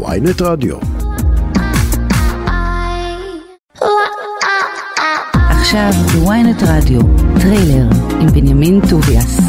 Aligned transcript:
ויינט 0.00 0.42
רדיו. 0.42 0.76
עכשיו 5.50 5.90
בוויינט 6.12 6.62
רדיו, 6.62 7.00
טריילר 7.40 7.88
עם 8.20 8.26
בנימין 8.26 8.80
טוביאס. 8.90 9.40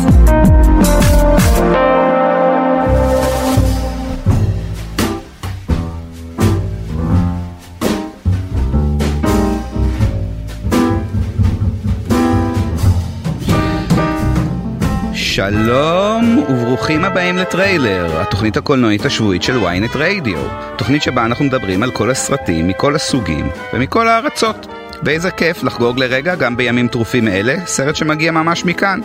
שלום 15.51 16.37
וברוכים 16.49 17.05
הבאים 17.05 17.37
לטריילר, 17.37 18.21
התוכנית 18.21 18.57
הקולנועית 18.57 19.05
השבועית 19.05 19.43
של 19.43 19.57
ynet 19.63 19.97
רדיו. 19.97 20.47
תוכנית 20.77 21.03
שבה 21.03 21.25
אנחנו 21.25 21.45
מדברים 21.45 21.83
על 21.83 21.91
כל 21.91 22.11
הסרטים 22.11 22.67
מכל 22.67 22.95
הסוגים 22.95 23.49
ומכל 23.73 24.07
הארצות. 24.07 24.67
ואיזה 25.03 25.31
כיף 25.31 25.63
לחגוג 25.63 25.99
לרגע 25.99 26.35
גם 26.35 26.57
בימים 26.57 26.87
טרופים 26.87 27.27
אלה, 27.27 27.55
סרט 27.65 27.95
שמגיע 27.95 28.31
ממש 28.31 28.65
מכאן. 28.65 28.99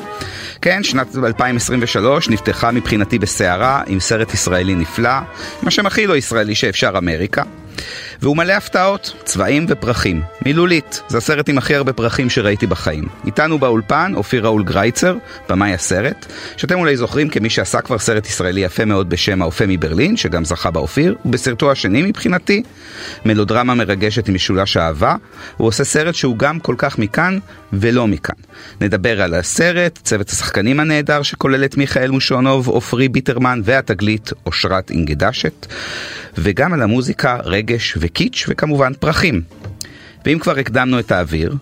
כן, 0.62 0.82
שנת 0.82 1.16
2023 1.24 2.28
נפתחה 2.28 2.70
מבחינתי 2.70 3.18
בסערה 3.18 3.82
עם 3.86 4.00
סרט 4.00 4.34
ישראלי 4.34 4.74
נפלא, 4.74 5.18
מה 5.62 5.70
שמכי 5.70 6.06
לא 6.06 6.16
ישראלי 6.16 6.54
שאפשר 6.54 6.98
אמריקה. 6.98 7.42
והוא 8.22 8.36
מלא 8.36 8.52
הפתעות, 8.52 9.14
צבעים 9.24 9.66
ופרחים. 9.68 10.22
מילולית, 10.46 11.02
זה 11.08 11.18
הסרט 11.18 11.48
עם 11.48 11.58
הכי 11.58 11.74
הרבה 11.74 11.92
פרחים 11.92 12.30
שראיתי 12.30 12.66
בחיים. 12.66 13.04
איתנו 13.26 13.58
באולפן 13.58 14.12
אופיר 14.16 14.46
ראול 14.46 14.64
גרייצר, 14.64 15.16
במאי 15.48 15.72
הסרט, 15.72 16.26
שאתם 16.56 16.78
אולי 16.78 16.96
זוכרים 16.96 17.28
כמי 17.28 17.50
שעשה 17.50 17.80
כבר 17.80 17.98
סרט 17.98 18.26
ישראלי 18.26 18.60
יפה 18.60 18.84
מאוד 18.84 19.10
בשם 19.10 19.42
האופה 19.42 19.64
מברלין, 19.68 20.16
שגם 20.16 20.44
זכה 20.44 20.70
באופיר, 20.70 21.16
ובסרטו 21.24 21.72
השני 21.72 22.02
מבחינתי, 22.02 22.62
מלודרמה 23.24 23.74
מרגשת 23.74 24.28
עם 24.28 24.34
משולש 24.34 24.76
אהבה, 24.76 25.16
הוא 25.56 25.68
עושה 25.68 25.84
סרט 25.84 26.14
שהוא 26.14 26.38
גם 26.38 26.60
כל 26.60 26.74
כך 26.78 26.98
מכאן 26.98 27.38
ולא 27.72 28.06
מכאן. 28.06 28.34
נדבר 28.80 29.22
על 29.22 29.34
הסרט, 29.34 29.98
צוות 30.04 30.30
השחקנים 30.30 30.80
הנהדר 30.80 31.22
שכולל 31.22 31.64
את 31.64 31.76
מיכאל 31.76 32.10
מושונוב, 32.10 32.68
עופרי 32.68 33.08
ביטרמן 33.08 33.60
והתגלית 33.64 34.30
אושרת 34.46 34.90
אינגדשת, 34.90 35.66
וגם 36.38 36.72
על 36.72 36.82
המוזיקה, 36.82 37.38
רגש 37.44 37.94
וקיץ' 38.08 38.46
וכמובן 38.48 38.92
פרחים. 39.00 39.42
ואם 40.26 40.38
כבר 40.38 40.58
הקדמנו 40.58 40.98
את 40.98 41.12
האוויר, 41.12 41.54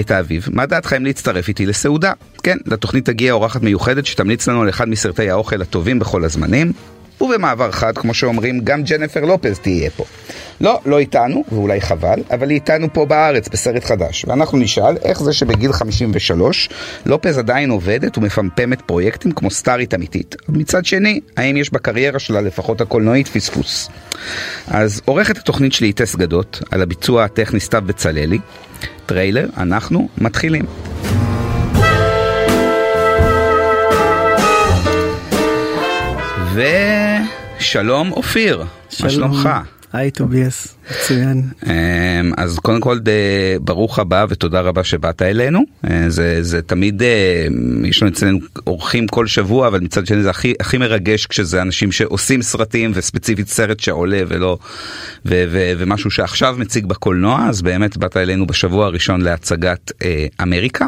את 0.00 0.10
האביב, 0.10 0.46
מה 0.52 0.66
דעתכם 0.66 1.04
להצטרף 1.04 1.48
איתי 1.48 1.66
לסעודה? 1.66 2.12
כן, 2.42 2.56
לתוכנית 2.66 3.04
תגיע 3.04 3.32
אורחת 3.32 3.62
מיוחדת 3.62 4.06
שתמליץ 4.06 4.48
לנו 4.48 4.62
על 4.62 4.68
אחד 4.68 4.88
מסרטי 4.88 5.30
האוכל 5.30 5.62
הטובים 5.62 5.98
בכל 5.98 6.24
הזמנים. 6.24 6.72
ובמעבר 7.20 7.70
חד, 7.70 7.98
כמו 7.98 8.14
שאומרים, 8.14 8.60
גם 8.64 8.82
ג'נפר 8.82 9.24
לופז 9.24 9.58
תהיה 9.58 9.90
פה. 9.90 10.04
לא, 10.60 10.80
לא 10.86 10.98
איתנו, 10.98 11.44
ואולי 11.52 11.80
חבל, 11.80 12.22
אבל 12.30 12.50
היא 12.50 12.54
איתנו 12.54 12.92
פה 12.92 13.06
בארץ 13.06 13.48
בסרט 13.48 13.84
חדש. 13.84 14.24
ואנחנו 14.28 14.58
נשאל 14.58 14.96
איך 14.96 15.22
זה 15.22 15.32
שבגיל 15.32 15.72
53 15.72 16.68
לופז 17.06 17.38
עדיין 17.38 17.70
עובדת 17.70 18.18
ומפמפמת 18.18 18.82
פרויקטים 18.82 19.32
כמו 19.32 19.50
סטארית 19.50 19.94
אמיתית. 19.94 20.36
מצד 20.48 20.84
שני, 20.84 21.20
האם 21.36 21.56
יש 21.56 21.72
בקריירה 21.72 22.18
שלה, 22.18 22.40
לפחות 22.40 22.80
הקולנועית, 22.80 23.28
פספוס? 23.28 23.90
אז 24.66 25.00
עורכת 25.04 25.38
התוכנית 25.38 25.72
שלי 25.72 25.86
היא 25.86 25.94
טס 25.94 26.16
גדות, 26.16 26.62
על 26.70 26.82
הביצוע 26.82 27.24
הטכני 27.24 27.60
סתיו 27.60 27.82
בצלאלי. 27.86 28.38
טריילר, 29.06 29.46
אנחנו 29.56 30.08
מתחילים. 30.18 30.64
ושלום 36.58 38.12
אופיר, 38.12 38.64
מה 39.00 39.10
שלומך? 39.10 39.48
היי 39.92 40.10
טוביאס, 40.10 40.74
מצוין. 40.90 41.42
אמ, 41.66 41.72
אז 42.36 42.58
קודם 42.58 42.80
כל 42.80 42.98
ברוך 43.60 43.98
הבא 43.98 44.26
ותודה 44.28 44.60
רבה 44.60 44.84
שבאת 44.84 45.22
אלינו. 45.22 45.60
אה, 45.90 46.04
זה, 46.10 46.42
זה 46.42 46.62
תמיד, 46.62 47.02
אה, 47.02 47.46
יש 47.84 48.02
לנו 48.02 48.12
אצלנו 48.12 48.38
אורחים 48.66 49.06
כל 49.06 49.26
שבוע, 49.26 49.68
אבל 49.68 49.80
מצד 49.80 50.06
שני 50.06 50.22
זה 50.22 50.30
הכי, 50.30 50.54
הכי 50.60 50.78
מרגש 50.78 51.26
כשזה 51.26 51.62
אנשים 51.62 51.92
שעושים 51.92 52.42
סרטים 52.42 52.90
וספציפית 52.94 53.48
סרט 53.48 53.80
שעולה 53.80 54.20
ולא, 54.28 54.58
ו, 55.26 55.44
ו, 55.50 55.72
ומשהו 55.78 56.10
שעכשיו 56.10 56.56
מציג 56.58 56.86
בקולנוע, 56.86 57.46
אז 57.48 57.62
באמת 57.62 57.96
באת 57.96 58.16
אלינו 58.16 58.46
בשבוע 58.46 58.86
הראשון 58.86 59.20
להצגת 59.20 59.92
אה, 60.02 60.26
אמריקה, 60.42 60.86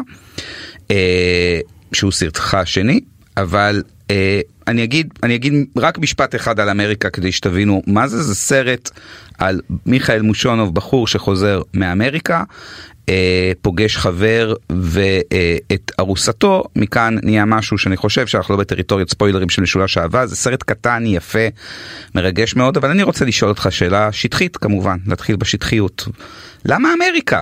אה, 0.91 1.59
שהוא 1.93 2.11
סרטך 2.11 2.53
השני, 2.53 2.99
אבל 3.37 3.83
אני 4.67 4.83
אגיד, 4.83 5.13
אני 5.23 5.35
אגיד 5.35 5.53
רק 5.77 5.97
משפט 5.97 6.35
אחד 6.35 6.59
על 6.59 6.69
אמריקה 6.69 7.09
כדי 7.09 7.31
שתבינו 7.31 7.81
מה 7.87 8.07
זה, 8.07 8.23
זה 8.23 8.35
סרט 8.35 8.89
על 9.37 9.61
מיכאל 9.85 10.21
מושונוב, 10.21 10.75
בחור 10.75 11.07
שחוזר 11.07 11.61
מאמריקה, 11.73 12.43
אה, 13.09 13.51
פוגש 13.61 13.97
חבר 13.97 14.53
ואת 14.69 15.91
ארוסתו, 15.99 16.63
מכאן 16.75 17.15
נהיה 17.23 17.45
משהו 17.45 17.77
שאני 17.77 17.97
חושב 17.97 18.27
שאנחנו 18.27 18.55
לא 18.55 18.59
בטריטוריית 18.59 19.09
ספוילרים 19.09 19.49
של 19.49 19.61
משולש 19.61 19.97
אהבה, 19.97 20.27
זה 20.27 20.35
סרט 20.35 20.63
קטן, 20.63 21.03
יפה, 21.05 21.47
מרגש 22.15 22.55
מאוד, 22.55 22.77
אבל 22.77 22.89
אני 22.89 23.03
רוצה 23.03 23.25
לשאול 23.25 23.49
אותך 23.49 23.67
שאלה 23.69 24.11
שטחית 24.11 24.57
כמובן, 24.57 24.97
להתחיל 25.07 25.35
בשטחיות. 25.35 26.07
למה 26.65 26.89
אמריקה? 26.97 27.41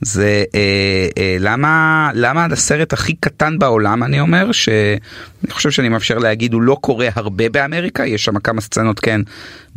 זה 0.00 0.44
אה, 0.54 1.08
אה, 1.18 1.36
למה 1.40 2.10
למה 2.14 2.46
הסרט 2.52 2.92
הכי 2.92 3.14
קטן 3.14 3.58
בעולם 3.58 4.02
אני 4.02 4.20
אומר 4.20 4.52
שאני 4.52 5.50
חושב 5.50 5.70
שאני 5.70 5.88
מאפשר 5.88 6.18
להגיד 6.18 6.52
הוא 6.52 6.62
לא 6.62 6.76
קורה 6.80 7.08
הרבה 7.14 7.48
באמריקה 7.48 8.06
יש 8.06 8.24
שם 8.24 8.38
כמה 8.38 8.60
סצנות 8.60 9.00
כן 9.00 9.20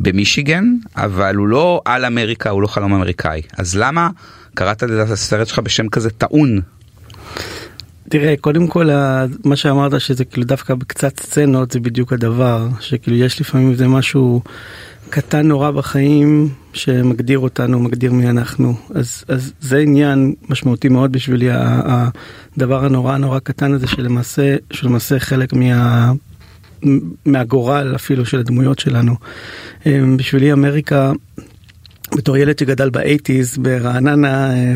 במישיגן 0.00 0.64
אבל 0.96 1.36
הוא 1.36 1.48
לא 1.48 1.80
על 1.84 2.04
אמריקה 2.04 2.50
הוא 2.50 2.62
לא 2.62 2.66
חלום 2.66 2.94
אמריקאי 2.94 3.42
אז 3.58 3.76
למה 3.76 4.08
קראת 4.54 4.82
לסרט 4.82 5.46
שלך 5.46 5.58
בשם 5.58 5.88
כזה 5.88 6.10
טעון. 6.10 6.60
תראה 8.08 8.34
קודם 8.40 8.66
כל 8.66 8.88
מה 9.44 9.56
שאמרת 9.56 10.00
שזה 10.00 10.24
כאילו 10.24 10.46
דווקא 10.46 10.74
בקצת 10.74 11.20
סצנות 11.20 11.70
זה 11.70 11.80
בדיוק 11.80 12.12
הדבר 12.12 12.68
שכאילו 12.80 13.16
יש 13.16 13.40
לפעמים 13.40 13.74
זה 13.74 13.88
משהו 13.88 14.42
קטן 15.10 15.46
נורא 15.48 15.70
בחיים 15.70 16.48
שמגדיר 16.72 17.38
אותנו, 17.38 17.80
מגדיר 17.80 18.12
מי 18.12 18.30
אנחנו. 18.30 18.74
אז, 18.94 19.24
אז 19.28 19.52
זה 19.60 19.78
עניין 19.78 20.34
משמעותי 20.48 20.88
מאוד 20.88 21.12
בשבילי, 21.12 21.48
הדבר 21.52 22.84
הנורא 22.84 23.16
נורא 23.16 23.38
קטן 23.38 23.72
הזה 23.72 23.86
שלמעשה, 23.86 24.56
שלמעשה 24.72 25.18
חלק 25.18 25.52
מה... 25.52 26.12
מהגורל 27.26 27.92
אפילו 27.94 28.26
של 28.26 28.38
הדמויות 28.38 28.78
שלנו. 28.78 29.14
אמ, 29.86 30.16
בשבילי 30.16 30.52
אמריקה, 30.52 31.12
בתור 32.16 32.36
ילד 32.36 32.58
שגדל 32.58 32.90
באייטיז 32.90 33.58
ברעננה 33.58 34.52
אה, 34.52 34.74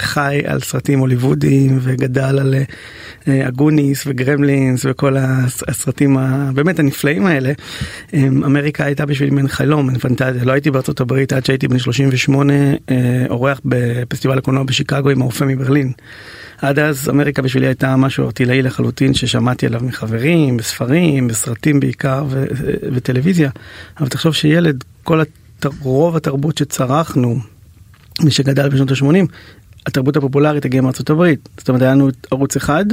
וחי 0.00 0.40
על 0.46 0.60
סרטים 0.60 0.98
הוליוודיים 0.98 1.78
וגדל 1.82 2.38
על 2.38 2.54
אגוניס 3.28 4.06
אה, 4.06 4.12
וגרמלינס 4.12 4.80
וכל 4.84 5.16
הסרטים 5.68 6.18
הבאמת 6.18 6.78
הנפלאים 6.78 7.26
האלה. 7.26 7.52
אמ, 8.14 8.44
אמריקה 8.44 8.84
הייתה 8.84 9.06
בשבילי 9.06 9.30
מין 9.30 9.48
חלום, 9.48 9.86
מין 9.86 9.98
פנטזיה. 9.98 10.44
לא 10.44 10.52
הייתי 10.52 10.70
בארצות 10.70 11.00
הברית 11.00 11.32
עד 11.32 11.44
שהייתי 11.44 11.68
בן 11.68 11.78
38 11.78 12.52
אה, 12.90 13.24
אורח 13.30 13.60
בפסטיבל 13.64 14.38
הקולנוע 14.38 14.64
בשיקגו 14.64 15.10
עם 15.10 15.22
האופה 15.22 15.44
מברלין. 15.44 15.92
עד 16.58 16.78
אז 16.78 17.08
אמריקה 17.08 17.42
בשבילי 17.42 17.66
הייתה 17.66 17.96
משהו 17.96 18.24
ארטילאי 18.26 18.62
לחלוטין 18.62 19.14
ששמעתי 19.14 19.66
עליו 19.66 19.80
מחברים, 19.84 20.56
בספרים, 20.56 21.28
בסרטים 21.28 21.80
בעיקר 21.80 22.24
ו- 22.28 22.46
וטלוויזיה. 22.92 23.50
אבל 24.00 24.08
תחשוב 24.08 24.34
שילד, 24.34 24.84
כל 25.02 25.20
הת... 25.20 25.28
רוב 25.80 26.16
התרבות 26.16 26.58
שצרכנו, 26.58 27.40
מי 28.20 28.30
שגדל 28.30 28.68
בשנות 28.68 28.90
ה-80, 28.90 29.26
התרבות 29.86 30.16
הפופולרית 30.16 30.64
הגיעה 30.64 30.82
מארצות 30.82 31.10
הברית. 31.10 31.48
זאת 31.58 31.68
אומרת 31.68 31.82
היה 31.82 31.90
לנו 31.90 32.08
ערוץ 32.30 32.56
אחד 32.56 32.84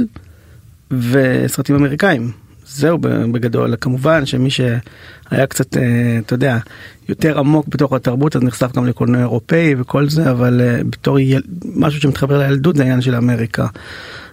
וסרטים 0.90 1.76
אמריקאים. 1.76 2.30
זהו 2.66 2.98
בגדול 3.32 3.74
כמובן 3.80 4.26
שמי 4.26 4.50
שהיה 4.50 5.46
קצת 5.48 5.76
אתה 6.18 6.34
יודע 6.34 6.58
יותר 7.08 7.38
עמוק 7.38 7.68
בתוך 7.68 7.92
התרבות 7.92 8.36
אז 8.36 8.42
נחשף 8.42 8.76
גם 8.76 8.86
לקולנוע 8.86 9.20
אירופאי 9.20 9.74
וכל 9.78 10.08
זה 10.08 10.30
אבל 10.30 10.60
בתור 10.90 11.18
יל... 11.18 11.42
משהו 11.74 12.00
שמתחבר 12.00 12.38
לילדות 12.38 12.76
זה 12.76 12.82
העניין 12.82 13.00
של 13.00 13.14
אמריקה. 13.14 13.66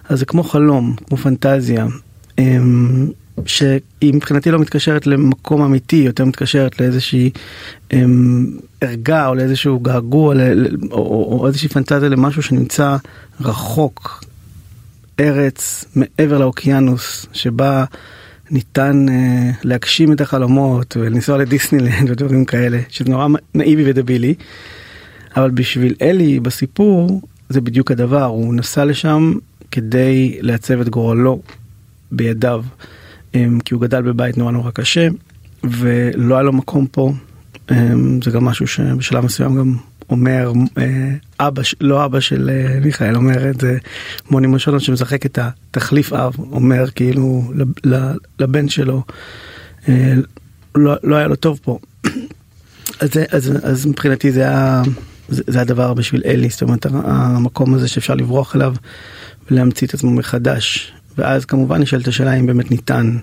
אז 0.08 0.18
זה 0.18 0.26
כמו 0.26 0.42
חלום 0.42 0.96
כמו 1.06 1.16
פנטזיה 1.16 1.86
אמ, 2.38 3.06
שהיא 3.46 4.14
מבחינתי 4.14 4.50
לא 4.50 4.58
מתקשרת 4.58 5.06
למקום 5.06 5.62
אמיתי 5.62 5.96
יותר 5.96 6.24
מתקשרת 6.24 6.80
לאיזושהי 6.80 7.30
אמ, 7.92 8.46
ערגה 8.80 9.26
או 9.26 9.34
לאיזשהו 9.34 9.80
געגוע 9.80 10.34
או, 10.90 10.96
או, 10.98 11.38
או 11.40 11.46
איזושהי 11.46 11.68
פנטזיה 11.68 12.08
למשהו 12.08 12.42
שנמצא 12.42 12.96
רחוק 13.40 14.24
ארץ 15.20 15.84
מעבר 15.96 16.38
לאוקיינוס 16.38 17.26
שבה 17.32 17.84
ניתן 18.50 19.06
uh, 19.08 19.12
להגשים 19.64 20.12
את 20.12 20.20
החלומות 20.20 20.96
ולנסוע 20.96 21.38
לדיסנילנד 21.38 22.10
ודברים 22.10 22.44
כאלה 22.44 22.78
שזה 22.88 23.10
נורא 23.10 23.26
נאיבי 23.54 23.90
ודבילי. 23.90 24.34
אבל 25.36 25.50
בשביל 25.50 25.94
אלי 26.02 26.40
בסיפור 26.40 27.20
זה 27.48 27.60
בדיוק 27.60 27.90
הדבר 27.90 28.24
הוא 28.24 28.54
נסע 28.54 28.84
לשם 28.84 29.32
כדי 29.70 30.38
לעצב 30.40 30.80
את 30.80 30.88
גורלו 30.88 31.40
בידיו 32.12 32.64
כי 33.64 33.74
הוא 33.74 33.82
גדל 33.82 34.02
בבית 34.02 34.38
נורא 34.38 34.52
נורא 34.52 34.70
קשה 34.70 35.08
ולא 35.64 36.34
היה 36.34 36.42
לו 36.42 36.52
מקום 36.52 36.86
פה 36.86 37.12
זה 38.24 38.30
גם 38.32 38.44
משהו 38.44 38.66
שבשלב 38.66 39.24
מסוים 39.24 39.56
גם 39.56 39.76
אומר 40.10 40.52
אבא, 41.40 41.62
לא 41.80 42.04
אבא 42.04 42.20
של 42.20 42.50
מיכאל, 42.84 43.16
אומר 43.16 43.50
את 43.50 43.60
זה 43.60 43.78
מוני 44.30 44.46
משונות 44.46 44.80
שמשחק 44.80 45.26
את 45.26 45.38
התחליף 45.38 46.12
אב, 46.12 46.36
אומר 46.38 46.90
כאילו 46.90 47.52
לבן 48.38 48.68
שלו, 48.68 49.02
לא, 50.74 50.94
לא 51.02 51.16
היה 51.16 51.26
לו 51.26 51.36
טוב 51.36 51.60
פה. 51.62 51.78
אז, 53.00 53.10
אז, 53.30 53.52
אז 53.62 53.86
מבחינתי 53.86 54.32
זה 54.32 54.40
היה, 54.40 54.82
זה, 55.28 55.42
זה 55.46 55.60
הדבר 55.60 55.94
בשביל 55.94 56.22
אלי, 56.24 56.48
זאת 56.48 56.62
אומרת 56.62 56.86
המקום 56.86 57.74
הזה 57.74 57.88
שאפשר 57.88 58.14
לברוח 58.14 58.56
אליו 58.56 58.74
ולהמציא 59.50 59.86
את 59.86 59.94
עצמו 59.94 60.10
מחדש. 60.10 60.92
ואז 61.18 61.44
כמובן 61.44 61.82
נשאלת 61.82 62.08
השאלה 62.08 62.34
אם 62.34 62.46
באמת 62.46 62.70
ניתן. 62.70 63.16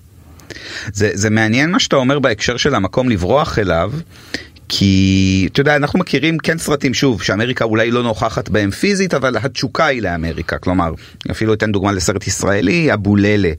זה, 0.93 1.09
זה 1.13 1.29
מעניין 1.29 1.71
מה 1.71 1.79
שאתה 1.79 1.95
אומר 1.95 2.19
בהקשר 2.19 2.57
של 2.57 2.75
המקום 2.75 3.09
לברוח 3.09 3.59
אליו, 3.59 3.91
כי 4.75 5.47
אתה 5.51 5.61
יודע 5.61 5.75
אנחנו 5.75 5.99
מכירים 5.99 6.37
כן 6.37 6.57
סרטים 6.57 6.93
שוב 6.93 7.21
שאמריקה 7.21 7.65
אולי 7.65 7.91
לא 7.91 8.03
נוכחת 8.03 8.49
בהם 8.49 8.71
פיזית 8.71 9.13
אבל 9.13 9.37
התשוקה 9.37 9.85
היא 9.85 10.01
לאמריקה 10.01 10.57
כלומר 10.57 10.93
אפילו 11.31 11.53
אתן 11.53 11.71
דוגמה 11.71 11.91
לסרט 11.91 12.27
ישראלי 12.27 12.93
אבוללה 12.93 13.51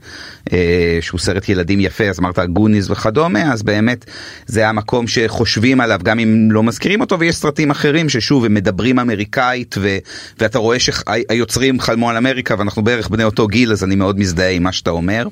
אה, 0.52 0.98
שהוא 1.00 1.20
סרט 1.20 1.48
ילדים 1.48 1.80
יפה 1.80 2.04
אז 2.04 2.20
אמרת 2.20 2.38
גוניס 2.38 2.90
וכדומה 2.90 3.52
אז 3.52 3.62
באמת 3.62 4.04
זה 4.46 4.68
המקום 4.68 5.06
שחושבים 5.06 5.80
עליו 5.80 6.00
גם 6.02 6.18
אם 6.18 6.48
לא 6.50 6.62
מזכירים 6.62 7.00
אותו 7.00 7.18
ויש 7.18 7.36
סרטים 7.36 7.70
אחרים 7.70 8.08
ששוב 8.08 8.44
הם 8.44 8.54
מדברים 8.54 8.98
אמריקאית 8.98 9.74
ו, 9.78 9.98
ואתה 10.38 10.58
רואה 10.58 10.78
שהיוצרים 10.78 11.80
חלמו 11.80 12.10
על 12.10 12.16
אמריקה 12.16 12.54
ואנחנו 12.58 12.84
בערך 12.84 13.08
בני 13.08 13.24
אותו 13.24 13.46
גיל 13.46 13.72
אז 13.72 13.84
אני 13.84 13.94
מאוד 13.94 14.18
מזדהה 14.18 14.50
עם 14.50 14.62
מה 14.62 14.72
שאתה 14.72 14.90
אומר. 14.90 15.26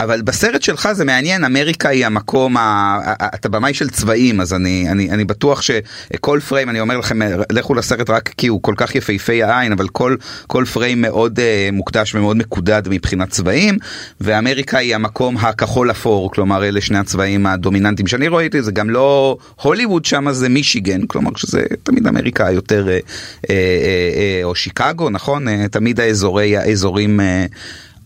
אבל 0.00 0.22
בסרט 0.22 0.62
שלך 0.62 0.88
זה 0.92 1.04
מעניין 1.04 1.44
אמריקה 1.44 1.88
היא 1.88 2.06
המקום 2.06 2.56
ה... 2.56 2.98
אתה 3.34 3.48
במאי 3.48 3.74
של 3.74 3.90
צבעים 3.90 4.40
אז 4.40 4.52
אני 4.54 4.86
אני, 4.90 4.99
אני 5.10 5.24
בטוח 5.24 5.62
שכל 5.62 6.40
פריים, 6.48 6.70
אני 6.70 6.80
אומר 6.80 6.98
לכם, 6.98 7.18
לכו 7.52 7.74
לסרט 7.74 8.10
רק 8.10 8.28
כי 8.36 8.46
הוא 8.46 8.62
כל 8.62 8.74
כך 8.76 8.94
יפהפה 8.94 9.32
העין, 9.44 9.72
אבל 9.72 9.88
כל, 9.88 10.16
כל 10.46 10.64
פריים 10.72 11.02
מאוד 11.02 11.38
uh, 11.38 11.42
מוקדש 11.72 12.14
ומאוד 12.14 12.36
מקודד 12.36 12.82
מבחינת 12.90 13.30
צבעים, 13.30 13.78
ואמריקה 14.20 14.78
היא 14.78 14.94
המקום 14.94 15.36
הכחול 15.36 15.90
אפור, 15.90 16.30
כלומר 16.30 16.64
אלה 16.64 16.80
שני 16.80 16.98
הצבעים 16.98 17.46
הדומיננטיים 17.46 18.06
שאני 18.06 18.28
רואה 18.28 18.44
איתי, 18.44 18.62
זה 18.62 18.72
גם 18.72 18.90
לא 18.90 19.36
הוליווד 19.62 20.04
שם 20.04 20.32
זה 20.32 20.48
מישיגן, 20.48 21.06
כלומר 21.06 21.30
שזה 21.36 21.62
תמיד 21.82 22.06
אמריקה 22.06 22.50
יותר, 22.50 22.86
uh, 22.86 23.06
uh, 23.42 23.46
uh, 23.46 23.50
uh, 23.50 24.44
או 24.44 24.54
שיקגו, 24.54 25.10
נכון? 25.10 25.48
Uh, 25.48 25.68
תמיד 25.70 26.00
האזורי, 26.00 26.56
האזורים... 26.56 27.20
Uh, 27.20 27.54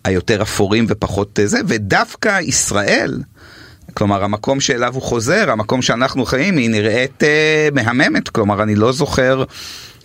היותר 0.05 0.43
אפורים 0.43 0.87
ופחות 0.89 1.39
זה, 1.45 1.61
ודווקא 1.67 2.41
ישראל, 2.41 3.19
כלומר 3.95 4.25
המקום 4.25 4.61
שאליו 4.61 4.95
הוא 4.95 5.03
חוזר, 5.03 5.51
המקום 5.51 5.83
שאנחנו 5.83 6.27
חיים, 6.27 6.57
היא 6.57 6.71
נראית 6.71 7.25
אה, 7.25 7.69
מהממת, 7.73 8.29
כלומר 8.29 8.63
אני 8.63 8.75
לא 8.75 8.93
זוכר 8.93 9.45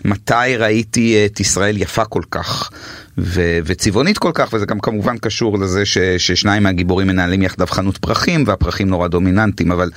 מתי 0.05 0.55
ראיתי 0.57 1.25
את 1.25 1.39
ישראל 1.39 1.77
יפה 1.77 2.05
כל 2.05 2.21
כך 2.31 2.69
ו- 3.17 3.59
וצבעונית 3.65 4.17
כל 4.17 4.31
כך, 4.33 4.49
וזה 4.53 4.65
גם 4.65 4.79
כמובן 4.79 5.17
קשור 5.17 5.59
לזה 5.59 5.85
ש- 5.85 5.97
ששניים 6.17 6.63
מהגיבורים 6.63 7.07
מנהלים 7.07 7.41
יחדיו 7.41 7.67
חנות 7.67 7.97
פרחים 7.97 8.43
והפרחים 8.47 8.89
נורא 8.89 9.07
דומיננטיים, 9.07 9.71
אבל 9.71 9.91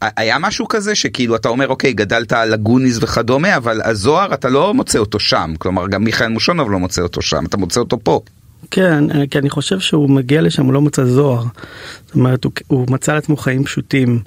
היה 0.00 0.38
משהו 0.38 0.68
כזה 0.68 0.94
שכאילו 0.94 1.36
אתה 1.36 1.48
אומר 1.48 1.68
אוקיי 1.68 1.92
גדלת 1.92 2.32
על 2.32 2.54
הגוניס 2.54 2.98
וכדומה, 3.00 3.56
אבל 3.56 3.80
הזוהר 3.84 4.34
אתה 4.34 4.48
לא 4.48 4.74
מוצא 4.74 4.98
אותו 4.98 5.20
שם, 5.20 5.54
כלומר 5.58 5.88
גם 5.88 6.04
מיכאל 6.04 6.28
מושונוב 6.28 6.70
לא 6.70 6.78
מוצא 6.78 7.02
אותו 7.02 7.22
שם, 7.22 7.44
אתה 7.46 7.56
מוצא 7.56 7.80
אותו 7.80 7.98
פה. 8.02 8.20
כן, 8.70 9.10
אה, 9.10 9.26
כי 9.30 9.38
אני 9.38 9.50
חושב 9.50 9.80
שהוא 9.80 10.10
מגיע 10.10 10.42
לשם, 10.42 10.64
הוא 10.64 10.72
לא 10.72 10.80
מצא 10.80 11.04
זוהר. 11.04 11.44
זאת 12.06 12.14
אומרת, 12.14 12.44
הוא, 12.44 12.52
הוא 12.66 12.86
מצא 12.90 13.14
לעצמו 13.14 13.36
חיים 13.36 13.64
פשוטים, 13.64 14.20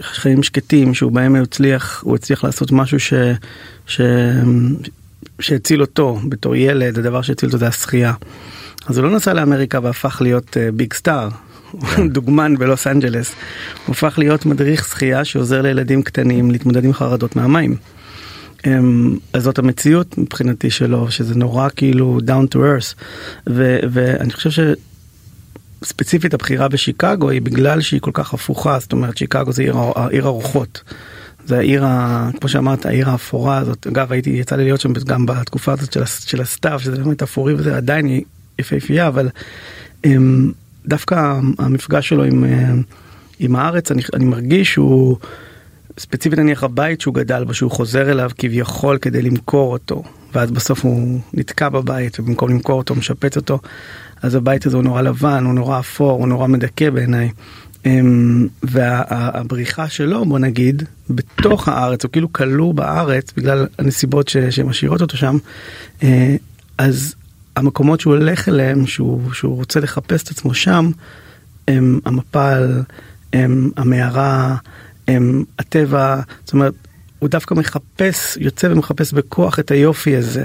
חיים 0.00 0.42
שקטים, 0.42 0.94
שהוא 0.94 1.12
בהם 1.12 1.36
הוא 1.36 1.42
הצליח, 1.42 2.02
הוא 2.02 2.14
הצליח 2.14 2.44
לעשות 2.44 2.72
משהו 2.72 3.00
ש, 3.00 3.14
ש, 3.86 4.00
שהציל 5.40 5.80
אותו 5.80 6.18
בתור 6.28 6.56
ילד, 6.56 6.98
הדבר 6.98 7.22
שהציל 7.22 7.48
אותו 7.48 7.58
זה 7.58 7.66
השחייה. 7.66 8.12
אז 8.86 8.98
הוא 8.98 9.04
לא 9.04 9.16
נסע 9.16 9.32
לאמריקה 9.32 9.78
והפך 9.82 10.18
להיות 10.20 10.56
ביג 10.74 10.92
uh, 10.92 10.96
סטאר, 10.96 11.28
דוגמן 12.12 12.56
בלוס 12.56 12.86
אנג'לס. 12.86 13.34
הוא 13.86 13.92
הפך 13.92 14.14
להיות 14.18 14.46
מדריך 14.46 14.84
שחייה 14.84 15.24
שעוזר 15.24 15.62
לילדים 15.62 16.02
קטנים 16.02 16.50
להתמודד 16.50 16.84
עם 16.84 16.92
חרדות 16.92 17.36
מהמים. 17.36 17.76
אז 19.32 19.42
זאת 19.42 19.58
המציאות 19.58 20.18
מבחינתי 20.18 20.70
שלו, 20.70 21.10
שזה 21.10 21.34
נורא 21.34 21.68
כאילו 21.76 22.18
down 22.26 22.54
to 22.54 22.56
earth. 22.56 22.94
ו, 23.48 23.78
ואני 23.90 24.32
חושב 24.32 24.74
שספציפית 25.82 26.34
הבחירה 26.34 26.68
בשיקגו 26.68 27.30
היא 27.30 27.42
בגלל 27.42 27.80
שהיא 27.80 28.00
כל 28.00 28.10
כך 28.14 28.34
הפוכה, 28.34 28.78
זאת 28.78 28.92
אומרת 28.92 29.16
שיקגו 29.16 29.52
זה 29.52 29.62
עיר, 29.62 29.76
עיר 30.10 30.26
הרוחות. 30.26 30.82
זה 31.46 31.58
העיר, 31.58 31.84
ה, 31.84 32.30
כמו 32.40 32.48
שאמרת, 32.48 32.86
העיר 32.86 33.10
האפורה 33.10 33.58
הזאת. 33.58 33.86
אגב, 33.86 34.12
הייתי, 34.12 34.30
יצא 34.30 34.56
לי 34.56 34.64
להיות 34.64 34.80
שם 34.80 34.92
גם 34.92 35.26
בתקופה 35.26 35.72
הזאת 35.72 35.92
של, 35.92 36.04
של 36.04 36.40
הסתיו, 36.40 36.80
שזה 36.80 36.96
באמת 37.04 37.22
אפורי 37.22 37.54
וזה 37.54 37.76
עדיין 37.76 38.20
יפהפייה, 38.58 39.08
אבל 39.08 39.28
דווקא 40.86 41.40
המפגש 41.58 42.08
שלו 42.08 42.24
עם, 42.24 42.44
עם 43.38 43.56
הארץ, 43.56 43.90
אני, 43.90 44.02
אני 44.14 44.24
מרגיש 44.24 44.72
שהוא... 44.72 45.16
ספציפית 45.98 46.38
נניח 46.38 46.64
הבית 46.64 47.00
שהוא 47.00 47.14
גדל 47.14 47.44
בו, 47.44 47.54
שהוא 47.54 47.70
חוזר 47.70 48.10
אליו 48.10 48.30
כביכול 48.38 48.98
כדי 48.98 49.22
למכור 49.22 49.72
אותו, 49.72 50.02
ואז 50.34 50.50
בסוף 50.50 50.84
הוא 50.84 51.20
נתקע 51.34 51.68
בבית, 51.68 52.20
ובמקום 52.20 52.50
למכור 52.50 52.78
אותו 52.78 52.94
משפץ 52.94 53.36
אותו, 53.36 53.58
אז 54.22 54.34
הבית 54.34 54.66
הזה 54.66 54.76
הוא 54.76 54.84
נורא 54.84 55.02
לבן, 55.02 55.44
הוא 55.44 55.54
נורא 55.54 55.78
אפור, 55.78 56.10
הוא 56.10 56.28
נורא 56.28 56.46
מדכא 56.46 56.90
בעיניי. 56.90 57.30
אמ, 57.86 58.48
והבריחה 58.62 59.88
שלו, 59.88 60.24
בוא 60.24 60.38
נגיד, 60.38 60.82
בתוך 61.10 61.68
הארץ, 61.68 62.04
הוא 62.04 62.12
כאילו 62.12 62.32
כלוא 62.32 62.74
בארץ 62.74 63.32
בגלל 63.36 63.66
הנסיבות 63.78 64.28
שמשאירות 64.28 65.00
אותו 65.00 65.16
שם, 65.16 65.36
אה, 66.02 66.36
אז 66.78 67.14
המקומות 67.56 68.00
שהוא 68.00 68.14
הולך 68.14 68.48
אליהם, 68.48 68.86
שהוא, 68.86 69.32
שהוא 69.32 69.56
רוצה 69.56 69.80
לחפש 69.80 70.22
את 70.22 70.30
עצמו 70.30 70.54
שם, 70.54 70.90
הם 71.68 72.00
המפל, 72.04 72.82
הם 73.32 73.70
המערה, 73.76 74.56
הם, 75.08 75.44
הטבע, 75.58 76.20
זאת 76.44 76.52
אומרת, 76.52 76.74
הוא 77.18 77.28
דווקא 77.28 77.54
מחפש, 77.54 78.36
יוצא 78.40 78.66
ומחפש 78.66 79.12
בכוח 79.12 79.58
את 79.58 79.70
היופי 79.70 80.16
הזה. 80.16 80.44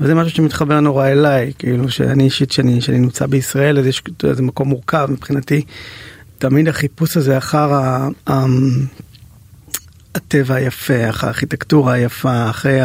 וזה 0.00 0.14
משהו 0.14 0.36
שמתחבר 0.36 0.80
נורא 0.80 1.06
אליי, 1.06 1.52
כאילו 1.58 1.90
שאני 1.90 2.24
אישית, 2.24 2.52
שאני, 2.52 2.80
שאני 2.80 2.98
נמצא 2.98 3.26
בישראל, 3.26 3.78
אז 3.78 3.86
יש 3.86 4.02
איזה 4.24 4.42
מקום 4.42 4.68
מורכב 4.68 5.08
מבחינתי. 5.10 5.62
תמיד 6.38 6.68
החיפוש 6.68 7.16
הזה 7.16 7.38
אחר 7.38 7.72
ה, 7.74 8.08
ה, 8.28 8.44
הטבע 10.14 10.54
היפה, 10.54 11.10
אחר 11.10 11.26
הארכיטקטורה 11.26 11.92
היפה, 11.92 12.50
אחרי 12.50 12.78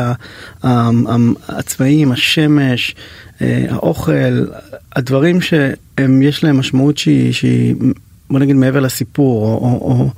הצבעים, 1.48 2.12
השמש, 2.12 2.96
אה, 3.42 3.66
האוכל, 3.70 4.46
הדברים 4.96 5.42
שהם, 5.42 6.22
יש 6.22 6.44
להם 6.44 6.60
משמעות 6.60 6.98
שהיא, 6.98 7.34
שהיא 7.34 7.75
בוא 8.30 8.40
נגיד 8.40 8.56
מעבר 8.56 8.80
לסיפור, 8.80 9.46
או, 9.46 9.54
או, 9.54 9.92
או 9.92 10.10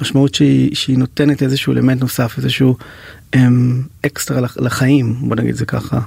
משמעות 0.00 0.34
שהיא, 0.34 0.74
שהיא 0.74 0.98
נותנת 0.98 1.42
איזשהו 1.42 1.72
אלמנט 1.72 2.00
נוסף, 2.00 2.34
איזשהו 2.38 2.76
אמ, 3.34 3.82
אקסטרה 4.06 4.40
לחיים, 4.56 5.14
בוא 5.20 5.36
נגיד 5.36 5.54
זה 5.54 5.66
ככה. 5.66 6.00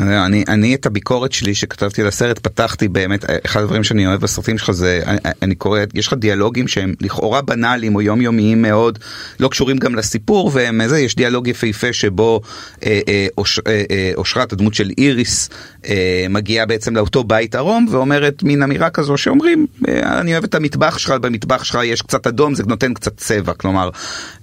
אני, 0.00 0.44
אני 0.48 0.74
את 0.74 0.86
הביקורת 0.86 1.32
שלי 1.32 1.54
שכתבתי 1.54 2.02
לסרט 2.02 2.38
פתחתי 2.38 2.88
באמת 2.88 3.24
אחד 3.46 3.60
הדברים 3.60 3.84
שאני 3.84 4.06
אוהב 4.06 4.20
בסרטים 4.20 4.58
שלך 4.58 4.70
זה 4.70 5.00
אני, 5.06 5.18
אני 5.42 5.54
קורא 5.54 5.80
יש 5.94 6.06
לך 6.06 6.12
דיאלוגים 6.12 6.68
שהם 6.68 6.94
לכאורה 7.00 7.42
בנאליים 7.42 7.94
או 7.94 8.02
יומיומיים 8.02 8.62
מאוד 8.62 8.98
לא 9.40 9.48
קשורים 9.48 9.76
גם 9.76 9.94
לסיפור 9.94 10.50
והם 10.54 10.80
זה 10.86 11.00
יש 11.00 11.16
דיאלוג 11.16 11.48
יפהפה 11.48 11.92
שבו 11.92 12.40
אה, 12.86 13.00
אה, 13.08 13.26
אוש, 13.38 13.60
אה, 13.66 13.82
אה, 13.90 14.12
אושרת 14.14 14.52
הדמות 14.52 14.74
של 14.74 14.90
איריס 14.98 15.48
אה, 15.86 16.26
מגיעה 16.30 16.66
בעצם 16.66 16.96
לאותו 16.96 17.24
בית 17.24 17.54
ערום 17.54 17.86
ואומרת 17.90 18.42
מין 18.42 18.62
אמירה 18.62 18.90
כזו 18.90 19.16
שאומרים 19.16 19.66
אה, 19.88 20.20
אני 20.20 20.32
אוהב 20.32 20.44
את 20.44 20.54
המטבח 20.54 20.98
שלך 20.98 21.10
במטבח 21.10 21.64
שלך 21.64 21.78
יש 21.84 22.02
קצת 22.02 22.26
אדום 22.26 22.54
זה 22.54 22.62
נותן 22.66 22.94
קצת 22.94 23.16
צבע 23.16 23.52
כלומר 23.54 23.90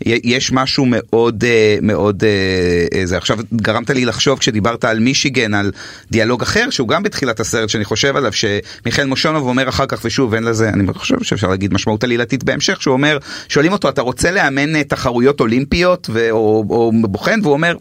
יש 0.05 0.51
משהו 0.51 0.85
מאוד 0.87 1.43
אה, 1.43 1.77
מאוד 1.81 2.23
אה, 2.23 3.05
זה. 3.05 3.17
עכשיו 3.17 3.37
גרמת 3.53 3.89
לי 3.89 4.05
לחשוב 4.05 4.39
כשדיברת 4.39 4.85
על 4.85 4.99
מישהי 4.99 5.25
מישיגן 5.25 5.53
על 5.53 5.72
דיאלוג 6.12 6.41
אחר 6.41 6.70
שהוא 6.70 6.88
גם 6.88 7.03
בתחילת 7.03 7.39
הסרט 7.39 7.70
שאני 7.70 7.86
חושב 7.86 8.15
עליו 8.15 8.32
שמיכאל 8.34 9.05
מושונוב 9.05 9.48
אומר 9.48 9.70
אחר 9.70 9.86
כך 9.86 10.01
ושוב 10.05 10.34
אין 10.34 10.44
לזה 10.44 10.70
אני 10.70 10.94
חושב 10.94 11.24
שאפשר 11.24 11.48
להגיד 11.48 11.74
משמעות 11.74 12.03
עלילתית 12.03 12.44
בהמשך 12.44 12.82
שהוא 12.82 12.94
אומר 12.94 13.17
שואלים 13.50 13.72
אותו 13.72 13.89
אתה 13.89 14.01
רוצה 14.01 14.32
לאמן 14.32 14.84
תחרויות 14.84 15.39
אולימפיות? 15.39 16.10
ו, 16.13 16.32
או, 16.32 16.65
או 16.70 16.91
בוחן 17.01 17.39
והוא 17.44 17.53
אומר 17.53 17.75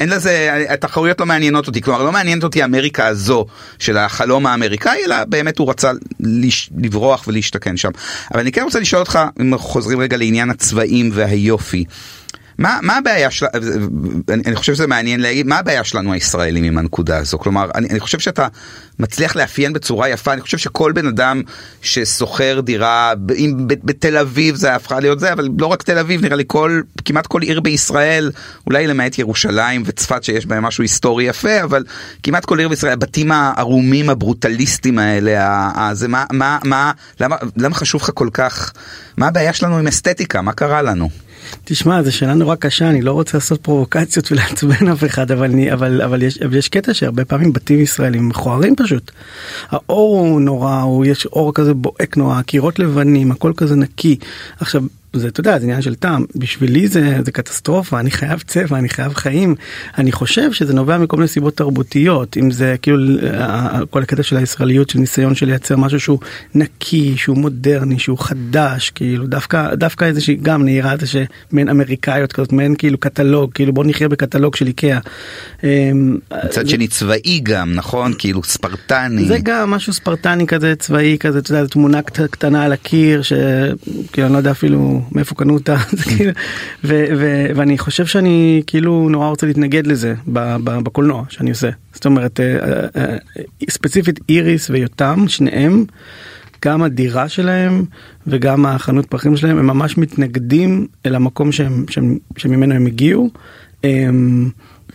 אין 0.00 0.08
לזה 0.08 0.64
התחרויות 0.68 1.20
לא 1.20 1.26
מעניינות 1.26 1.66
אותי. 1.66 1.80
כלומר 1.80 2.02
לא 2.02 2.12
מעניינת 2.12 2.44
אותי 2.44 2.64
אמריקה 2.64 3.06
הזו 3.06 3.46
של 3.78 3.96
החלום 3.96 4.46
האמריקאי 4.46 5.04
אלא 5.06 5.24
באמת 5.24 5.58
הוא 5.58 5.70
רצה 5.70 5.90
לש, 6.20 6.70
לברוח 6.78 7.24
ולהשתכן 7.28 7.76
שם. 7.76 7.90
אבל 8.32 8.40
אני 8.40 8.52
כן 8.52 8.62
רוצה 8.62 8.80
לשאול 8.80 9.00
אותך 9.00 9.18
אם 9.40 9.52
אנחנו 9.52 9.68
חוזרים 9.68 10.00
רגע 10.00 10.16
לעניין 10.16 10.50
הצבעים 10.50 11.10
והיופי. 11.14 11.84
מה, 12.58 12.78
מה 12.82 12.96
הבעיה 12.96 13.30
של... 13.30 13.46
אני, 14.28 14.42
אני 14.46 14.56
חושב 14.56 14.74
שזה 14.74 14.86
מעניין 14.86 15.20
להגיד, 15.20 15.46
מה 15.46 15.58
הבעיה 15.58 15.84
שלנו 15.84 16.12
הישראלים 16.12 16.64
עם 16.64 16.78
הנקודה 16.78 17.16
הזו? 17.16 17.38
כלומר, 17.38 17.70
אני, 17.74 17.88
אני 17.88 18.00
חושב 18.00 18.18
שאתה 18.18 18.48
מצליח 18.98 19.36
לאפיין 19.36 19.72
בצורה 19.72 20.08
יפה, 20.08 20.32
אני 20.32 20.40
חושב 20.40 20.58
שכל 20.58 20.92
בן 20.92 21.06
אדם 21.06 21.42
ששוכר 21.82 22.60
דירה, 22.60 23.12
אם 23.36 23.54
בתל 23.66 24.16
אביב 24.16 24.54
זה 24.54 24.74
הפכה 24.74 25.00
להיות 25.00 25.20
זה, 25.20 25.32
אבל 25.32 25.48
לא 25.58 25.66
רק 25.66 25.82
תל 25.82 25.98
אביב, 25.98 26.22
נראה 26.22 26.36
לי 26.36 26.44
כל, 26.46 26.80
כמעט 27.04 27.26
כל 27.26 27.42
עיר 27.42 27.60
בישראל, 27.60 28.30
אולי 28.66 28.86
למעט 28.86 29.18
ירושלים 29.18 29.82
וצפת 29.86 30.24
שיש 30.24 30.46
בהם 30.46 30.62
משהו 30.62 30.82
היסטורי 30.82 31.24
יפה, 31.24 31.62
אבל 31.62 31.84
כמעט 32.22 32.44
כל 32.44 32.58
עיר 32.58 32.68
בישראל, 32.68 32.92
הבתים 32.92 33.32
הערומים 33.32 34.10
הברוטליסטים 34.10 34.98
האלה, 34.98 35.68
זה 35.92 36.08
מה, 36.08 36.24
מה, 36.32 36.58
מה, 36.64 36.92
למה, 37.20 37.36
למה 37.56 37.74
חשוב 37.74 38.02
לך 38.02 38.10
כל 38.14 38.28
כך, 38.32 38.72
מה 39.16 39.26
הבעיה 39.26 39.52
שלנו 39.52 39.78
עם 39.78 39.86
אסתטיקה, 39.86 40.42
מה 40.42 40.52
קרה 40.52 40.82
לנו? 40.82 41.27
תשמע, 41.64 42.02
זו 42.02 42.16
שאלה 42.16 42.34
נורא 42.34 42.54
קשה, 42.54 42.88
אני 42.90 43.02
לא 43.02 43.12
רוצה 43.12 43.36
לעשות 43.38 43.62
פרובוקציות 43.62 44.32
ולעצבן 44.32 44.88
אף 44.92 45.04
אחד, 45.04 45.30
אבל, 45.30 45.44
אני, 45.44 45.72
אבל, 45.72 46.02
אבל, 46.02 46.22
יש, 46.22 46.38
אבל 46.38 46.56
יש 46.56 46.68
קטע 46.68 46.94
שהרבה 46.94 47.24
פעמים 47.24 47.52
בתים 47.52 47.80
ישראלים 47.80 48.28
מכוערים 48.28 48.76
פשוט. 48.76 49.10
האור 49.70 50.18
הוא 50.18 50.40
נורא, 50.40 50.80
הוא, 50.80 51.04
יש 51.04 51.26
אור 51.26 51.54
כזה 51.54 51.74
בוהק 51.74 52.16
נורא, 52.16 52.42
קירות 52.42 52.78
לבנים, 52.78 53.32
הכל 53.32 53.52
כזה 53.56 53.76
נקי. 53.76 54.18
עכשיו, 54.60 54.82
זה 55.12 55.28
אתה 55.28 55.40
יודע 55.40 55.58
זה 55.58 55.64
עניין 55.64 55.82
של 55.82 55.94
טעם 55.94 56.24
בשבילי 56.36 56.88
זה 56.88 57.18
זה 57.24 57.32
קטסטרופה 57.32 58.00
אני 58.00 58.10
חייב 58.10 58.42
צבע 58.46 58.78
אני 58.78 58.88
חייב 58.88 59.14
חיים 59.14 59.54
אני 59.98 60.12
חושב 60.12 60.52
שזה 60.52 60.74
נובע 60.74 60.98
מכל 60.98 61.16
מיני 61.16 61.28
סיבות 61.28 61.56
תרבותיות 61.56 62.36
אם 62.36 62.50
זה 62.50 62.76
כאילו 62.82 62.98
כל 63.90 64.02
הקטע 64.02 64.22
של 64.22 64.36
הישראליות 64.36 64.90
של 64.90 64.98
ניסיון 64.98 65.34
של 65.34 65.46
לייצר 65.46 65.76
משהו 65.76 66.00
שהוא 66.00 66.18
נקי 66.54 67.14
שהוא 67.16 67.36
מודרני 67.36 67.98
שהוא 67.98 68.18
חדש 68.18 68.90
כאילו 68.90 69.26
דווקא 69.26 69.74
דווקא 69.74 70.04
איזה 70.04 70.20
שהיא 70.20 70.38
גם 70.42 70.64
נהירה 70.64 70.92
איזה 70.92 71.06
שמעין 71.06 71.68
אמריקאיות 71.68 72.32
כזאת 72.32 72.52
מעין 72.52 72.74
כאילו 72.78 72.98
קטלוג 72.98 73.52
כאילו 73.52 73.72
בוא 73.72 73.84
נחיה 73.84 74.08
בקטלוג 74.08 74.56
של 74.56 74.66
איקאה. 74.66 74.98
אמ, 75.64 76.18
מצד 76.44 76.68
שני 76.68 76.88
צבאי 76.88 77.40
גם 77.42 77.74
נכון 77.74 78.12
כאילו 78.18 78.42
ספרטני 78.44 79.24
זה 79.24 79.38
גם 79.42 79.70
משהו 79.70 79.92
ספרטני 79.92 80.46
כזה 80.46 80.74
צבאי 80.78 81.16
כזה 81.20 81.38
אתה 81.38 81.52
יודע 81.52 81.66
תמונה 81.66 82.02
קטנה 82.02 82.64
על 82.64 82.72
הקיר 82.72 83.22
שכאילו 83.22 84.26
אני 84.26 84.32
לא 84.32 84.38
יודע 84.38 84.50
אפילו. 84.50 84.97
מאיפה 85.12 85.34
קנו 85.34 85.54
אותה? 85.54 85.76
כאילו, 86.16 86.32
ואני 87.54 87.78
חושב 87.78 88.06
שאני 88.06 88.62
כאילו 88.66 89.08
נורא 89.08 89.28
רוצה 89.28 89.46
להתנגד 89.46 89.86
לזה 89.86 90.14
בקולנוע 90.64 91.24
שאני 91.28 91.50
עושה. 91.50 91.70
זאת 91.94 92.06
אומרת 92.06 92.40
אה, 92.40 92.86
אה, 92.96 93.16
ספציפית 93.70 94.20
איריס 94.28 94.70
ויותם 94.70 95.24
שניהם 95.28 95.84
גם 96.64 96.82
הדירה 96.82 97.28
שלהם 97.28 97.84
וגם 98.26 98.66
החנות 98.66 99.06
פרחים 99.06 99.36
שלהם 99.36 99.58
הם 99.58 99.66
ממש 99.66 99.98
מתנגדים 99.98 100.86
אל 101.06 101.14
המקום 101.14 101.52
שהם, 101.52 101.84
שהם, 101.88 102.18
שממנו 102.36 102.74
הם 102.74 102.86
הגיעו 102.86 103.30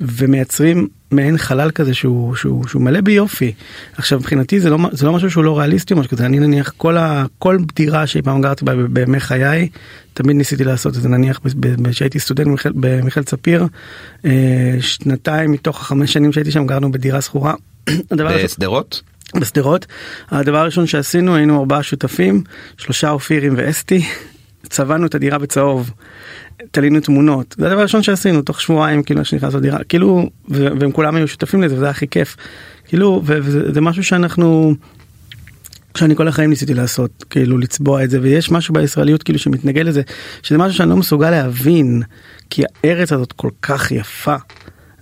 ומייצרים 0.01 0.87
מעין 1.11 1.37
חלל 1.37 1.71
כזה 1.71 1.93
שהוא, 1.93 2.35
שהוא, 2.35 2.67
שהוא 2.67 2.81
מלא 2.81 3.01
ביופי. 3.01 3.53
עכשיו 3.97 4.19
מבחינתי 4.19 4.59
זה 4.59 4.69
לא, 4.69 4.77
זה 4.91 5.05
לא 5.05 5.13
משהו 5.13 5.31
שהוא 5.31 5.43
לא 5.43 5.59
ריאליסטי 5.59 5.93
או 5.93 5.99
משהו 5.99 6.11
כזה, 6.11 6.25
אני 6.25 6.39
נניח 6.39 6.73
כל, 6.77 6.97
ה, 6.97 7.25
כל 7.39 7.57
דירה 7.75 8.07
שאי 8.07 8.21
פעם 8.21 8.41
גרתי 8.41 8.65
בה 8.65 8.73
בימי 8.87 9.19
חיי, 9.19 9.69
תמיד 10.13 10.35
ניסיתי 10.35 10.63
לעשות 10.63 10.97
את 10.97 11.01
זה 11.01 11.09
נניח 11.09 11.39
כשהייתי 11.91 12.19
סטודנט 12.19 12.59
במכללת 12.65 13.29
ספיר, 13.29 13.67
אה, 14.25 14.75
שנתיים 14.79 15.51
מתוך 15.51 15.81
החמש 15.81 16.13
שנים 16.13 16.33
שהייתי 16.33 16.51
שם 16.51 16.67
גרנו 16.67 16.91
בדירה 16.91 17.21
שכורה. 17.21 17.53
בשדרות? 18.43 19.01
בשדרות. 19.39 19.85
הדבר 20.31 20.57
הראשון 20.57 20.87
שעשינו 20.87 21.35
היינו 21.35 21.59
ארבעה 21.59 21.83
שותפים, 21.83 22.43
שלושה 22.77 23.09
אופירים 23.09 23.53
ואסתי, 23.57 24.05
צבענו 24.73 25.05
את 25.05 25.15
הדירה 25.15 25.37
בצהוב. 25.37 25.91
תלינו 26.71 26.99
תמונות 26.99 27.55
זה 27.57 27.67
הדבר 27.67 27.79
הראשון 27.79 28.03
שעשינו 28.03 28.41
תוך 28.41 28.61
שבועיים 28.61 29.03
כאילו 29.03 29.25
שנכנס 29.25 29.53
לדירה 29.53 29.83
כאילו 29.83 30.29
והם 30.49 30.91
כולם 30.91 31.15
היו 31.15 31.27
שותפים 31.27 31.61
לזה 31.61 31.75
וזה 31.75 31.89
הכי 31.89 32.07
כיף 32.07 32.35
כאילו 32.87 33.21
וזה 33.25 33.81
משהו 33.81 34.03
שאנחנו. 34.03 34.75
שאני 35.97 36.15
כל 36.15 36.27
החיים 36.27 36.49
ניסיתי 36.49 36.73
לעשות 36.73 37.25
כאילו 37.29 37.57
לצבוע 37.57 38.03
את 38.03 38.09
זה 38.09 38.19
ויש 38.21 38.51
משהו 38.51 38.73
בישראליות 38.73 39.23
כאילו 39.23 39.39
שמתנגד 39.39 39.85
לזה 39.85 40.01
שזה 40.43 40.57
משהו 40.57 40.77
שאני 40.77 40.89
לא 40.89 40.97
מסוגל 40.97 41.29
להבין 41.29 42.03
כי 42.49 42.63
הארץ 42.83 43.11
הזאת 43.11 43.31
כל 43.31 43.49
כך 43.61 43.91
יפה. 43.91 44.35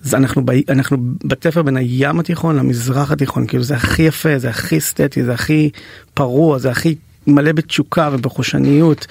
זה 0.02 0.18
אנחנו, 0.18 0.46
ב, 0.46 0.52
אנחנו 0.70 0.98
בתפר 1.24 1.62
בין 1.62 1.78
הים 1.78 2.20
התיכון 2.20 2.56
למזרח 2.56 3.12
התיכון 3.12 3.48
כאילו 3.48 3.64
זה 3.64 3.76
הכי 3.76 4.02
יפה 4.02 4.38
זה 4.38 4.50
הכי 4.50 4.78
אסתטי 4.78 5.24
זה 5.24 5.34
הכי 5.34 5.70
פרוע 6.14 6.58
זה 6.58 6.72
הכי 6.72 6.96
מלא 7.28 7.52
בתשוקה 7.52 8.10
ובחושניות 8.14 9.08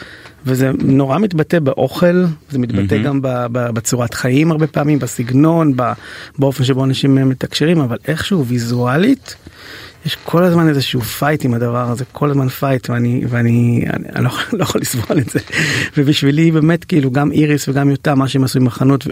וזה 0.47 0.71
נורא 0.85 1.19
מתבטא 1.19 1.59
באוכל 1.59 2.25
זה 2.51 2.59
מתבטא 2.59 2.95
mm-hmm. 2.95 3.05
גם 3.05 3.19
בצורת 3.53 4.15
חיים 4.15 4.51
הרבה 4.51 4.67
פעמים 4.67 4.99
בסגנון 4.99 5.73
באופן 6.39 6.65
שבו 6.65 6.85
אנשים 6.85 7.29
מתקשרים 7.29 7.81
אבל 7.81 7.97
איכשהו 8.09 8.47
ויזואלית. 8.47 9.37
יש 10.07 10.17
כל 10.25 10.43
הזמן 10.43 10.69
איזשהו 10.69 11.01
fight 11.01 11.45
עם 11.45 11.55
הדבר 11.55 11.91
הזה 11.91 12.05
כל 12.13 12.31
הזמן 12.31 12.49
fight 12.49 12.91
ואני 12.91 13.23
ואני 13.29 13.85
אני, 13.93 14.09
אני 14.15 14.25
לא, 14.25 14.31
לא 14.59 14.63
יכול 14.63 14.81
לסבול 14.81 15.19
את 15.19 15.31
זה 15.31 15.41
ובשבילי 15.97 16.51
באמת 16.51 16.85
כאילו 16.85 17.11
גם 17.11 17.33
איריס 17.33 17.69
וגם 17.69 17.91
יותה 17.91 18.15
מה 18.15 18.29
שהם 18.29 18.45
עשו 18.45 18.59
עם 18.59 18.67
החנות 18.67 19.07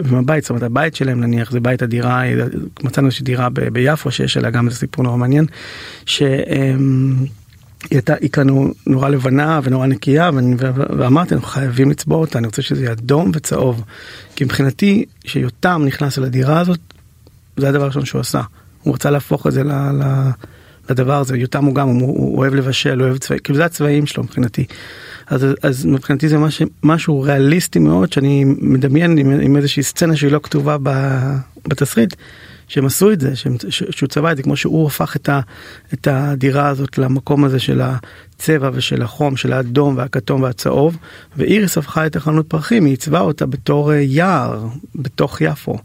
ומהבית 0.00 0.44
זאת 0.44 0.50
אומרת 0.50 0.62
הבית 0.62 0.94
שלהם 0.94 1.20
נניח 1.20 1.50
זה 1.50 1.60
בית 1.60 1.82
הדירה 1.82 2.22
מצאנו 2.82 3.06
איזושהי 3.06 3.24
דירה 3.24 3.48
ביפו 3.72 4.10
שיש 4.10 4.36
עליה 4.36 4.50
גם 4.50 4.66
איזה 4.66 4.78
סיפור 4.78 5.04
נורא 5.04 5.16
מעניין. 5.16 5.46
ש, 6.06 6.22
היא 7.90 7.96
הייתה, 7.96 8.14
היא 8.20 8.30
כאן 8.30 8.46
נורא 8.86 9.08
לבנה 9.08 9.60
ונורא 9.62 9.86
נקייה 9.86 10.30
ואני, 10.34 10.54
ואמרתי 10.98 11.34
אנחנו 11.34 11.48
חייבים 11.48 11.90
לצבוע 11.90 12.18
אותה 12.18 12.38
אני 12.38 12.46
רוצה 12.46 12.62
שזה 12.62 12.82
יהיה 12.82 12.92
אדום 12.92 13.30
וצהוב. 13.34 13.84
כי 14.36 14.44
מבחינתי 14.44 15.04
שיותם 15.24 15.82
נכנס 15.86 16.18
לדירה 16.18 16.60
הזאת 16.60 16.80
זה 17.56 17.68
הדבר 17.68 17.82
הראשון 17.82 18.04
שהוא 18.04 18.20
עשה. 18.20 18.40
הוא 18.82 18.94
רצה 18.94 19.10
להפוך 19.10 19.46
את 19.46 19.52
זה 19.52 19.64
ל, 19.64 19.72
ל, 19.72 20.30
לדבר 20.90 21.18
הזה 21.18 21.36
יותם 21.36 21.64
הוא 21.64 21.74
גם 21.74 21.88
הוא, 21.88 22.02
הוא 22.02 22.38
אוהב 22.38 22.54
לבשל 22.54 23.02
אוהב 23.02 23.18
צבעים 23.18 23.40
כאילו 23.44 23.56
זה 23.56 23.64
הצבעים 23.64 24.06
שלו 24.06 24.22
מבחינתי. 24.22 24.64
אז, 25.26 25.46
אז 25.62 25.86
מבחינתי 25.86 26.28
זה 26.28 26.38
משהו, 26.38 26.66
משהו 26.82 27.22
ריאליסטי 27.22 27.78
מאוד 27.78 28.12
שאני 28.12 28.44
מדמיין 28.44 29.18
עם, 29.18 29.30
עם 29.40 29.56
איזושהי 29.56 29.82
סצנה 29.82 30.16
שהיא 30.16 30.32
לא 30.32 30.40
כתובה 30.42 30.76
בתסריט. 31.68 32.14
שהם 32.68 32.86
עשו 32.86 33.12
את 33.12 33.20
זה, 33.20 33.36
שהם, 33.36 33.56
שהוא 33.68 34.08
צבע 34.08 34.32
את 34.32 34.36
זה 34.36 34.42
כמו 34.42 34.56
שהוא 34.56 34.86
הפך 34.86 35.16
את, 35.16 35.28
ה, 35.28 35.40
את 35.94 36.08
הדירה 36.10 36.68
הזאת 36.68 36.98
למקום 36.98 37.44
הזה 37.44 37.58
של 37.58 37.80
הצבע 37.80 38.70
ושל 38.72 39.02
החום, 39.02 39.36
של 39.36 39.52
האדום 39.52 39.96
והכתום 39.96 40.42
והצהוב, 40.42 40.96
ואיריס 41.36 41.78
הפכה 41.78 42.06
את 42.06 42.16
החנות 42.16 42.46
פרחים, 42.48 42.84
היא 42.84 42.92
עיצבה 42.92 43.20
אותה 43.20 43.46
בתור 43.46 43.92
אה, 43.92 43.96
יער 43.96 44.66
בתוך 44.94 45.40
יפו, 45.40 45.78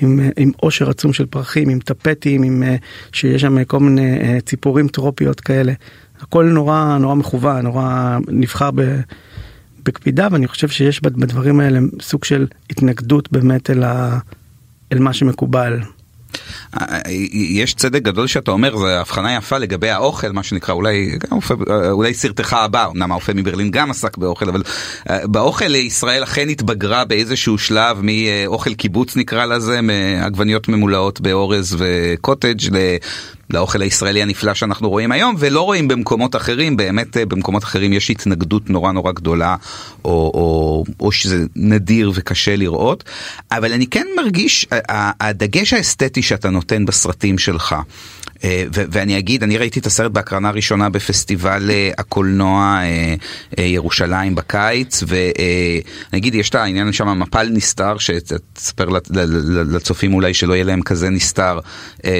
עם, 0.00 0.20
אה, 0.20 0.28
עם 0.36 0.50
עושר 0.56 0.90
עצום 0.90 1.12
של 1.12 1.26
פרחים, 1.26 1.68
עם 1.68 1.78
טפטים, 1.78 2.42
עם, 2.42 2.62
אה, 2.62 2.76
שיש 3.12 3.42
שם 3.42 3.64
כל 3.64 3.80
מיני 3.80 4.40
ציפורים 4.40 4.88
טרופיות 4.88 5.40
כאלה. 5.40 5.72
הכל 6.20 6.44
נורא 6.44 6.98
נורא 7.00 7.14
מכוון, 7.14 7.62
נורא 7.62 8.18
נבחר 8.28 8.70
ב... 8.74 9.00
בקפידה 9.84 10.28
ואני 10.30 10.46
חושב 10.46 10.68
שיש 10.68 11.02
בדברים 11.02 11.60
האלה 11.60 11.78
סוג 12.02 12.24
של 12.24 12.46
התנגדות 12.70 13.32
באמת 13.32 13.70
אל, 13.70 13.82
ה, 13.82 14.18
אל 14.92 14.98
מה 14.98 15.12
שמקובל. 15.12 15.80
יש 17.32 17.74
צדק 17.74 18.02
גדול 18.02 18.26
שאתה 18.26 18.50
אומר, 18.50 18.76
זו 18.76 18.88
הבחנה 18.88 19.34
יפה 19.34 19.58
לגבי 19.58 19.90
האוכל, 19.90 20.32
מה 20.32 20.42
שנקרא, 20.42 20.74
אולי, 20.74 21.18
אולי 21.90 22.14
סרטך 22.14 22.52
הבא, 22.52 22.86
אמנם 22.86 23.12
האופה 23.12 23.32
מברלין 23.34 23.70
גם 23.70 23.90
עסק 23.90 24.18
באוכל, 24.18 24.48
אבל 24.48 24.62
אה, 25.10 25.26
באוכל 25.26 25.74
ישראל 25.74 26.22
אכן 26.22 26.48
התבגרה 26.48 27.04
באיזשהו 27.04 27.58
שלב 27.58 28.00
מאוכל 28.02 28.74
קיבוץ 28.74 29.16
נקרא 29.16 29.46
לזה, 29.46 29.80
מעגבניות 29.80 30.68
ממולאות 30.68 31.20
באורז 31.20 31.76
וקוטג' 31.78 32.58
לאוכל 33.50 33.82
הישראלי 33.82 34.22
הנפלא 34.22 34.54
שאנחנו 34.54 34.90
רואים 34.90 35.12
היום 35.12 35.34
ולא 35.38 35.60
רואים 35.60 35.88
במקומות 35.88 36.36
אחרים 36.36 36.76
באמת 36.76 37.16
אה, 37.16 37.26
במקומות 37.26 37.64
אחרים 37.64 37.92
יש 37.92 38.10
התנגדות 38.10 38.70
נורא 38.70 38.92
נורא 38.92 39.12
גדולה 39.12 39.56
או, 40.04 40.10
או, 40.10 40.84
או 41.00 41.12
שזה 41.12 41.44
נדיר 41.56 42.12
וקשה 42.14 42.56
לראות. 42.56 43.04
אבל 43.52 43.72
אני 43.72 43.86
כן 43.86 44.06
מרגיש 44.16 44.66
הדגש 45.20 45.72
האסתטי 45.72 46.22
שאתה 46.22 46.50
נותן 46.50 46.84
בסרטים 46.84 47.38
שלך 47.38 47.74
ואני 48.72 49.18
אגיד, 49.18 49.42
אני 49.42 49.58
ראיתי 49.58 49.80
את 49.80 49.86
הסרט 49.86 50.12
בהקרנה 50.12 50.48
הראשונה 50.48 50.88
בפסטיבל 50.88 51.70
אה, 51.70 51.90
הקולנוע 51.98 52.80
אה, 53.58 53.64
ירושלים 53.64 54.34
בקיץ, 54.34 55.02
ואני 55.06 56.18
אגיד, 56.18 56.34
יש 56.34 56.50
את 56.50 56.54
העניין 56.54 56.92
שם, 56.92 57.18
מפל 57.18 57.48
נסתר, 57.52 57.98
שתספר 57.98 58.88
לצופים 59.72 60.14
אולי 60.14 60.34
שלא 60.34 60.54
יהיה 60.54 60.64
להם 60.64 60.82
כזה 60.82 61.10
נסתר, 61.10 61.58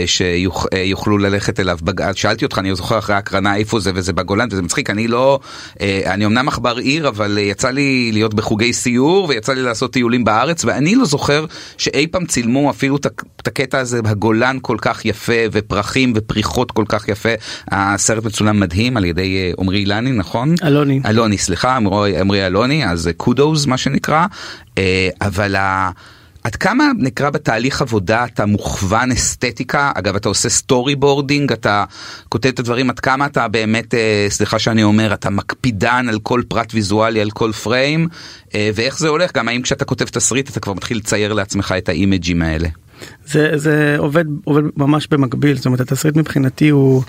שיוכלו 0.07 1.19
ללכת 1.19 1.61
אליו. 1.61 1.79
שאלתי 2.15 2.45
אותך, 2.45 2.59
אני 2.59 2.75
זוכר 2.75 2.99
אחרי 2.99 3.15
ההקרנה 3.15 3.57
איפה 3.57 3.81
זה, 3.81 3.91
וזה 3.95 4.13
בגולן, 4.13 4.49
וזה 4.51 4.63
מצחיק, 4.63 4.91
אני 4.91 5.09
לא, 5.09 5.41
אני 5.81 6.27
אמנם 6.27 6.49
עכבר 6.49 6.77
עיר, 6.77 7.09
אבל 7.09 7.39
יצא 7.39 7.71
לי 7.71 8.11
להיות 8.13 8.35
בחוגי 8.35 8.73
סיור, 8.73 9.29
ויצא 9.29 9.53
לי 9.53 9.63
לעשות 9.63 9.93
טיולים 9.93 10.25
בארץ, 10.25 10.65
ואני 10.65 10.95
לא 10.95 11.05
זוכר 11.05 11.45
שאי 11.79 12.07
פעם 12.07 12.27
צילמו 12.27 12.71
אפילו 12.71 12.97
את 12.97 13.49
הקטע 13.49 13.79
הזה, 13.79 14.01
הגולן 14.05 14.59
כל 14.63 14.77
כך 14.81 15.05
יפה 15.05 15.33
ופרחים. 15.53 16.06
צבעים 16.07 16.13
ופריחות 16.17 16.71
כל 16.71 16.85
כך 16.89 17.09
יפה. 17.09 17.29
הסרט 17.71 18.25
מצולם 18.25 18.61
מדהים 18.61 18.97
על 18.97 19.05
ידי 19.05 19.37
אה, 19.37 19.53
עמרי 19.59 19.79
אילני, 19.79 20.13
נכון? 20.13 20.55
אלוני. 20.65 21.01
אלוני, 21.07 21.39
סליחה, 21.39 21.77
עמרי 21.77 22.47
אלוני, 22.47 22.87
אז 22.87 23.11
kudos 23.17 23.67
מה 23.67 23.77
שנקרא. 23.77 24.27
אה, 24.79 25.09
אבל 25.21 25.57
ה... 25.57 25.91
עד 26.45 26.57
כמה 26.57 26.91
נקרא 26.99 27.31
בתהליך 27.31 27.83
עבודה 27.83 28.25
אתה 28.25 28.47
מוכוון 28.47 29.13
אסתטיקה 29.13 29.93
אגב 29.95 30.17
אתה 30.17 30.29
עושה 30.29 30.49
storyboarding 30.49 31.53
אתה 31.53 31.85
כותב 32.29 32.49
את 32.49 32.59
הדברים 32.59 32.91
עד 32.91 33.01
כמה 33.01 33.27
אתה 33.27 33.49
באמת 33.49 33.95
אה, 33.95 34.27
סליחה 34.29 34.59
שאני 34.59 34.83
אומר 34.83 35.15
אתה 35.15 35.31
מקפידן 35.31 36.09
על 36.09 36.19
כל 36.23 36.43
פרט 36.49 36.75
ויזואלי 36.75 37.21
על 37.21 37.31
כל 37.31 37.53
פריים 37.53 38.09
אה, 38.55 38.71
ואיך 38.75 38.99
זה 38.99 39.09
הולך 39.09 39.33
גם 39.35 39.49
האם 39.49 39.63
כשאתה 39.63 39.85
כותב 39.85 40.05
תסריט 40.05 40.51
אתה 40.51 40.61
כבר 40.61 40.73
מתחיל 40.73 40.97
לצייר 40.97 41.33
לעצמך 41.33 41.75
את 41.79 41.89
האימג'ים 41.89 42.43
האלה. 42.43 42.69
זה 43.27 43.51
זה 43.55 43.95
עובד 43.99 44.25
עובד 44.45 44.63
ממש 44.77 45.09
במקביל 45.11 45.57
זאת 45.57 45.67
אומרת 45.67 45.81
התסריט 45.81 46.17
מבחינתי 46.17 46.69
הוא 46.69 47.03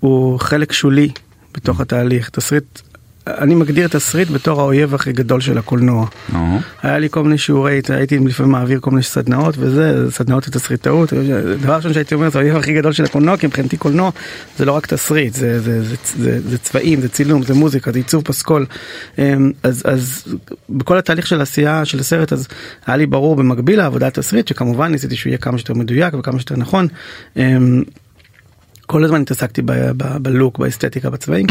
הוא 0.00 0.40
חלק 0.40 0.72
שולי 0.72 1.08
בתוך 1.54 1.80
התהליך. 1.80 2.30
תסריט 2.30 2.80
אני 3.26 3.54
מגדיר 3.54 3.88
תסריט 3.88 4.30
בתור 4.30 4.60
האויב 4.60 4.94
הכי 4.94 5.12
גדול 5.12 5.40
של 5.40 5.58
הקולנוע. 5.58 6.06
Uh-huh. 6.06 6.36
היה 6.82 6.98
לי 6.98 7.08
כל 7.10 7.22
מיני 7.22 7.38
שיעורי, 7.38 7.80
הייתי 7.88 8.18
לפעמים 8.18 8.52
מעביר 8.52 8.80
כל 8.80 8.90
מיני 8.90 9.02
סדנאות 9.02 9.54
וזה, 9.58 10.10
סדנאות 10.10 10.48
לתסריטאות. 10.48 11.12
דבר 11.60 11.76
ראשון 11.76 11.92
שהייתי 11.92 12.14
אומר 12.14 12.30
זה 12.30 12.38
האויב 12.38 12.56
הכי 12.56 12.72
גדול 12.72 12.92
של 12.92 13.04
הקולנוע, 13.04 13.36
כי 13.36 13.46
מבחינתי 13.46 13.76
קולנוע 13.76 14.10
זה 14.58 14.64
לא 14.64 14.72
רק 14.72 14.86
תסריט, 14.86 15.34
זה, 15.34 15.60
זה, 15.60 15.82
זה, 15.82 15.96
זה, 16.16 16.40
זה 16.48 16.58
צבעים, 16.58 17.00
זה 17.00 17.08
צילום, 17.08 17.42
זה 17.42 17.54
מוזיקה, 17.54 17.92
זה 17.92 17.98
עיצוב 17.98 18.24
פסקול. 18.24 18.66
אמ, 19.18 19.52
אז, 19.62 19.82
אז 19.84 20.24
בכל 20.68 20.98
התהליך 20.98 21.26
של 21.26 21.40
עשייה 21.40 21.84
של 21.84 22.00
הסרט 22.00 22.32
אז 22.32 22.48
היה 22.86 22.96
לי 22.96 23.06
ברור 23.06 23.36
במקביל 23.36 23.78
לעבודת 23.78 24.14
תסריט 24.18 24.48
שכמובן 24.48 24.92
ניסיתי 24.92 25.16
שהוא 25.16 25.30
יהיה 25.30 25.38
כמה 25.38 25.58
שיותר 25.58 25.74
מדויק 25.74 26.14
וכמה 26.14 26.38
שיותר 26.38 26.56
נכון. 26.56 26.88
כל 28.86 29.04
הזמן 29.04 29.22
התעסקתי 29.22 29.62
בלוק, 30.22 30.58
באסתטיקה, 30.58 31.10
בצבעים, 31.10 31.46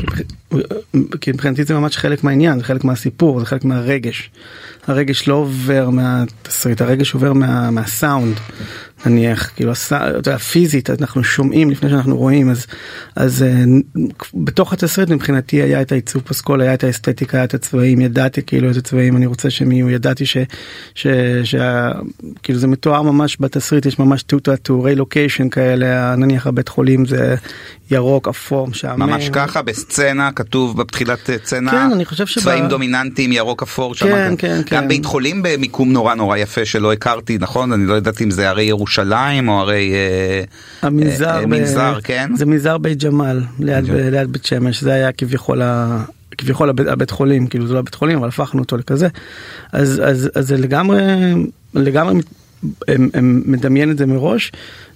כי 1.21 1.31
מבחינתי 1.31 1.63
זה 1.63 1.73
ממש 1.73 1.97
חלק 1.97 2.23
מהעניין, 2.23 2.57
זה 2.57 2.63
חלק 2.63 2.83
מהסיפור, 2.83 3.39
זה 3.39 3.45
חלק 3.45 3.65
מהרגש. 3.65 4.31
הרגש 4.87 5.27
לא 5.27 5.33
עובר 5.33 5.89
מהתסריט, 5.89 6.81
הרגש 6.81 7.13
עובר 7.13 7.33
מה, 7.33 7.71
מהסאונד. 7.71 8.35
נניח 9.05 9.51
כאילו 9.55 9.71
אתה 10.19 10.37
פיזית 10.37 10.89
אנחנו 10.89 11.23
שומעים 11.23 11.69
לפני 11.69 11.89
שאנחנו 11.89 12.17
רואים 12.17 12.49
אז 12.49 12.65
אז 13.15 13.45
uh, 13.45 13.99
בתוך 14.33 14.73
התסריט 14.73 15.09
מבחינתי 15.09 15.61
היה 15.61 15.81
את 15.81 15.91
העיצוב 15.91 16.21
פסקול 16.21 16.61
היה 16.61 16.73
את 16.73 16.83
האסתטיקה 16.83 17.37
היה 17.37 17.43
את 17.43 17.53
הצבעים 17.53 18.01
ידעתי 18.01 18.41
כאילו 18.41 18.69
איזה 18.69 18.81
צבעים 18.81 19.17
אני 19.17 19.25
רוצה 19.25 19.49
שהם 19.49 19.71
יהיו 19.71 19.89
ידעתי 19.89 20.25
ש, 20.25 20.37
ש, 20.95 21.07
ש, 21.43 21.55
כאילו 22.43 22.59
זה 22.59 22.67
מתואר 22.67 23.01
ממש 23.01 23.37
בתסריט 23.39 23.85
יש 23.85 23.99
ממש 23.99 24.23
תיאורי 24.63 24.95
לוקיישן 24.95 25.49
כאלה 25.49 26.15
נניח 26.15 26.47
הבית 26.47 26.67
חולים 26.67 27.05
זה 27.05 27.35
ירוק 27.91 28.27
אפור 28.27 28.67
משעמם. 28.67 29.09
ממש 29.09 29.29
ככה 29.29 29.61
בסצנה 29.61 30.31
כתוב 30.31 30.77
בתחילת 30.77 31.19
סצנה 31.45 31.71
כן, 31.71 31.91
אני 31.91 32.05
חושב 32.05 32.25
שבא... 32.25 32.41
צבעים 32.41 32.67
דומיננטיים 32.67 33.31
ירוק 33.31 33.63
אפור 33.63 33.95
שם 33.95 34.05
כן, 34.05 34.33
כן, 34.37 34.61
כן. 34.65 34.75
גם 34.75 34.87
בית 34.87 35.05
חולים 35.05 35.43
במיקום 35.43 35.91
נורא 35.91 36.13
נורא 36.13 36.37
יפה 36.37 36.65
שלא 36.65 36.93
הכרתי 36.93 37.37
נכון 37.41 37.71
אני 37.71 37.85
לא 37.85 37.93
ידעתי 37.93 38.23
אם 38.23 38.31
זה 38.31 38.49
הרי 38.49 38.63
ירושלים 38.63 38.92
או 39.49 39.59
הרי 39.59 39.93
אה, 39.93 40.43
המנזר, 40.81 41.29
אה, 41.29 41.45
מנזר 41.45 41.99
כן? 42.03 42.31
זה 42.35 42.45
מנזר 42.45 42.77
בית 42.77 43.03
ג'מאל 43.03 43.41
ליד, 43.59 43.85
ב, 43.85 43.91
ליד 43.91 44.31
בית 44.31 44.45
שמש. 44.45 44.83
זה 44.83 44.93
היה 44.93 45.11
כביכול 45.11 45.61
ה... 45.61 46.03
כביכול 46.37 46.69
הבית, 46.69 46.87
הבית 46.87 47.11
חולים 47.11 47.47
כאילו 47.47 47.67
זה 47.67 47.73
לא 47.73 47.79
הבית 47.79 47.95
חולים 47.95 48.17
אבל 48.17 48.27
הפכנו 48.27 48.61
אותו 48.61 48.77
לכזה. 48.77 49.07
אז 49.71 50.01
אז 50.05 50.29
אז 50.35 50.47
זה 50.47 50.57
לגמרי 50.57 51.01
לגמרי 51.73 52.15
הם, 52.87 53.09
הם 53.13 53.41
מדמיין 53.45 53.91
את 53.91 53.97
זה 53.97 54.05
מראש 54.05 54.51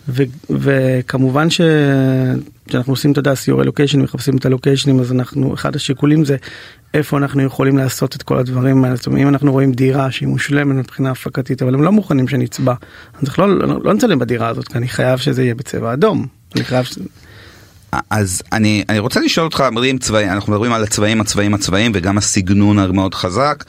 ו, 0.09 0.23
וכמובן 0.49 1.49
ש... 1.49 1.61
כשאנחנו 2.67 2.93
עושים 2.93 3.11
אתה 3.11 3.19
יודע 3.19 3.35
סיורי 3.35 3.65
לוקיישן 3.65 4.01
מחפשים 4.01 4.37
את 4.37 4.45
הלוקיישנים 4.45 4.99
אז 4.99 5.11
אנחנו 5.11 5.53
אחד 5.53 5.75
השיקולים 5.75 6.25
זה 6.25 6.37
איפה 6.93 7.17
אנחנו 7.17 7.41
יכולים 7.41 7.77
לעשות 7.77 8.15
את 8.15 8.23
כל 8.23 8.37
הדברים 8.37 8.83
האלה 8.83 8.95
זאת 8.95 9.07
אומרת 9.07 9.21
אם 9.21 9.27
אנחנו 9.27 9.51
רואים 9.51 9.71
דירה 9.71 10.11
שהיא 10.11 10.29
מושלמת 10.29 10.75
מבחינה 10.75 11.11
הפקתית 11.11 11.61
אבל 11.61 11.73
הם 11.73 11.83
לא 11.83 11.91
מוכנים 11.91 12.27
שנצבע 12.27 12.73
אז 13.21 13.37
לא, 13.37 13.59
לא, 13.59 13.79
לא 13.83 13.93
נצלם 13.93 14.19
בדירה 14.19 14.47
הזאת 14.47 14.67
כי 14.67 14.77
אני 14.77 14.87
חייב 14.87 15.19
שזה 15.19 15.43
יהיה 15.43 15.55
בצבע 15.55 15.93
אדום 15.93 16.27
אני 16.55 16.63
חייב. 16.63 16.85
ש... 16.85 16.97
אז 18.09 18.41
אני 18.51 18.83
אני 18.89 18.99
רוצה 18.99 19.19
לשאול 19.19 19.45
אותך 19.45 19.63
מדברים 19.71 19.97
צבעים 19.97 20.29
אנחנו 20.29 20.53
מדברים 20.53 20.73
על 20.73 20.83
הצבעים 20.83 21.21
הצבעים 21.21 21.53
הצבעים 21.53 21.91
וגם 21.95 22.17
הסגנון 22.17 22.79
המאוד 22.79 23.15
חזק. 23.15 23.63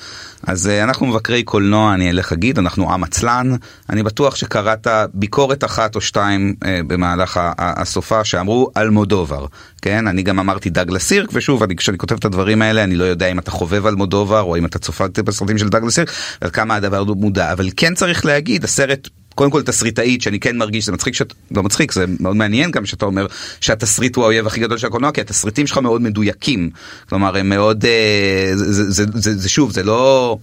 אז 0.46 0.66
uh, 0.66 0.84
אנחנו 0.84 1.06
מבקרי 1.06 1.42
קולנוע 1.42 1.94
אני 1.94 2.10
אלך 2.10 2.32
אגיד 2.32 2.58
אנחנו 2.58 2.92
עם 2.92 3.04
עצלן. 3.04 3.50
אני 3.90 4.02
בטוח 4.02 4.36
שקראת 4.36 4.86
ביקורת 5.14 5.64
אחת 5.64 5.96
או 5.96 6.00
שתיים 6.00 6.54
uh, 6.60 6.66
במהלך 6.86 7.40
הסופה 7.58 8.24
שאמרו 8.24 8.70
על 8.74 8.90
מודובר 8.90 9.46
כן? 9.82 10.06
אני 10.06 10.22
גם 10.22 10.38
אמרתי 10.38 10.70
דגלס 10.70 11.04
סירק 11.04 11.28
ושוב 11.32 11.62
אני 11.62 11.76
כשאני 11.76 11.98
כותב 11.98 12.14
את 12.14 12.24
הדברים 12.24 12.62
האלה 12.62 12.84
אני 12.84 12.94
לא 12.94 13.04
יודע 13.04 13.26
אם 13.26 13.38
אתה 13.38 13.50
חובב 13.50 13.86
על 13.86 13.94
מודובר 13.94 14.40
או 14.40 14.56
אם 14.56 14.66
אתה 14.66 14.78
צופה 14.78 15.04
בסרטים 15.24 15.58
של 15.58 15.68
דגלס 15.68 15.94
סירק 15.94 16.10
ועד 16.42 16.50
כמה 16.50 16.74
הדבר 16.74 17.04
מודע. 17.04 17.52
אבל 17.52 17.68
כן 17.76 17.94
צריך 17.94 18.26
להגיד 18.26 18.64
הסרט 18.64 19.08
קודם 19.38 19.50
כל 19.50 19.62
תסריטאית 19.62 20.22
שאני 20.22 20.40
כן 20.40 20.56
מרגיש 20.56 20.86
זה 20.86 20.92
מצחיק 20.92 21.14
שאת 21.14 21.32
לא 21.50 21.62
מצחיק 21.62 21.92
זה 21.92 22.04
מאוד 22.20 22.36
מעניין 22.36 22.70
גם 22.70 22.86
שאתה 22.86 23.06
אומר 23.06 23.26
שהתסריט 23.60 24.16
הוא 24.16 24.24
האויב 24.24 24.46
הכי 24.46 24.60
גדול 24.60 24.78
של 24.78 24.86
הקולנוע 24.86 25.12
כי 25.12 25.20
התסריטים 25.20 25.66
שלך 25.66 25.78
מאוד 25.78 26.02
מדויקים 26.02 26.70
כלומר 27.08 27.36
הם 27.36 27.48
מאוד 27.48 27.84
אה, 27.84 28.50
זה, 28.54 28.72
זה, 28.72 28.90
זה, 28.90 29.04
זה, 29.14 29.38
זה 29.38 29.48
שוב 29.48 29.72
זה 29.72 29.82
לא. 29.82 30.38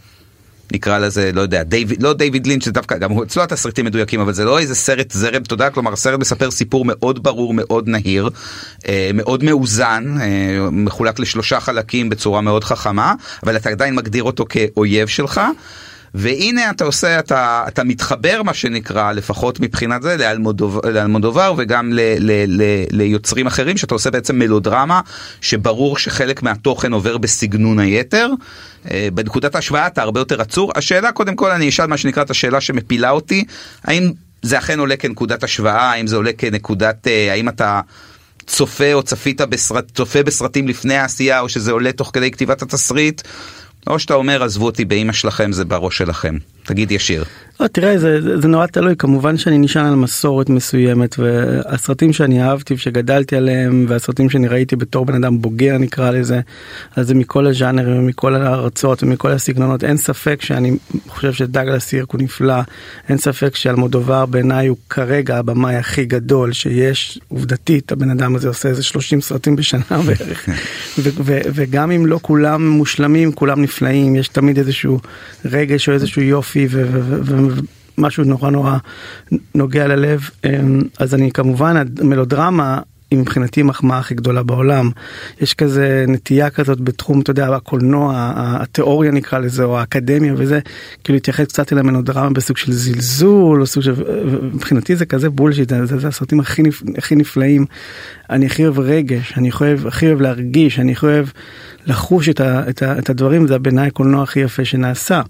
נקרא 0.73 0.97
לזה 0.97 1.31
לא 1.33 1.41
יודע 1.41 1.63
דיוויד 1.63 2.03
לא 2.03 2.13
דיוויד 2.13 2.47
לינץ' 2.47 2.65
זה 2.65 2.71
דווקא 2.71 2.97
גם 2.97 3.21
אצלו 3.21 3.43
התסריטים 3.43 3.85
מדויקים 3.85 4.19
אבל 4.19 4.33
זה 4.33 4.45
לא 4.45 4.59
איזה 4.59 4.75
סרט 4.75 5.11
זרם 5.11 5.43
תודה 5.43 5.69
כלומר 5.69 5.93
הסרט 5.93 6.19
מספר 6.19 6.51
סיפור 6.51 6.85
מאוד 6.85 7.23
ברור 7.23 7.53
מאוד 7.53 7.87
נהיר 7.87 8.29
אה, 8.87 9.09
מאוד 9.13 9.43
מאוזן 9.43 10.15
אה, 10.21 10.69
מחולק 10.71 11.19
לשלושה 11.19 11.59
חלקים 11.59 12.09
בצורה 12.09 12.41
מאוד 12.41 12.63
חכמה 12.63 13.13
אבל 13.43 13.55
אתה 13.55 13.69
עדיין 13.69 13.95
מגדיר 13.95 14.23
אותו 14.23 14.45
כאויב 14.49 15.07
שלך. 15.07 15.41
והנה 16.17 16.69
אתה 16.69 16.83
עושה, 16.83 17.19
אתה, 17.19 17.63
אתה 17.67 17.83
מתחבר 17.83 18.41
מה 18.43 18.53
שנקרא, 18.53 19.11
לפחות 19.11 19.59
מבחינת 19.59 20.01
זה, 20.01 20.17
לאלמודובר 20.83 21.53
וגם 21.57 21.93
ל, 21.93 21.99
ל, 22.19 22.31
ל, 22.47 22.63
ליוצרים 22.91 23.47
אחרים, 23.47 23.77
שאתה 23.77 23.95
עושה 23.95 24.11
בעצם 24.11 24.39
מלודרמה, 24.39 25.01
שברור 25.41 25.97
שחלק 25.97 26.43
מהתוכן 26.43 26.93
עובר 26.93 27.17
בסגנון 27.17 27.79
היתר. 27.79 28.29
אה, 28.91 29.07
בנקודת 29.13 29.55
ההשוואה 29.55 29.87
אתה 29.87 30.01
הרבה 30.01 30.19
יותר 30.19 30.41
עצור. 30.41 30.71
השאלה 30.75 31.11
קודם 31.11 31.35
כל, 31.35 31.51
אני 31.51 31.69
אשאל 31.69 31.87
מה 31.87 31.97
שנקרא 31.97 32.23
את 32.23 32.29
השאלה 32.29 32.61
שמפילה 32.61 33.09
אותי, 33.09 33.43
האם 33.83 34.11
זה 34.41 34.57
אכן 34.57 34.79
עולה 34.79 34.97
כנקודת 34.97 35.43
השוואה, 35.43 35.91
האם 35.91 36.07
זה 36.07 36.15
עולה 36.15 36.31
כנקודת, 36.37 37.07
אה, 37.07 37.31
האם 37.31 37.49
אתה... 37.49 37.81
צופה 38.47 38.93
או 38.93 39.03
צפית 39.03 39.41
בסרט, 39.41 39.91
צופה 39.95 40.23
בסרטים 40.23 40.67
לפני 40.67 40.95
העשייה 40.95 41.39
או 41.39 41.49
שזה 41.49 41.71
עולה 41.71 41.91
תוך 41.91 42.09
כדי 42.13 42.31
כתיבת 42.31 42.61
התסריט 42.61 43.21
או 43.87 43.99
שאתה 43.99 44.13
אומר 44.13 44.43
עזבו 44.43 44.65
אותי 44.65 44.85
באמא 44.85 45.13
שלכם 45.13 45.51
זה 45.51 45.65
בראש 45.65 45.97
שלכם. 45.97 46.37
תגיד 46.63 46.91
ישיר. 46.91 47.23
לא, 47.59 47.67
תראה 47.67 47.97
זה, 47.97 48.39
זה, 48.41 48.47
נורא 48.47 48.65
תלוי. 48.65 48.95
כמובן 48.95 49.37
שאני 49.37 49.57
נשען 49.57 49.85
על 49.85 49.95
מסורת 49.95 50.49
מסוימת 50.49 51.19
והסרטים 51.19 52.13
שאני 52.13 52.43
אהבתי 52.43 52.73
ושגדלתי 52.73 53.35
עליהם 53.35 53.85
והסרטים 53.89 54.29
שאני 54.29 54.47
ראיתי 54.47 54.75
בתור 54.75 55.05
בן 55.05 55.23
אדם 55.23 55.41
בוגר 55.41 55.77
נקרא 55.77 56.11
לזה 56.11 56.41
אז 56.95 57.07
זה 57.07 57.15
מכל 57.15 57.47
הז'אנרים 57.47 57.99
ומכל 57.99 58.35
הארצות 58.35 59.03
ומכל 59.03 59.31
הסגנונות. 59.31 59.83
אין 59.83 59.97
ספק 59.97 60.41
שאני 60.41 60.77
חושב 61.07 61.33
שדגלס 61.33 61.85
סירק 61.85 62.11
הוא 62.11 62.21
נפלא 62.21 62.55
אין 63.09 63.17
ספק 63.17 63.55
שאלמודובר 63.55 64.25
בעיניי 64.25 64.67
הוא 64.67 64.77
כרגע 64.89 65.37
הבמאי 65.37 65.75
הכי 65.75 66.05
גדול 66.05 66.53
שיש. 66.53 67.19
עובדתית 67.27 67.91
הבן 67.91 68.09
אדם 68.09 68.35
הזה 68.35 68.47
עושה 68.47 68.69
איזה 68.69 68.83
30 68.83 69.21
סרטים 69.21 69.55
בשנה 69.55 69.83
בערך. 70.05 70.49
וגם 71.27 71.91
אם 71.91 72.05
לא 72.05 72.19
כולם 72.21 72.67
מושלמים 72.67 73.31
כולם 73.31 73.61
נפלאים. 73.61 74.15
יש 74.15 74.27
תמיד 74.27 74.57
איזשהו 74.57 74.99
רגש 75.45 75.89
או 75.89 75.93
איזשהו 75.93 76.21
יופי. 76.21 76.59
יופי 76.59 77.44
ומשהו 77.97 78.23
נורא 78.23 78.49
נורא 78.49 78.77
נוגע 79.55 79.87
ללב 79.87 80.29
אמ, 80.45 80.81
אז 80.99 81.13
אני 81.13 81.31
כמובן 81.31 81.75
המלודרמה 82.01 82.79
היא 83.11 83.19
מבחינתי 83.19 83.63
מחמאה 83.63 83.97
הכי 83.97 84.15
גדולה 84.15 84.43
בעולם. 84.43 84.89
יש 85.41 85.53
כזה 85.53 86.05
נטייה 86.07 86.49
כזאת 86.49 86.81
בתחום, 86.81 87.21
אתה 87.21 87.31
יודע, 87.31 87.55
הקולנוע, 87.55 88.33
התיאוריה 88.35 89.11
נקרא 89.11 89.39
לזה, 89.39 89.63
או 89.63 89.79
האקדמיה 89.79 90.33
וזה, 90.37 90.59
כאילו 91.03 91.15
להתייחס 91.15 91.45
קצת 91.45 91.73
אל 91.73 91.77
המנודרמה 91.77 92.29
בסוג 92.29 92.57
של 92.57 92.71
זלזול, 92.71 93.61
או 93.61 93.65
סוג 93.65 93.83
של... 93.83 93.93
מבחינתי 94.53 94.95
זה 94.95 95.05
כזה 95.05 95.29
בולשיט, 95.29 95.69
זה, 95.69 95.85
זה, 95.85 95.99
זה 95.99 96.07
הסרטים 96.07 96.39
הכי, 96.39 96.61
נפ... 96.63 96.83
הכי 96.97 97.15
נפלאים. 97.15 97.65
אני 98.29 98.45
הכי 98.45 98.63
אוהב 98.63 98.79
רגש, 98.79 99.33
אני 99.37 99.49
אוהב, 99.61 99.87
הכי 99.87 100.07
אוהב 100.07 100.21
להרגיש, 100.21 100.79
אני 100.79 100.93
אוהב 101.03 101.27
לחוש 101.85 102.29
את, 102.29 102.39
ה, 102.39 102.69
את, 102.69 102.83
ה, 102.83 102.99
את 102.99 103.09
הדברים, 103.09 103.47
זה 103.47 103.59
בעיניי 103.59 103.87
הקולנוע 103.87 104.23
הכי 104.23 104.39
יפה 104.39 104.65
שנעשה. 104.65 105.21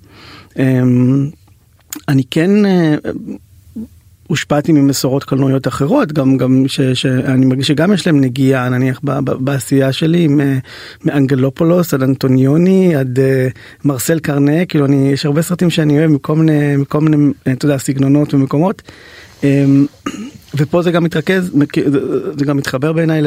אמ, 1.96 2.02
אני 2.08 2.24
כן 2.32 2.66
אה, 2.66 2.96
הושפעתי 4.28 4.72
ממסורות 4.72 5.24
קולנועיות 5.24 5.68
אחרות 5.68 6.12
גם 6.12 6.38
גם 6.38 6.64
ש, 6.68 6.82
שאני 6.82 7.46
מרגיש 7.46 7.68
שגם 7.68 7.94
יש 7.94 8.08
להם 8.08 8.22
נגיעה 8.22 8.70
נניח 8.70 9.00
ב, 9.04 9.12
ב, 9.12 9.32
בעשייה 9.32 9.92
שלי 9.92 10.28
מאנגלופולוס 11.06 11.94
עד 11.94 12.04
אנטוניוני 12.04 12.96
עד 12.96 13.20
uh, 13.20 13.22
מרסל 13.86 14.20
קרנה 14.20 14.66
כאילו 14.66 14.86
אני 14.86 15.10
יש 15.12 15.26
הרבה 15.26 15.42
סרטים 15.42 15.70
שאני 15.70 16.00
אוהב 16.00 16.12
מכל 16.12 16.36
מיני 16.36 16.78
מכל 16.78 17.02
מיני 17.02 17.34
אתה 17.52 17.66
יודע 17.66 17.78
סגנונות 17.78 18.34
ומקומות. 18.34 18.82
Um, 20.56 20.62
ופה 20.62 20.82
זה 20.82 20.92
גם 20.92 21.04
מתרכז, 21.04 21.52
זה 22.38 22.46
גם 22.46 22.58
מתחבר 22.58 22.94
בעיניי 22.94 23.22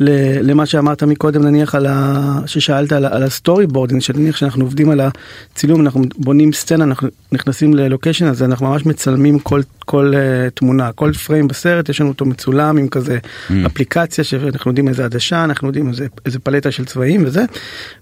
למה 0.00 0.66
שאמרת 0.66 1.02
מקודם 1.02 1.42
נניח 1.42 1.74
על 1.74 1.86
ה... 1.86 2.38
ששאלת 2.46 2.92
על, 2.92 3.04
על 3.04 3.22
ה 3.22 3.66
storyboarding, 3.66 4.00
שנניח 4.00 4.36
שאנחנו 4.36 4.64
עובדים 4.64 4.90
על 4.90 5.00
הצילום, 5.00 5.80
אנחנו 5.80 6.02
בונים 6.16 6.52
סצנה, 6.52 6.84
אנחנו 6.84 7.08
נכנסים 7.32 7.74
ללוקיישן 7.74 8.26
הזה, 8.26 8.44
אנחנו 8.44 8.66
ממש 8.66 8.86
מצלמים 8.86 9.38
כל, 9.38 9.60
כל 9.78 10.12
uh, 10.14 10.50
תמונה, 10.50 10.92
כל 10.92 11.12
פריים 11.12 11.48
בסרט, 11.48 11.88
יש 11.88 12.00
לנו 12.00 12.10
אותו 12.10 12.24
מצולם 12.24 12.76
עם 12.76 12.88
כזה 12.88 13.18
mm. 13.18 13.52
אפליקציה 13.66 14.24
שאנחנו 14.24 14.70
יודעים 14.70 14.88
איזה 14.88 15.04
עדשה, 15.04 15.44
אנחנו 15.44 15.68
יודעים 15.68 15.88
איזה, 15.88 16.06
איזה 16.26 16.38
פלטה 16.38 16.70
של 16.70 16.84
צבעים 16.84 17.24
וזה, 17.26 17.44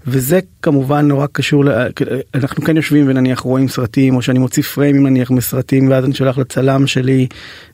וזה 0.06 0.40
כמובן 0.62 1.08
נורא 1.08 1.26
קשור, 1.32 1.64
ל... 1.64 1.68
אנחנו 2.34 2.64
כן 2.64 2.76
יושבים 2.76 3.08
ונניח 3.08 3.40
רואים 3.40 3.68
סרטים, 3.68 4.16
או 4.16 4.22
שאני 4.22 4.38
מוציא 4.38 4.62
פריימים 4.62 5.06
נניח 5.06 5.30
מסרטים, 5.30 5.90
ואז 5.90 6.04
אני 6.04 6.14
שולח 6.14 6.38
לצלם 6.38 6.86
שלי. 6.86 7.26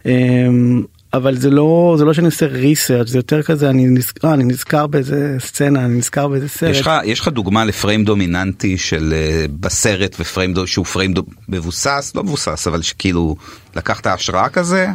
אמ, 0.06 0.82
אבל 1.14 1.36
זה 1.36 1.50
לא 1.50 1.94
זה 1.98 2.04
לא 2.04 2.12
שאני 2.12 2.26
עושה 2.26 2.46
ריסרצ' 2.46 3.08
זה 3.08 3.18
יותר 3.18 3.42
כזה 3.42 3.70
אני 3.70 3.86
נזכר 3.86 4.34
אני 4.34 4.44
נזכר 4.44 4.86
באיזה 4.86 5.36
סצנה 5.38 5.84
אני 5.84 5.98
נזכר 5.98 6.28
באיזה 6.28 6.48
סרט. 6.48 6.70
יש 6.70 6.80
לך 6.80 6.90
יש 7.04 7.20
לך 7.20 7.28
דוגמה 7.28 7.64
לפריים 7.64 8.04
דומיננטי 8.04 8.78
של 8.78 9.14
uh, 9.14 9.52
בסרט 9.60 10.16
ופריים 10.20 10.54
שהוא 10.66 10.86
פריים 10.86 11.12
דו, 11.12 11.22
מבוסס 11.48 12.12
לא 12.14 12.24
מבוסס 12.24 12.66
אבל 12.66 12.82
שכאילו 12.82 13.36
לקחת 13.76 14.06
השראה 14.06 14.48
כזה 14.48 14.88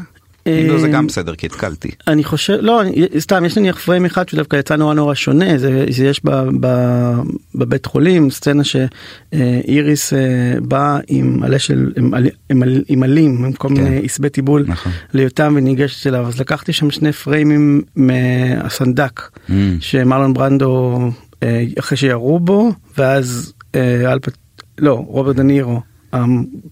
אם 0.48 0.68
לא 0.68 0.80
זה 0.80 0.88
גם 0.88 1.08
בסדר 1.08 1.36
כי 1.36 1.46
התקלתי. 1.46 1.92
אני 2.08 2.24
חושב 2.24 2.58
לא 2.62 2.82
סתם 3.20 3.46
יש 3.46 3.58
נניח 3.58 3.80
פריים 3.80 4.06
אחד 4.06 4.30
שדווקא 4.30 4.56
יצא 4.56 4.76
נורא 4.76 4.94
נורא 4.94 5.14
שונה 5.14 5.58
זה, 5.58 5.86
זה 5.90 6.06
יש 6.06 6.22
ב, 6.26 6.32
ב, 6.60 6.68
בבית 7.56 7.86
חולים 7.86 8.30
סצנה 8.30 8.64
שאיריס 8.64 10.14
אה, 10.14 10.20
באה 10.62 11.00
עם 11.08 11.40
מלא 11.40 11.58
של 11.58 11.92
עם, 11.98 12.14
עם, 12.50 12.64
עם 12.88 13.04
עלים 13.04 13.46
עם 13.46 13.54
כל 13.54 13.68
כן. 13.68 13.74
מיני 13.74 14.02
עשבי 14.06 14.30
טיבול 14.30 14.66
נכון. 14.68 14.92
ליותם 15.14 15.54
וניגשת 15.58 16.08
אליו 16.08 16.28
אז 16.28 16.40
לקחתי 16.40 16.74
שם 16.74 16.92
שני 16.92 17.12
פריימים 17.12 17.82
מהסנדק 17.96 19.22
mm. 19.22 19.52
שמרלון 19.80 20.34
ברנדו 20.34 21.00
אה, 21.44 21.64
אחרי 21.80 21.98
שירו 21.98 22.40
בו 22.40 22.72
ואז 22.98 23.54
אה, 23.76 24.12
אלפת 24.12 24.38
לא 24.78 24.94
רוברט 25.08 25.36
דנירו. 25.36 25.93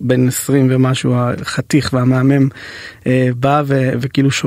בן 0.02 0.28
20 0.28 0.68
ומשהו 0.72 1.14
החתיך 1.16 1.90
והמהמם 1.94 2.50
אה, 3.08 3.30
בא 3.40 3.64
ו, 3.66 3.90
וכאילו 4.02 4.32
ש, 4.32 4.46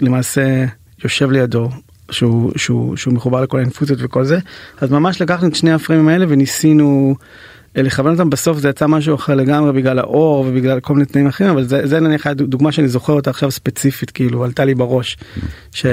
ולמעשה 0.00 0.64
יושב 1.04 1.30
לידו 1.30 1.70
שהוא, 2.10 2.52
שהוא, 2.56 2.96
שהוא 2.96 3.14
מחובר 3.14 3.40
לכל 3.40 3.58
האינפוזיות 3.58 3.98
וכל 4.02 4.24
זה 4.24 4.38
אז 4.80 4.90
ממש 4.90 5.22
לקחנו 5.22 5.48
את 5.48 5.54
שני 5.54 5.72
הפרמים 5.72 6.08
האלה 6.08 6.26
וניסינו 6.28 7.14
אה, 7.76 7.82
לכוון 7.82 8.12
אותם 8.12 8.30
בסוף 8.30 8.58
זה 8.58 8.68
יצא 8.68 8.86
משהו 8.86 9.14
אחר 9.14 9.34
לגמרי 9.34 9.72
בגלל 9.72 9.98
האור 9.98 10.46
ובגלל 10.48 10.80
כל 10.80 10.94
מיני 10.94 11.06
תנאים 11.06 11.26
אחרים 11.26 11.50
אבל 11.50 11.64
זה, 11.64 11.86
זה 11.86 12.00
נניח 12.00 12.26
דוגמה 12.26 12.72
שאני 12.72 12.88
זוכר 12.88 13.12
אותה 13.12 13.30
עכשיו 13.30 13.50
ספציפית 13.50 14.10
כאילו 14.10 14.44
עלתה 14.44 14.64
לי 14.64 14.74
בראש. 14.74 15.16
ש... 15.72 15.86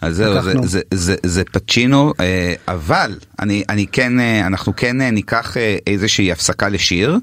אז 0.00 0.16
זהו, 0.16 0.42
זה, 0.42 0.52
זה, 0.62 0.80
זה, 0.94 1.16
זה 1.22 1.44
פצ'ינו, 1.44 2.12
אה, 2.20 2.54
אבל 2.68 3.18
אני, 3.38 3.64
אני 3.68 3.86
כן, 3.86 4.20
אה, 4.20 4.46
אנחנו 4.46 4.72
כן 4.76 5.00
אה, 5.00 5.10
ניקח 5.10 5.56
איזושהי 5.86 6.32
הפסקה 6.32 6.68
לשיר. 6.68 7.18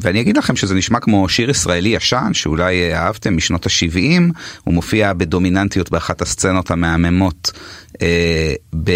ואני 0.00 0.20
אגיד 0.20 0.36
לכם 0.36 0.56
שזה 0.56 0.74
נשמע 0.74 1.00
כמו 1.00 1.28
שיר 1.28 1.50
ישראלי 1.50 1.88
ישן 1.88 2.30
שאולי 2.32 2.94
אהבתם 2.94 3.36
משנות 3.36 3.66
ה-70, 3.66 4.32
הוא 4.64 4.74
מופיע 4.74 5.12
בדומיננטיות 5.12 5.90
באחת 5.90 6.22
הסצנות 6.22 6.70
המהממות 6.70 7.52
אה, 8.02 8.54
אה, 8.88 8.92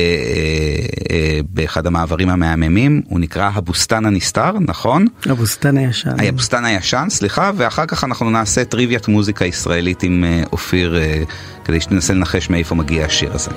אה, 1.11 1.41
באחד 1.51 1.87
המעברים 1.87 2.29
המהממים, 2.29 3.03
הוא 3.09 3.21
נקרא 3.21 3.51
הבוסתן 3.55 4.07
הנסתר, 4.07 4.53
נכון? 4.61 5.07
הבוסתן 5.27 5.77
הישן. 5.77 6.21
הבוסתן 6.29 6.65
הישן, 6.65 7.07
סליחה, 7.11 7.51
ואחר 7.57 7.87
כך 7.87 8.05
אנחנו 8.05 8.31
נעשה 8.31 8.65
טריוויית 8.65 9.09
מוזיקה 9.09 9.45
ישראלית 9.45 10.03
עם 10.03 10.25
אה, 10.25 10.43
אופיר, 10.53 10.97
אה, 10.97 11.23
כדי 11.65 11.81
שננסה 11.81 12.15
לנחש 12.15 12.51
מאיפה 12.51 12.75
מגיע 12.75 13.05
השיר 13.05 13.33
הזה. 13.33 13.51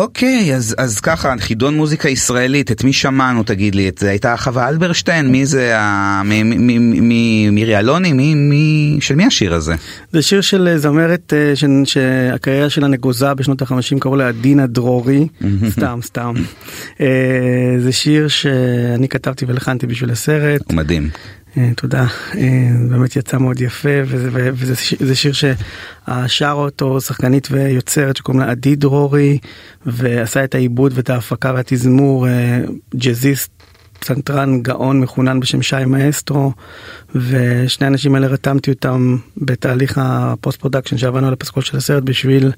אוקיי, 0.00 0.54
אז, 0.54 0.74
אז 0.78 1.00
ככה, 1.00 1.34
חידון 1.38 1.76
מוזיקה 1.76 2.08
ישראלית, 2.08 2.72
את 2.72 2.84
מי 2.84 2.92
שמענו 2.92 3.42
תגיד 3.42 3.74
לי? 3.74 3.88
את 3.88 3.98
זה 3.98 4.10
הייתה 4.10 4.36
חווה 4.36 4.68
אלברשטיין? 4.68 5.28
מי 5.28 5.46
זה? 5.46 5.76
מירי 7.52 7.78
אלוני? 7.78 8.12
מי, 8.12 8.34
מי, 8.34 8.96
של 9.00 9.14
מי 9.14 9.26
השיר 9.26 9.54
הזה? 9.54 9.74
זה 10.12 10.22
שיר 10.22 10.40
של 10.40 10.68
אה, 10.68 10.78
זמרת 10.78 11.32
אה, 11.32 11.56
ש, 11.56 11.64
שהקריירה 11.84 12.70
שלה 12.70 12.88
נגוזה 12.88 13.34
בשנות 13.34 13.62
החמישים, 13.62 13.98
קראו 13.98 14.16
לה 14.16 14.32
דינה 14.32 14.66
דרורי, 14.66 15.26
סתם, 15.68 15.98
סתם. 16.02 16.34
אה, 17.00 17.06
זה 17.78 17.92
שיר 17.92 18.28
שאני 18.28 19.08
כתבתי 19.08 19.44
ולחנתי 19.48 19.86
בשביל 19.86 20.10
הסרט. 20.10 20.62
הוא 20.66 20.76
מדהים. 20.76 21.10
אה, 21.56 21.70
תודה, 21.76 22.06
אה, 22.38 22.70
באמת 22.88 23.16
יצא 23.16 23.38
מאוד 23.38 23.60
יפה 23.60 23.88
וזה, 24.06 24.50
וזה 25.00 25.14
שיר 25.14 25.32
ששר 25.32 26.52
אותו 26.52 27.00
שחקנית 27.00 27.48
ויוצרת 27.50 28.16
שקוראים 28.16 28.40
לה 28.40 28.50
עדי 28.50 28.76
דרורי 28.76 29.38
ועשה 29.86 30.44
את 30.44 30.54
העיבוד 30.54 30.92
ואת 30.94 31.10
ההפקה 31.10 31.52
והתזמור 31.54 32.28
אה, 32.28 32.60
ג'אזיסט 32.96 33.50
פסנתרן 34.00 34.62
גאון 34.62 35.00
מחונן 35.00 35.40
בשם 35.40 35.62
שי 35.62 35.84
מאסטרו 35.86 36.52
ושני 37.14 37.86
האנשים 37.86 38.14
האלה 38.14 38.26
רתמתי 38.26 38.70
אותם 38.70 39.16
בתהליך 39.36 39.98
ה 40.02 40.14
post 40.14 40.60
production 40.60 40.98
שעבדנו 40.98 41.26
על 41.26 41.32
הפסקול 41.32 41.62
של 41.62 41.76
הסרט 41.76 42.02
בשביל 42.02 42.52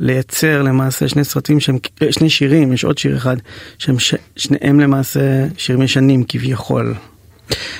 לייצר 0.00 0.62
למעשה 0.62 1.08
שני 1.08 1.24
סרטים 1.24 1.60
שהם 1.60 1.78
שני 2.10 2.30
שירים 2.30 2.72
יש 2.72 2.84
עוד 2.84 2.98
שיר 2.98 3.16
אחד 3.16 3.36
שהם 3.78 3.98
ש, 3.98 4.14
שניהם 4.36 4.80
למעשה 4.80 5.46
שירים 5.56 5.82
ישנים 5.82 6.24
כביכול 6.28 6.94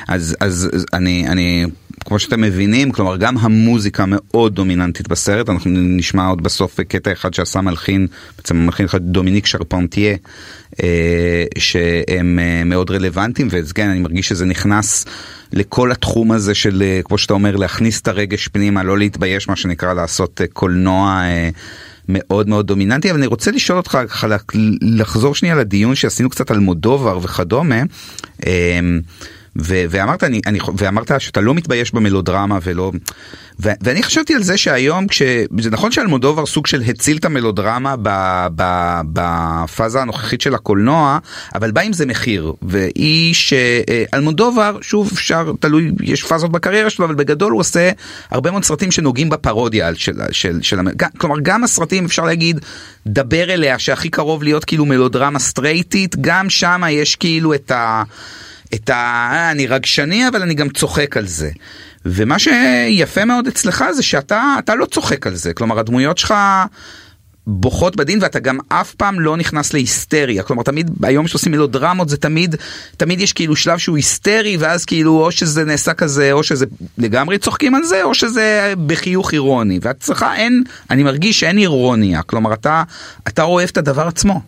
אז, 0.08 0.36
אז 0.40 0.86
אני, 0.92 1.28
אני, 1.28 1.66
כמו 2.04 2.18
שאתם 2.18 2.40
מבינים, 2.40 2.92
כלומר 2.92 3.16
גם 3.16 3.38
המוזיקה 3.38 4.04
מאוד 4.08 4.54
דומיננטית 4.54 5.08
בסרט, 5.08 5.48
אנחנו 5.48 5.70
נשמע 5.74 6.26
עוד 6.26 6.42
בסוף 6.42 6.80
קטע 6.80 7.12
אחד 7.12 7.34
שעשה 7.34 7.60
מלחין, 7.60 8.06
בעצם 8.36 8.56
מלחין 8.56 8.86
אחד 8.86 9.00
דומיניק 9.02 9.46
שרפנטיה, 9.46 10.16
אה, 10.82 11.44
שהם 11.58 12.38
אה, 12.38 12.64
מאוד 12.64 12.90
רלוונטיים, 12.90 13.48
וכן, 13.50 13.88
אני 13.88 14.00
מרגיש 14.00 14.28
שזה 14.28 14.44
נכנס 14.44 15.06
לכל 15.52 15.92
התחום 15.92 16.32
הזה 16.32 16.54
של, 16.54 16.82
אה, 16.86 17.00
כמו 17.04 17.18
שאתה 17.18 17.32
אומר, 17.32 17.56
להכניס 17.56 18.00
את 18.00 18.08
הרגש 18.08 18.48
פנימה, 18.48 18.82
לא 18.82 18.98
להתבייש, 18.98 19.48
מה 19.48 19.56
שנקרא, 19.56 19.92
לעשות 19.94 20.40
קולנוע. 20.52 21.22
מאוד 22.12 22.48
מאוד 22.48 22.66
דומיננטי 22.66 23.10
אבל 23.10 23.18
אני 23.18 23.26
רוצה 23.26 23.50
לשאול 23.50 23.78
אותך 23.78 23.98
לחזור 24.82 25.34
שנייה 25.34 25.54
לדיון 25.54 25.94
שעשינו 25.94 26.30
קצת 26.30 26.50
על 26.50 26.58
מודובר 26.58 27.18
וכדומה. 27.22 27.82
ו- 29.60 29.84
ואמרת 29.90 30.24
אני, 30.24 30.40
אני 30.46 30.58
ואמרת 30.76 31.12
שאתה 31.18 31.40
לא 31.40 31.54
מתבייש 31.54 31.94
במלודרמה 31.94 32.58
ולא 32.62 32.92
ו- 33.62 33.70
ואני 33.80 34.02
חשבתי 34.02 34.34
על 34.34 34.42
זה 34.42 34.56
שהיום 34.56 35.06
כשזה 35.06 35.70
נכון 35.70 35.92
שאלמודובר 35.92 36.46
סוג 36.46 36.66
של 36.66 36.82
הציל 36.82 37.16
את 37.16 37.24
המלודרמה 37.24 37.94
בפאזה 39.12 40.02
הנוכחית 40.02 40.40
של 40.40 40.54
הקולנוע 40.54 41.18
אבל 41.54 41.70
בא 41.70 41.80
עם 41.80 41.92
זה 41.92 42.06
מחיר 42.06 42.52
ואיש 42.62 43.52
אלמודובר 44.14 44.76
שוב 44.80 45.10
אפשר 45.12 45.52
תלוי 45.60 45.92
יש 46.02 46.22
פאזות 46.22 46.52
בקריירה 46.52 46.90
שלו 46.90 47.06
אבל 47.06 47.14
בגדול 47.14 47.52
הוא 47.52 47.60
עושה 47.60 47.90
הרבה 48.30 48.50
מאוד 48.50 48.64
סרטים 48.64 48.90
שנוגעים 48.90 49.28
בפרודיה 49.28 49.94
של 49.94 50.12
של, 50.30 50.62
של 50.62 50.78
כלומר 51.18 51.36
גם 51.42 51.64
הסרטים 51.64 52.04
אפשר 52.04 52.24
להגיד 52.24 52.60
דבר 53.06 53.50
אליה 53.50 53.78
שהכי 53.78 54.08
קרוב 54.08 54.42
להיות 54.42 54.64
כאילו 54.64 54.86
מלודרמה 54.86 55.38
סטרייטית 55.38 56.16
גם 56.20 56.50
שם 56.50 56.82
יש 56.90 57.16
כאילו 57.16 57.54
את 57.54 57.70
ה... 57.70 58.02
את 58.74 58.90
ה... 58.90 58.94
אה, 59.32 59.50
אני 59.50 59.66
רגשני 59.66 60.28
אבל 60.28 60.42
אני 60.42 60.54
גם 60.54 60.68
צוחק 60.68 61.16
על 61.16 61.26
זה. 61.26 61.50
ומה 62.04 62.38
שיפה 62.38 63.24
מאוד 63.24 63.46
אצלך 63.46 63.84
זה 63.92 64.02
שאתה 64.02 64.74
לא 64.78 64.86
צוחק 64.86 65.26
על 65.26 65.34
זה, 65.34 65.54
כלומר 65.54 65.78
הדמויות 65.78 66.18
שלך 66.18 66.34
בוכות 67.46 67.96
בדין 67.96 68.18
ואתה 68.22 68.38
גם 68.40 68.58
אף 68.68 68.94
פעם 68.94 69.20
לא 69.20 69.36
נכנס 69.36 69.72
להיסטריה, 69.72 70.42
כלומר 70.42 70.62
תמיד 70.62 70.90
היום 71.02 71.26
שעושים 71.28 71.52
מלודרמות 71.52 72.08
זה 72.08 72.16
תמיד, 72.16 72.56
תמיד 72.96 73.20
יש 73.20 73.32
כאילו 73.32 73.56
שלב 73.56 73.78
שהוא 73.78 73.96
היסטרי 73.96 74.56
ואז 74.56 74.84
כאילו 74.84 75.24
או 75.24 75.32
שזה 75.32 75.64
נעשה 75.64 75.94
כזה 75.94 76.32
או 76.32 76.42
שזה 76.42 76.66
לגמרי 76.98 77.38
צוחקים 77.38 77.74
על 77.74 77.84
זה 77.84 78.02
או 78.02 78.14
שזה 78.14 78.74
בחיוך 78.86 79.32
אירוני 79.32 79.78
ואצלך 79.82 80.26
אין, 80.36 80.62
אני 80.90 81.02
מרגיש 81.02 81.40
שאין 81.40 81.58
אירוניה, 81.58 82.22
כלומר 82.22 82.52
אתה, 82.54 82.82
אתה 83.28 83.42
אוהב 83.42 83.68
את 83.72 83.78
הדבר 83.78 84.06
עצמו. 84.06 84.40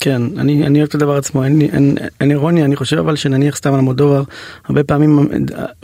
כן, 0.00 0.22
אני, 0.36 0.66
אני 0.66 0.78
אוהב 0.78 0.88
את 0.88 0.94
הדבר 0.94 1.16
עצמו, 1.16 1.44
אין, 1.44 1.60
אין, 1.60 1.96
אין 2.20 2.30
אירוניה, 2.30 2.64
אני 2.64 2.76
חושב 2.76 2.98
אבל 2.98 3.16
שנניח 3.16 3.56
סתם 3.56 3.74
על 3.74 3.80
מודובר, 3.80 4.22
הרבה 4.64 4.84
פעמים 4.84 5.28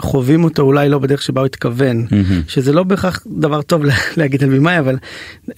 חווים 0.01 0.45
אותו 0.45 0.63
אולי 0.63 0.89
לא 0.89 0.99
בדרך 0.99 1.23
שבה 1.23 1.41
הוא 1.41 1.47
התכוון, 1.47 2.07
mm-hmm. 2.11 2.15
שזה 2.49 2.73
לא 2.73 2.83
בהכרח 2.83 3.23
דבר 3.27 3.63
טוב 3.63 3.83
להגיד 4.17 4.43
על 4.43 4.51
בימאי, 4.51 4.79
אבל 4.79 4.97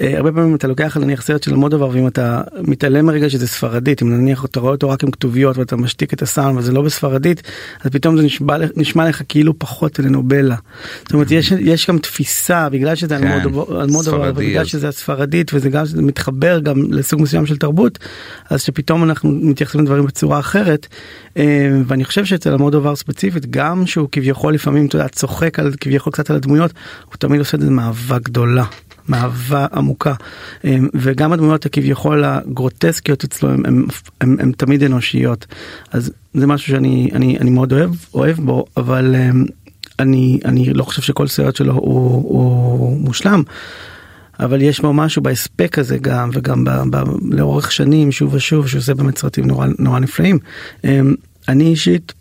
אה, 0.01 0.17
הרבה 0.17 0.33
פעמים 0.33 0.55
אתה 0.55 0.69
לוקח 0.69 0.97
נניח 0.97 1.23
סרט 1.23 1.43
של 1.43 1.55
מודובר 1.55 1.89
ואם 1.89 2.07
אתה 2.07 2.41
מתעלם 2.61 3.07
מרגע 3.07 3.31
שזה 3.31 3.47
ספרדית, 3.47 4.03
אם 4.03 4.21
נניח 4.21 4.45
אתה 4.45 4.61
רואה 4.61 4.73
אותו 4.73 4.89
רק 4.89 5.05
עם 5.05 5.11
כתוביות 5.11 5.59
ואתה 5.59 5.77
משתיק 5.77 6.13
את 6.13 6.23
הסאונד 6.23 6.59
וזה 6.59 6.73
לא 6.73 6.83
בספרדית, 6.83 7.43
אז 7.85 7.91
פתאום 7.91 8.17
זה 8.17 8.23
נשמע, 8.23 8.57
נשמע 8.77 9.09
לך 9.09 9.23
כאילו 9.29 9.59
פחות 9.59 9.93
טלנובלה. 9.93 10.57
זאת 11.03 11.13
אומרת, 11.13 11.31
יש, 11.31 11.53
יש 11.53 11.91
גם 11.91 11.99
תפיסה, 11.99 12.69
בגלל 12.69 12.95
שזה 12.95 13.19
כן, 13.19 13.27
על 13.27 13.89
מודובר, 13.89 14.33
בגלל 14.33 14.65
שזה 14.65 14.89
הספרדית 14.89 15.55
וזה 15.55 15.71
גם 15.71 15.85
מתחבר 15.97 16.59
גם 16.59 16.83
לסוג 16.91 17.23
מסוים 17.23 17.47
של 17.47 17.57
תרבות. 17.57 17.99
אז 18.51 18.63
שפתאום 18.63 19.05
אנחנו 19.05 19.31
מתייחסים 19.31 19.81
לדברים 19.81 20.07
בצורה 20.07 20.39
אחרת 20.39 20.87
אה, 21.37 21.81
ואני 21.87 22.05
חושב 22.05 22.25
שאצל 22.25 22.55
המודובר 22.55 22.97
ספציפית 22.97 23.47
גם 23.51 23.87
שהוא 23.87 24.09
כביכול 24.13 24.55
לפעמים 24.55 24.87
אתה 24.87 24.97
יודע 24.97 25.09
צוחק 25.09 25.59
על 25.59 25.73
כביכול 25.81 26.13
קצת 26.13 26.31
על 26.31 26.37
הדמויות 26.37 26.73
הוא 27.05 27.15
תמיד 27.19 27.39
עושה 27.39 27.57
את 27.57 27.63
זה 27.63 27.71
מאהבה 27.71 28.19
גדולה. 28.19 28.65
מאהבה 29.09 29.67
עמוקה 29.73 30.15
אה, 30.65 30.77
וגם 30.95 31.33
הדמויות 31.33 31.67
הכביכול 31.67 32.25
הגרוטסקיות 32.25 33.25
אצלו 33.25 33.51
הם 34.21 34.53
תמיד 34.57 34.83
אנושיות 34.83 35.47
אז 35.93 36.13
זה 36.35 36.47
משהו 36.47 36.73
שאני 36.73 37.11
אני, 37.13 37.39
אני 37.39 37.51
מאוד 37.51 37.73
אוהב 37.73 37.91
אוהב 38.15 38.37
בו 38.37 38.65
אבל 38.77 39.15
אה, 39.15 39.31
אני 39.99 40.41
אני 40.45 40.75
לא 40.75 40.85
חושב 40.85 41.03
שכל 41.03 41.27
סרט 41.27 41.57
שלו 41.57 41.73
הוא, 41.73 42.13
הוא 42.13 43.01
מושלם. 43.01 43.43
אבל 44.41 44.63
יש 44.63 44.81
בו 44.81 44.93
משהו 44.93 45.23
בהספק 45.23 45.79
הזה 45.79 45.99
גם 45.99 46.31
וגם 46.33 46.65
ב, 46.65 46.71
ב, 46.91 46.97
לאורך 47.23 47.73
שנים 47.73 48.13
שוב 48.13 48.35
ושוב 48.35 48.69
שעושה 48.69 48.95
באמת 48.95 49.19
סרטים 49.19 49.47
נורא 49.47 49.67
נורא 49.79 49.99
נפלאים. 49.99 50.39
אמ, 50.85 51.15
אני 51.49 51.65
אישית 51.65 52.13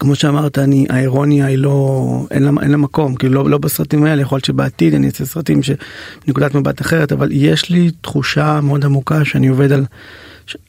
כמו 0.00 0.14
שאמרת 0.14 0.58
אני 0.58 0.86
האירוניה 0.90 1.46
היא 1.46 1.58
לא 1.58 2.26
אין 2.30 2.42
לה, 2.42 2.50
אין 2.62 2.70
לה 2.70 2.76
מקום 2.76 3.14
כאילו 3.14 3.34
לא, 3.34 3.50
לא 3.50 3.58
בסרטים 3.58 4.04
האלה 4.04 4.22
יכול 4.22 4.36
להיות 4.36 4.44
שבעתיד 4.44 4.94
אני 4.94 5.06
אעשה 5.06 5.24
סרטים 5.24 5.60
שנקודת 5.62 6.54
מבט 6.54 6.80
אחרת 6.80 7.12
אבל 7.12 7.28
יש 7.32 7.70
לי 7.70 7.90
תחושה 8.00 8.60
מאוד 8.60 8.84
עמוקה 8.84 9.24
שאני 9.24 9.48
עובד 9.48 9.72
על 9.72 9.84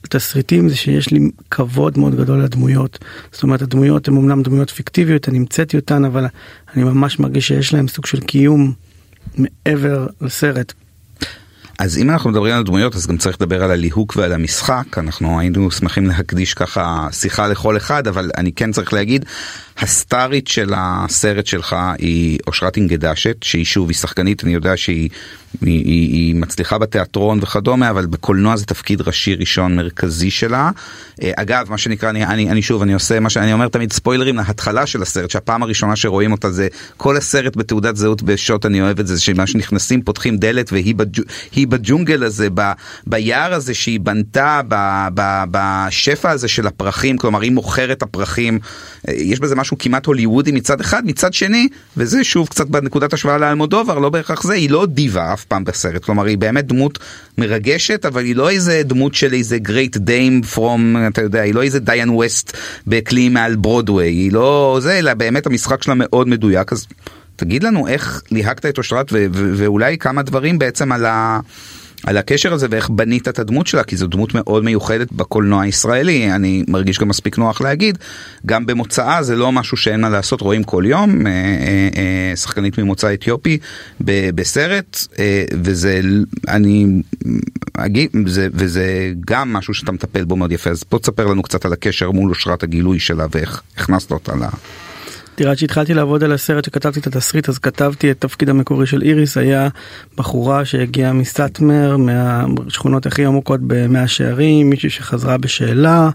תסריטים 0.09 0.69
זה 0.69 0.75
שיש 0.75 1.11
לי 1.11 1.19
כבוד 1.51 1.97
מאוד 1.97 2.15
גדול 2.15 2.43
לדמויות 2.43 2.99
זאת 3.31 3.43
אומרת 3.43 3.61
הדמויות 3.61 4.07
הן 4.07 4.17
אמנם 4.17 4.43
דמויות 4.43 4.69
פיקטיביות 4.69 5.29
אני 5.29 5.37
המצאתי 5.37 5.77
אותן 5.77 6.05
אבל 6.05 6.25
אני 6.75 6.83
ממש 6.83 7.19
מרגיש 7.19 7.47
שיש 7.47 7.73
להם 7.73 7.87
סוג 7.87 8.05
של 8.05 8.19
קיום 8.19 8.73
מעבר 9.37 10.07
לסרט. 10.21 10.73
אז 11.79 11.97
אם 11.97 12.09
אנחנו 12.09 12.29
מדברים 12.29 12.55
על 12.55 12.63
דמויות 12.63 12.95
אז 12.95 13.07
גם 13.07 13.17
צריך 13.17 13.41
לדבר 13.41 13.63
על 13.63 13.71
הליהוק 13.71 14.13
ועל 14.17 14.33
המשחק 14.33 14.97
אנחנו 14.97 15.39
היינו 15.39 15.71
שמחים 15.71 16.05
להקדיש 16.05 16.53
ככה 16.53 17.07
שיחה 17.11 17.47
לכל 17.47 17.77
אחד 17.77 18.07
אבל 18.07 18.31
אני 18.37 18.51
כן 18.51 18.71
צריך 18.71 18.93
להגיד 18.93 19.25
הסטארית 19.77 20.47
של 20.47 20.73
הסרט 20.75 21.45
שלך 21.45 21.75
היא 21.97 22.39
אושרת 22.47 22.77
אינגדשת 22.77 23.43
שהיא 23.43 23.65
שוב 23.65 23.89
היא 23.89 23.95
שחקנית 23.95 24.43
אני 24.43 24.53
יודע 24.53 24.77
שהיא 24.77 25.09
היא, 25.61 25.85
היא, 25.85 26.13
היא 26.13 26.35
מצליחה 26.35 26.77
בתיאטרון 26.77 27.39
וכדומה 27.41 27.89
אבל 27.89 28.05
בקולנוע 28.05 28.55
זה 28.55 28.65
תפקיד 28.65 29.01
ראשי 29.01 29.35
ראשון 29.35 29.75
מרכזי 29.75 30.31
שלה. 30.31 30.69
אה, 31.23 31.31
אגב 31.35 31.67
מה 31.69 31.77
שנקרא 31.77 32.09
אני, 32.09 32.25
אני, 32.25 32.51
אני 32.51 32.61
שוב 32.61 32.81
אני 32.81 32.93
עושה 32.93 33.19
מה 33.19 33.29
שאני 33.29 33.53
אומר 33.53 33.67
תמיד 33.67 33.93
ספוילרים 33.93 34.35
להתחלה 34.35 34.85
של 34.85 35.01
הסרט 35.01 35.29
שהפעם 35.29 35.63
הראשונה 35.63 35.95
שרואים 35.95 36.31
אותה 36.31 36.51
זה 36.51 36.67
כל 36.97 37.17
הסרט 37.17 37.55
בתעודת 37.55 37.95
זהות 37.95 38.23
בשוט 38.23 38.65
אני 38.65 38.81
אוהב 38.81 38.99
את 38.99 39.07
זה 39.07 39.21
שמה 39.21 39.47
שנכנסים 39.47 40.01
פותחים 40.01 40.37
דלת 40.37 40.71
והיא 40.71 40.95
בג', 40.95 41.21
בג'ונגל 41.69 42.23
הזה 42.23 42.47
ב, 42.53 42.61
ביער 43.07 43.53
הזה 43.53 43.73
שהיא 43.73 43.99
בנתה 43.99 44.61
ב, 44.67 44.75
ב, 45.13 45.43
בשפע 45.51 46.31
הזה 46.31 46.47
של 46.47 46.67
הפרחים 46.67 47.17
כלומר 47.17 47.41
היא 47.41 47.51
מוכרת 47.51 48.01
הפרחים 48.01 48.59
אה, 49.07 49.13
יש 49.13 49.39
בזה 49.39 49.55
משהו 49.55 49.64
כמעט 49.79 50.05
הוליוודי 50.05 50.51
מצד 50.51 50.81
אחד 50.81 51.05
מצד 51.05 51.33
שני 51.33 51.67
וזה 51.97 52.23
שוב 52.23 52.47
קצת 52.47 52.67
בנקודת 52.67 53.13
השוואה 53.13 53.37
לאלמודובר 53.37 53.99
לא 53.99 54.09
בהכרח 54.09 54.43
זה 54.43 54.53
היא 54.53 54.69
לא 54.69 54.85
דיבה 54.85 55.33
אף 55.33 55.45
פעם 55.45 55.63
בסרט. 55.63 56.03
כלומר 56.03 56.25
היא 56.25 56.37
באמת 56.37 56.67
דמות 56.67 56.99
מרגשת 57.37 58.05
אבל 58.05 58.23
היא 58.23 58.35
לא 58.35 58.49
איזה 58.49 58.81
דמות 58.85 59.15
של 59.15 59.33
איזה 59.33 59.57
גרייט 59.57 59.97
דיים 59.97 60.41
פרום 60.41 60.95
אתה 61.07 61.21
יודע 61.21 61.41
היא 61.41 61.53
לא 61.53 61.63
איזה 61.63 61.79
דיין 61.79 62.09
ווסט 62.09 62.57
בכלי 62.87 63.29
מעל 63.29 63.55
ברודוויי 63.55 64.13
היא 64.13 64.31
לא 64.31 64.79
זה 64.81 64.99
אלא 64.99 65.13
באמת 65.13 65.45
המשחק 65.45 65.83
שלה 65.83 65.93
מאוד 65.97 66.27
מדויק. 66.27 66.73
אז 66.73 66.87
תגיד 67.35 67.63
לנו 67.63 67.87
איך 67.87 68.21
ליהקת 68.31 68.65
את 68.65 68.77
אושרת 68.77 69.11
ואולי 69.31 69.97
כמה 69.97 70.21
דברים 70.21 70.59
בעצם 70.59 70.91
על 70.91 71.05
ה... 71.05 71.39
על 72.03 72.17
הקשר 72.17 72.53
הזה 72.53 72.67
ואיך 72.69 72.89
בנית 72.89 73.27
את 73.27 73.39
הדמות 73.39 73.67
שלה 73.67 73.83
כי 73.83 73.97
זו 73.97 74.07
דמות 74.07 74.33
מאוד 74.33 74.63
מיוחדת 74.63 75.11
בקולנוע 75.11 75.63
הישראלי. 75.63 76.31
אני 76.31 76.63
מרגיש 76.67 76.99
גם 76.99 77.07
מספיק 77.07 77.37
נוח 77.37 77.61
להגיד 77.61 77.97
גם 78.45 78.65
במוצאה 78.65 79.23
זה 79.23 79.35
לא 79.35 79.51
משהו 79.51 79.77
שאין 79.77 80.01
מה 80.01 80.09
לעשות 80.09 80.41
רואים 80.41 80.63
כל 80.63 80.83
יום 80.87 81.27
אה, 81.27 81.31
אה, 81.31 81.89
אה, 81.97 82.35
שחקנית 82.35 82.79
ממוצא 82.79 83.13
אתיופי 83.13 83.57
בסרט 84.01 85.07
וזה 85.53 86.01
אני 86.47 86.87
אגיד 87.73 88.09
זה 88.25 88.47
וזה 88.53 89.13
גם 89.27 89.53
משהו 89.53 89.73
שאתה 89.73 89.91
מטפל 89.91 90.23
בו 90.23 90.35
מאוד 90.35 90.51
יפה. 90.51 90.69
אז 90.69 90.83
בוא 90.91 90.99
תספר 90.99 91.25
לנו 91.25 91.43
קצת 91.43 91.65
על 91.65 91.73
הקשר 91.73 92.11
מול 92.11 92.29
אושרת 92.29 92.63
הגילוי 92.63 92.99
שלה 92.99 93.25
ואיך 93.31 93.61
הכנסת 93.77 94.11
אותה 94.11 94.35
ל... 94.35 94.43
תראה, 95.35 95.51
עד 95.51 95.57
שהתחלתי 95.57 95.93
לעבוד 95.93 96.23
על 96.23 96.31
הסרט 96.31 96.65
שכתבתי 96.65 96.99
את 96.99 97.07
התסריט 97.07 97.49
אז 97.49 97.57
כתבתי 97.57 98.11
את 98.11 98.21
תפקיד 98.21 98.49
המקורי 98.49 98.85
של 98.85 99.01
איריס. 99.01 99.37
היה 99.37 99.67
בחורה 100.17 100.65
שהגיעה 100.65 101.13
מסטמר 101.13 101.97
מהשכונות 101.97 103.05
הכי 103.05 103.25
עמוקות 103.25 103.59
במאה 103.63 104.07
שערים 104.07 104.69
מישהי 104.69 104.89
שחזרה 104.89 105.37
בשאלה 105.37 106.09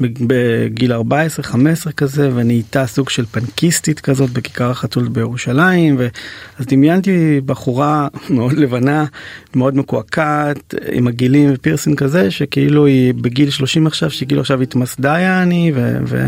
בגיל 0.00 0.92
14-15 0.92 0.96
כזה 1.96 2.30
ונהייתה 2.34 2.86
סוג 2.86 3.10
של 3.10 3.26
פנקיסטית 3.26 4.00
כזאת 4.00 4.30
בכיכר 4.30 4.70
החתול 4.70 5.08
בירושלים 5.08 5.96
ואז 5.98 6.66
דמיינתי 6.66 7.40
בחורה 7.46 8.08
מאוד 8.30 8.52
לבנה 8.52 9.04
מאוד 9.54 9.76
מקועקעת 9.76 10.74
עם 10.92 11.06
הגילים 11.06 11.50
ופירסינג 11.54 11.98
כזה 11.98 12.30
שכאילו 12.30 12.86
היא 12.86 13.14
בגיל 13.14 13.50
30 13.50 13.86
עכשיו 13.86 14.10
שכאילו 14.10 14.40
עכשיו 14.40 14.62
התמסדה 14.62 15.18
יעני 15.18 15.72
ו... 16.06 16.26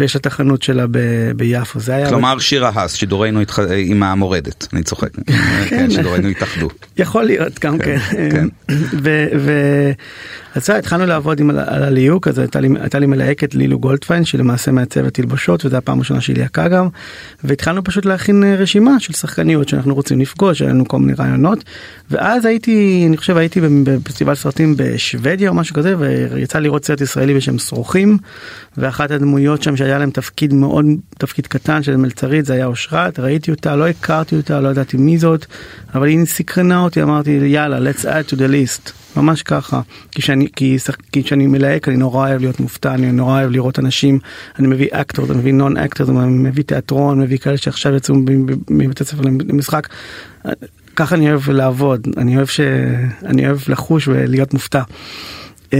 ויש 0.00 0.16
את 0.16 0.26
החנות 0.26 0.62
שלה 0.62 0.86
ב- 0.90 1.30
ביפו 1.36 1.80
זה 1.80 1.94
היה 1.94 2.08
כלומר 2.08 2.38
שירה 2.38 2.70
האס 2.74 2.94
שידורינו 2.94 3.40
התח... 3.40 3.58
עם 3.76 4.02
המורדת 4.02 4.66
אני 4.72 4.82
צוחק. 4.82 5.08
כן, 5.70 5.90
שידורינו 5.90 6.28
התאחדו. 6.28 6.68
יכול 6.96 7.24
להיות 7.24 7.58
גם 7.58 7.78
כן, 7.78 7.98
כן. 8.30 8.46
אז 10.58 10.70
התחלנו 10.70 11.06
לעבוד 11.06 11.40
עם, 11.40 11.50
על 11.50 11.82
הליהוק 11.82 12.28
אז 12.28 12.38
הייתה 12.38 12.60
לי, 12.60 12.68
הייתה 12.80 12.98
לי 12.98 13.06
מלהקת 13.06 13.54
לילו 13.54 13.78
גולדפיין 13.78 14.24
שלמעשה 14.24 14.72
מעצבת 14.72 15.14
תלבושות 15.14 15.64
וזו 15.64 15.76
הפעם 15.76 15.98
הראשונה 15.98 16.20
שהיא 16.20 16.36
ליהקה 16.36 16.68
גם 16.68 16.88
והתחלנו 17.44 17.84
פשוט 17.84 18.04
להכין 18.04 18.44
אה, 18.44 18.54
רשימה 18.54 19.00
של 19.00 19.12
שחקניות 19.12 19.68
שאנחנו 19.68 19.94
רוצים 19.94 20.20
לפגוש 20.20 20.62
היה 20.62 20.70
לנו 20.70 20.88
כל 20.88 20.98
מיני 20.98 21.12
רעיונות 21.12 21.64
ואז 22.10 22.44
הייתי 22.44 23.04
אני 23.08 23.16
חושב 23.16 23.36
הייתי 23.36 23.60
בפסטיבל 23.84 24.34
סרטים 24.34 24.74
בשוודיה 24.76 25.50
או 25.50 25.54
משהו 25.54 25.74
כזה 25.74 25.94
ויצא 25.98 26.58
לראות 26.58 26.84
סרט 26.84 27.00
ישראלי 27.00 27.34
בשם 27.34 27.58
שרוכים 27.58 28.18
ואחת 28.76 29.10
הדמויות 29.10 29.62
שם 29.62 29.76
שהיה 29.76 29.98
להם 29.98 30.10
תפקיד 30.10 30.54
מאוד 30.54 30.86
תפקיד 31.18 31.46
קטן 31.46 31.82
של 31.82 31.96
מלצרית 31.96 32.44
זה 32.44 32.52
היה 32.52 32.66
אושרת 32.66 33.20
ראיתי 33.20 33.50
אותה 33.50 33.76
לא 33.76 33.88
הכרתי 33.88 34.36
אותה 34.36 34.60
לא 34.60 34.68
ידעתי 34.68 34.96
מי 34.96 35.18
זאת 35.18 35.46
אבל 35.94 36.06
היא 36.06 36.24
סקרנה 36.24 36.78
אותי 36.78 37.02
אמרתי 37.02 37.30
יאללה 37.30 37.90
let's 37.90 38.02
add 38.02 38.32
to 38.32 38.34
the 38.34 38.48
list 38.52 38.92
ממש 39.16 39.42
ככה. 39.42 39.80
כי 40.10 40.22
שאני 40.22 40.48
כי, 40.56 40.76
כי 41.12 41.22
שאני 41.22 41.46
מלהק 41.46 41.88
אני 41.88 41.96
נורא 41.96 42.28
אוהב 42.28 42.40
להיות 42.40 42.60
מופתע 42.60 42.94
אני 42.94 43.12
נורא 43.12 43.40
אוהב 43.40 43.50
לראות 43.50 43.78
אנשים. 43.78 44.18
אני 44.58 44.66
מביא 44.66 44.88
אקטור 44.92 45.32
אני 45.32 45.38
מביא 45.38 45.52
נון 45.52 45.76
אקטור 45.76 46.22
אני 46.22 46.32
מביא 46.32 46.64
תיאטרון 46.64 47.20
מביא 47.20 47.38
כאלה 47.38 47.56
שעכשיו 47.56 47.94
יצאו 47.94 48.14
מבית 48.70 49.00
הספר 49.00 49.22
למשחק. 49.22 49.88
ככה 50.96 51.14
אני 51.14 51.30
אוהב 51.30 51.50
לעבוד. 51.50 52.08
אני 52.16 52.36
אוהב 52.36 52.46
שאני 52.46 53.46
אוהב 53.46 53.58
לחוש 53.68 54.08
ולהיות 54.08 54.54
מופתע. 54.54 54.82
אה, 55.72 55.78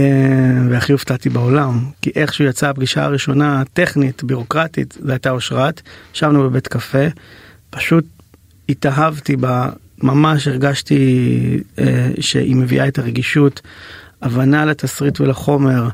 והכי 0.69 0.91
הופתעתי 0.91 1.29
בעולם 1.29 1.79
כי 2.01 2.11
איכשהו 2.15 2.45
יצאה 2.45 2.69
הפגישה 2.69 3.03
הראשונה 3.03 3.63
טכנית 3.73 4.23
בירוקרטית 4.23 4.97
זה 5.01 5.11
הייתה 5.11 5.29
אושרת 5.29 5.81
ישבנו 6.15 6.43
בבית 6.43 6.67
קפה 6.67 7.07
פשוט 7.69 8.05
התאהבתי 8.69 9.35
בה 9.35 9.69
ממש 10.03 10.47
הרגשתי 10.47 11.59
אה, 11.79 12.11
שהיא 12.19 12.55
מביאה 12.55 12.87
את 12.87 12.99
הרגישות 12.99 13.61
הבנה 14.21 14.65
לתסריט 14.65 15.21
ולחומר 15.21 15.89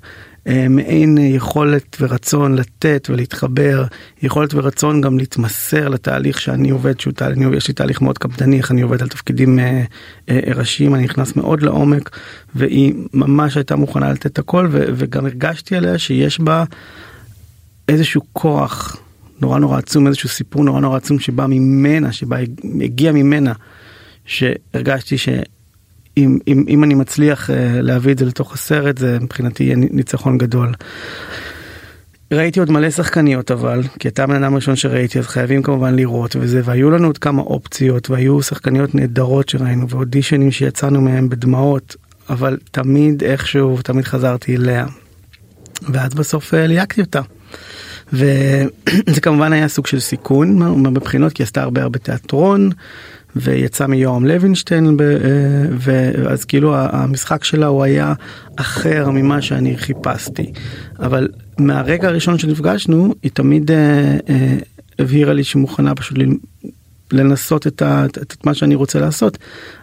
אה, 0.48 0.68
מעין 0.70 1.18
יכולת 1.18 1.98
ורצון 2.00 2.56
לתת 2.56 3.08
ולהתחבר 3.10 3.86
יכולת 4.22 4.54
ורצון 4.54 5.02
גם 5.02 5.18
להתמסר 5.18 5.90
לתהליך 5.90 6.42
שאני 6.42 6.70
עובד 6.70 7.00
שהוא 7.00 7.14
תהליך 7.14 7.40
יש 7.58 7.68
לי 7.68 7.74
תהליך 7.74 8.02
מאוד 8.02 8.18
קפדני 8.18 8.58
איך 8.58 8.72
אני 8.72 8.82
עובד 8.82 9.02
על 9.02 9.08
תפקידים 9.08 9.60
אה, 9.60 9.84
אה, 10.30 10.40
ראשיים 10.56 10.96
אני 10.96 11.04
נכנס 11.04 11.36
מאוד 11.36 11.62
לעומק 11.62 12.10
והיא 12.56 12.94
ממש 13.14 13.58
הייתה 13.58 13.76
מוכנה 13.76 14.12
לתת 14.12 14.40
הכל 14.40 14.68
ו, 14.72 14.86
וגם 14.96 15.26
הרגשתי 15.26 15.76
עליה 15.76 15.98
שיש 15.98 16.40
בה 16.40 16.64
איזשהו 17.90 18.22
כוח 18.34 18.98
נורא 19.42 19.60
נורא 19.60 19.78
עצום 19.78 20.08
איזשהו 20.08 20.30
סיפור 20.30 20.64
נורא 20.64 20.82
נורא 20.82 20.98
עצום 20.98 21.20
שבא 21.20 21.46
ממנה 21.50 22.12
שבא 22.12 22.38
הגיע 22.82 23.12
ממנה 23.12 23.54
שהרגשתי 24.26 25.18
ש... 25.18 25.30
אם, 26.18 26.38
אם, 26.48 26.84
אני 26.84 26.94
מצליח 26.94 27.50
להביא 27.82 28.12
את 28.12 28.18
זה 28.18 28.26
לתוך 28.26 28.54
הסרט, 28.54 28.98
זה 28.98 29.18
מבחינתי 29.22 29.64
יהיה 29.64 29.76
ניצחון 29.76 30.38
גדול. 30.38 30.74
ראיתי 32.34 32.60
עוד 32.60 32.72
מלא 32.72 32.90
שחקניות 32.90 33.52
אבל, 33.52 33.84
כי 34.00 34.08
אתה 34.08 34.24
הבן 34.24 34.44
אדם 34.44 34.54
הראשון 34.54 34.76
שראיתי, 34.76 35.20
אז 35.20 35.28
חייבים 35.28 35.64
כמובן 35.64 35.96
לראות 35.96 36.36
וזה, 36.40 36.62
והיו 36.64 36.92
לנו 36.92 37.08
עוד 37.08 37.18
כמה 37.18 37.42
אופציות, 37.42 38.10
והיו 38.10 38.42
שחקניות 38.42 38.96
נהדרות 38.96 39.50
שראינו, 39.50 39.90
ואודישנים 39.90 40.52
שיצאנו 40.52 41.02
מהם 41.02 41.30
בדמעות, 41.30 41.96
אבל 42.30 42.58
תמיד 42.72 43.24
איכשהו, 43.24 43.82
תמיד 43.82 44.06
חזרתי 44.06 44.56
אליה. 44.56 44.86
ואז 45.90 46.14
בסוף 46.14 46.54
ליהקתי 46.54 47.02
אותה. 47.02 47.22
וזה 48.14 49.22
כמובן 49.22 49.54
היה 49.54 49.68
סוג 49.68 49.88
של 49.88 50.00
סיכון 50.00 50.60
מבחינות, 50.84 51.34
כי 51.34 51.44
עשתה 51.44 51.62
הרבה 51.62 51.84
הרבה 51.84 52.00
תיאטרון. 52.00 52.70
ויצא 53.36 53.86
מיורם 53.86 54.26
לוינשטיין, 54.26 54.98
אה, 55.02 55.16
ואז 55.80 56.46
כאילו 56.46 56.76
המשחק 56.76 57.44
שלה 57.44 57.66
הוא 57.66 57.84
היה 57.84 58.14
אחר 58.56 59.10
ממה 59.10 59.42
שאני 59.42 59.78
חיפשתי. 59.78 60.52
אבל 61.00 61.28
מהרגע 61.58 62.08
הראשון 62.08 62.40
שנפגשנו, 62.40 63.16
היא 63.24 63.32
תמיד 63.34 63.72
אה, 63.72 64.18
אה, 64.30 64.58
הבהירה 65.00 65.34
לי 65.34 65.44
שהיא 65.44 65.62
מוכנה 65.62 65.96
פשוט 65.96 66.18
לנסות 67.12 67.68
את, 67.68 67.82
ה, 67.82 68.06
את 68.06 68.46
מה 68.46 68.54
שאני 68.54 68.76
רוצה 68.76 69.00
לעשות. 69.00 69.38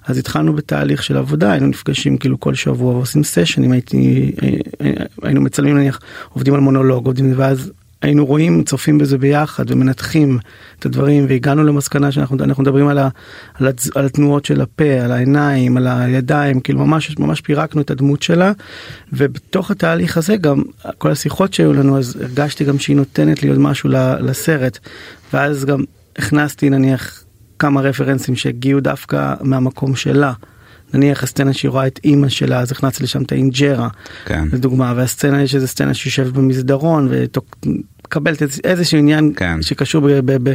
אז 0.07 0.19
התחלנו 0.19 0.53
בתהליך 0.53 1.03
של 1.03 1.17
עבודה, 1.17 1.53
היינו 1.53 1.67
נפגשים 1.67 2.19
כאילו 2.19 2.41
כל 2.41 2.55
שבוע 2.55 2.95
ועושים 2.95 3.25
סשנים, 3.25 3.73
הייתי, 3.73 4.33
היינו 5.23 5.41
מצלמים 5.41 5.79
נניח, 5.79 6.01
עובדים 6.29 6.55
על 6.55 6.61
מונולוג, 6.61 7.07
עובדים, 7.07 7.33
ואז 7.37 7.73
היינו 8.03 8.27
רואים, 8.27 8.65
צופים 8.65 8.99
בזה 8.99 9.19
ביחד 9.19 9.71
ומנתחים 9.71 10.39
את 10.79 10.87
הדברים 10.87 11.27
והגענו 11.29 11.65
למסקנה 11.65 12.13
שאנחנו 12.13 12.37
מדברים 12.63 12.89
על, 12.89 12.99
ה, 12.99 13.09
על, 13.55 13.67
הצ, 13.67 13.97
על 13.97 14.07
התנועות 14.07 14.45
של 14.45 14.61
הפה, 14.61 15.01
על 15.05 15.13
העיניים, 15.13 15.77
על 15.77 15.87
הידיים, 15.87 16.61
כאילו 16.61 16.87
ממש 16.87 17.19
ממש 17.19 17.41
פירקנו 17.41 17.81
את 17.81 17.91
הדמות 17.91 18.23
שלה 18.23 18.53
ובתוך 19.13 19.71
התהליך 19.71 20.17
הזה 20.17 20.37
גם 20.37 20.63
כל 20.99 21.11
השיחות 21.11 21.55
שהיו 21.55 21.73
לנו 21.73 21.99
אז 21.99 22.17
הרגשתי 22.21 22.65
גם 22.65 22.79
שהיא 22.79 22.97
נותנת 22.97 23.43
לי 23.43 23.49
עוד 23.49 23.59
משהו 23.59 23.91
לסרט 24.21 24.79
ואז 25.33 25.65
גם 25.65 25.85
הכנסתי 26.19 26.71
נניח 26.71 27.25
כמה 27.59 27.81
רפרנסים 27.81 28.37
שהגיעו 28.37 28.81
דווקא 28.81 29.35
מהמקום 29.41 29.97
שלה. 29.97 30.33
נניח 30.95 31.23
הסצנה 31.23 31.53
שהיא 31.53 31.71
רואה 31.71 31.87
את 31.87 32.01
אימא 32.05 32.29
שלה 32.29 32.61
אז 32.61 32.73
הכנסתי 32.73 33.05
לשם 33.05 33.23
את 33.23 33.33
האינג'רה 33.33 33.89
כן. 34.25 34.49
לדוגמה 34.53 34.93
והסצנה 34.97 35.43
יש 35.43 35.55
איזה 35.55 35.67
סצנה 35.67 35.95
שיושבת 35.95 36.33
במסדרון 36.33 37.09
ומקבלת 37.11 38.43
איזשהו 38.65 38.99
עניין 38.99 39.33
כן. 39.37 39.63
שקשור 39.63 40.01
ב, 40.01 40.11
ב, 40.11 40.49
ב, 40.51 40.55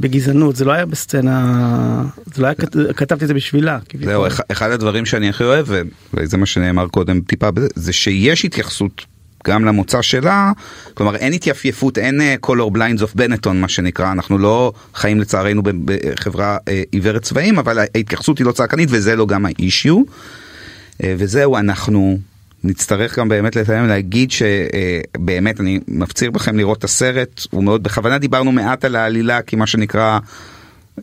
בגזענות 0.00 0.56
זה 0.56 0.64
לא 0.64 0.72
היה 0.72 0.86
בסצנה 0.86 2.04
זה 2.34 2.42
לא 2.42 2.46
היה 2.46 2.54
כתבתי 2.96 3.24
את 3.24 3.28
זה 3.28 3.34
בשבילה. 3.34 3.78
זהו 4.04 4.26
אחד 4.52 4.70
הדברים 4.70 5.06
שאני 5.06 5.28
הכי 5.28 5.44
אוהב 5.44 5.66
וזה 6.14 6.36
מה 6.36 6.46
שנאמר 6.46 6.88
קודם 6.88 7.20
טיפה 7.20 7.48
זה 7.74 7.92
שיש 7.92 8.44
התייחסות 8.44 9.04
גם 9.46 9.64
למוצא 9.64 10.02
שלה, 10.02 10.52
כלומר 10.94 11.16
אין 11.16 11.32
התייפייפות, 11.32 11.98
אין 11.98 12.20
uh, 12.20 12.46
color 12.46 12.76
blinds 12.76 13.02
of 13.02 13.10
בנטון 13.14 13.60
מה 13.60 13.68
שנקרא, 13.68 14.12
אנחנו 14.12 14.38
לא 14.38 14.72
חיים 14.94 15.20
לצערנו 15.20 15.62
בחברה 15.84 16.56
uh, 16.56 16.70
עיוורת 16.92 17.22
צבעים, 17.22 17.58
אבל 17.58 17.78
ההתייחסות 17.78 18.38
היא 18.38 18.46
לא 18.46 18.52
צעקנית 18.52 18.88
וזה 18.92 19.16
לא 19.16 19.26
גם 19.26 19.46
האישיו. 19.46 19.96
Uh, 19.96 21.04
וזהו, 21.18 21.56
אנחנו 21.56 22.18
נצטרך 22.64 23.18
גם 23.18 23.28
באמת 23.28 23.56
לתאם 23.56 23.86
להגיד 23.86 24.30
שבאמת 24.30 25.60
אני 25.60 25.80
מפציר 25.88 26.30
בכם 26.30 26.56
לראות 26.56 26.78
את 26.78 26.84
הסרט, 26.84 27.40
הוא 27.50 27.64
מאוד, 27.64 27.82
בכוונה 27.82 28.18
דיברנו 28.18 28.52
מעט 28.52 28.84
על 28.84 28.96
העלילה, 28.96 29.42
כי 29.42 29.56
מה 29.56 29.66
שנקרא... 29.66 30.18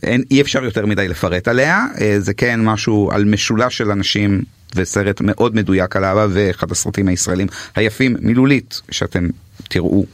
אין, 0.03 0.23
אי 0.31 0.41
אפשר 0.41 0.63
יותר 0.63 0.85
מדי 0.85 1.07
לפרט 1.07 1.47
עליה, 1.47 1.85
זה 2.19 2.33
כן 2.33 2.61
משהו 2.61 3.09
על 3.13 3.25
משולש 3.25 3.77
של 3.77 3.91
אנשים 3.91 4.41
וסרט 4.75 5.21
מאוד 5.21 5.55
מדויק 5.55 5.95
על 5.95 6.05
אהבה 6.05 6.27
ואחד 6.29 6.71
הסרטים 6.71 7.07
הישראלים 7.07 7.47
היפים 7.75 8.15
מילולית 8.19 8.81
שאתם 8.91 9.27
תראו 9.69 10.05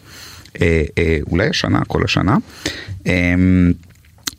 אה, 0.61 0.83
אה, 0.97 1.19
אולי 1.31 1.49
השנה, 1.49 1.79
כל 1.87 2.03
השנה. 2.03 2.37
אה, 3.07 3.33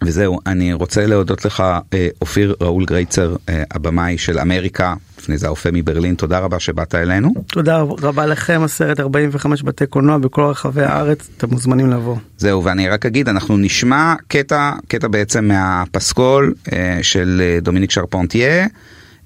וזהו, 0.04 0.40
אני 0.46 0.72
רוצה 0.72 1.06
להודות 1.06 1.44
לך, 1.44 1.62
אה, 1.94 2.08
אופיר 2.20 2.54
ראול 2.60 2.84
גרייצר, 2.84 3.36
אה, 3.48 3.62
הבמאי 3.70 4.18
של 4.18 4.38
אמריקה, 4.38 4.94
לפני 5.18 5.38
זה 5.38 5.46
האופה 5.46 5.68
מברלין, 5.72 6.14
תודה 6.14 6.38
רבה 6.38 6.60
שבאת 6.60 6.94
אלינו. 6.94 7.34
תודה 7.46 7.78
רבה 7.80 8.26
לכם, 8.26 8.60
הסרט 8.64 9.00
45 9.00 9.62
בתי 9.62 9.86
קולנוע 9.86 10.18
בכל 10.18 10.42
רחבי 10.42 10.82
הארץ, 10.82 11.28
אתם 11.36 11.50
מוזמנים 11.50 11.90
לבוא. 11.90 12.16
זהו, 12.38 12.64
ואני 12.64 12.88
רק 12.88 13.06
אגיד, 13.06 13.28
אנחנו 13.28 13.56
נשמע 13.56 14.14
קטע, 14.28 14.72
קטע 14.88 15.08
בעצם 15.08 15.44
מהפסקול 15.44 16.54
אה, 16.72 16.98
של 17.02 17.58
דומיניק 17.62 17.90
שרפונטיה. 17.90 18.66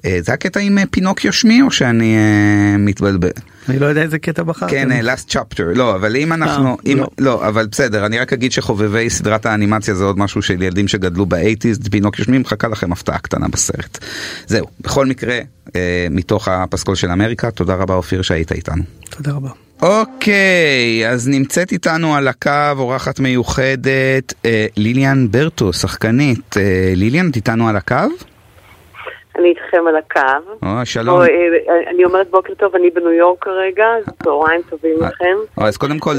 אה, 0.04 0.18
זה 0.20 0.32
הקטע 0.32 0.60
עם 0.60 0.78
אה, 0.78 0.84
פינוקיו 0.90 1.32
שמי 1.32 1.62
או 1.62 1.70
שאני 1.70 2.16
uh, 2.16 2.78
מתבלבל? 2.78 3.30
אני 3.68 3.78
לא 3.78 3.86
יודע 3.86 4.02
איזה 4.02 4.18
קטע 4.18 4.42
בחרתם. 4.42 4.70
כן, 4.70 5.06
last 5.06 5.30
chapter, 5.30 5.62
לא, 5.74 5.94
אבל 5.94 6.16
אם 6.16 6.32
אנחנו, 6.32 6.76
אם, 6.86 6.98
לא. 6.98 7.08
לא, 7.18 7.48
אבל 7.48 7.66
בסדר, 7.66 8.06
אני 8.06 8.18
רק 8.18 8.32
אגיד 8.32 8.52
שחובבי 8.52 9.10
סדרת 9.10 9.46
האנימציה 9.46 9.94
זה 9.94 10.04
עוד 10.04 10.18
משהו 10.18 10.42
של 10.42 10.62
ילדים 10.62 10.88
שגדלו 10.88 11.26
באייטיז, 11.26 11.78
פינוקיו 11.90 12.24
שמי, 12.24 12.38
מחכה 12.38 12.68
לכם 12.68 12.92
הפתעה 12.92 13.18
קטנה 13.18 13.48
בסרט. 13.48 13.98
זהו, 14.46 14.66
בכל 14.80 15.06
מקרה, 15.06 15.38
אה, 15.76 16.06
מתוך 16.10 16.48
הפסקול 16.48 16.94
של 16.94 17.10
אמריקה, 17.10 17.50
תודה 17.50 17.74
רבה 17.74 17.94
אופיר 17.94 18.22
שהיית 18.22 18.52
איתנו. 18.52 18.82
תודה 19.10 19.32
רבה. 19.32 19.50
אוקיי, 19.82 21.08
אז 21.08 21.28
נמצאת 21.28 21.72
איתנו 21.72 22.16
על 22.16 22.28
הקו 22.28 22.50
אורחת 22.76 23.20
מיוחדת, 23.20 24.34
אה, 24.44 24.66
ליליאן 24.76 25.26
ברטו, 25.30 25.72
שחקנית. 25.72 26.56
אה, 26.56 26.92
ליליאן, 26.96 27.30
את 27.30 27.36
איתנו 27.36 27.68
על 27.68 27.76
הקו? 27.76 27.96
אני 29.38 29.48
איתכם 29.48 29.86
על 29.88 29.96
הקו. 29.96 30.52
או, 30.62 30.86
שלום. 30.86 31.16
או, 31.16 31.22
אה, 31.22 31.26
אני 31.90 32.04
אומרת 32.04 32.30
בוקר 32.30 32.54
טוב, 32.54 32.74
אני 32.74 32.90
בניו 32.90 33.12
יורק 33.12 33.44
כרגע, 33.44 33.84
אז 33.98 34.14
צהריים 34.22 34.60
טובים 34.70 35.02
אה, 35.02 35.08
לכם. 35.08 35.64
אז 35.66 35.76
קודם 35.76 35.98
כל, 35.98 36.14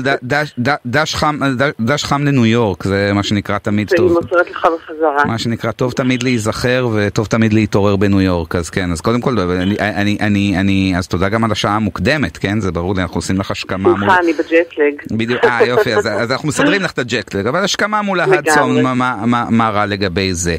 דש 0.86 1.16
חם, 1.16 1.40
דש 1.80 2.04
חם 2.04 2.24
לניו 2.26 2.46
יורק, 2.46 2.84
זה 2.84 3.12
מה 3.14 3.24
שנקרא 3.24 3.58
תמיד 3.58 3.90
טוב. 3.96 4.06
אני 4.06 4.26
מוסרת 4.26 4.52
לך 4.52 4.68
בחזרה. 4.76 5.26
מה 5.26 5.38
שנקרא, 5.38 5.72
טוב 5.72 5.92
תמיד 5.92 6.24
להיזכר 6.24 6.88
וטוב 6.96 7.26
תמיד 7.26 7.54
להתעורר 7.54 7.96
בניו 7.96 8.22
יורק, 8.22 8.56
אז 8.56 8.70
כן, 8.70 8.92
אז 8.92 9.02
קודם 9.02 9.22
כל, 9.22 9.40
אני, 9.40 9.76
אני, 9.80 10.18
אני, 10.22 10.56
אני, 10.60 10.94
אז 10.98 11.08
תודה 11.08 11.30
גם 11.30 11.44
על 11.44 11.52
השעה 11.52 11.76
המוקדמת, 11.76 12.38
כן? 12.38 12.60
זה 12.60 12.72
ברור 12.72 12.96
לי, 12.96 13.02
אנחנו 13.02 13.18
עושים 13.18 13.40
לך 13.40 13.52
השכמה 13.52 13.90
מול... 13.90 14.00
סליחה, 14.00 14.20
אני 14.20 14.34
בג'טלג. 14.34 15.18
בדיוק, 15.18 15.46
אה, 15.46 15.66
יופי, 15.66 15.94
אז, 15.96 16.08
אז 16.08 16.32
אנחנו 16.32 16.48
מסדרים 16.48 16.82
לך 16.82 16.92
את 16.92 17.00
הג'טלג, 17.00 17.48
אבל 17.48 17.64
השכמה 17.64 18.02
מול 18.02 18.20
ההדסון, 18.20 18.84
מה, 18.84 18.94
מה, 18.94 19.16
מה, 19.26 19.46
מה 19.50 19.70
רע 19.70 19.86
לגבי 19.86 20.34
זה. 20.34 20.56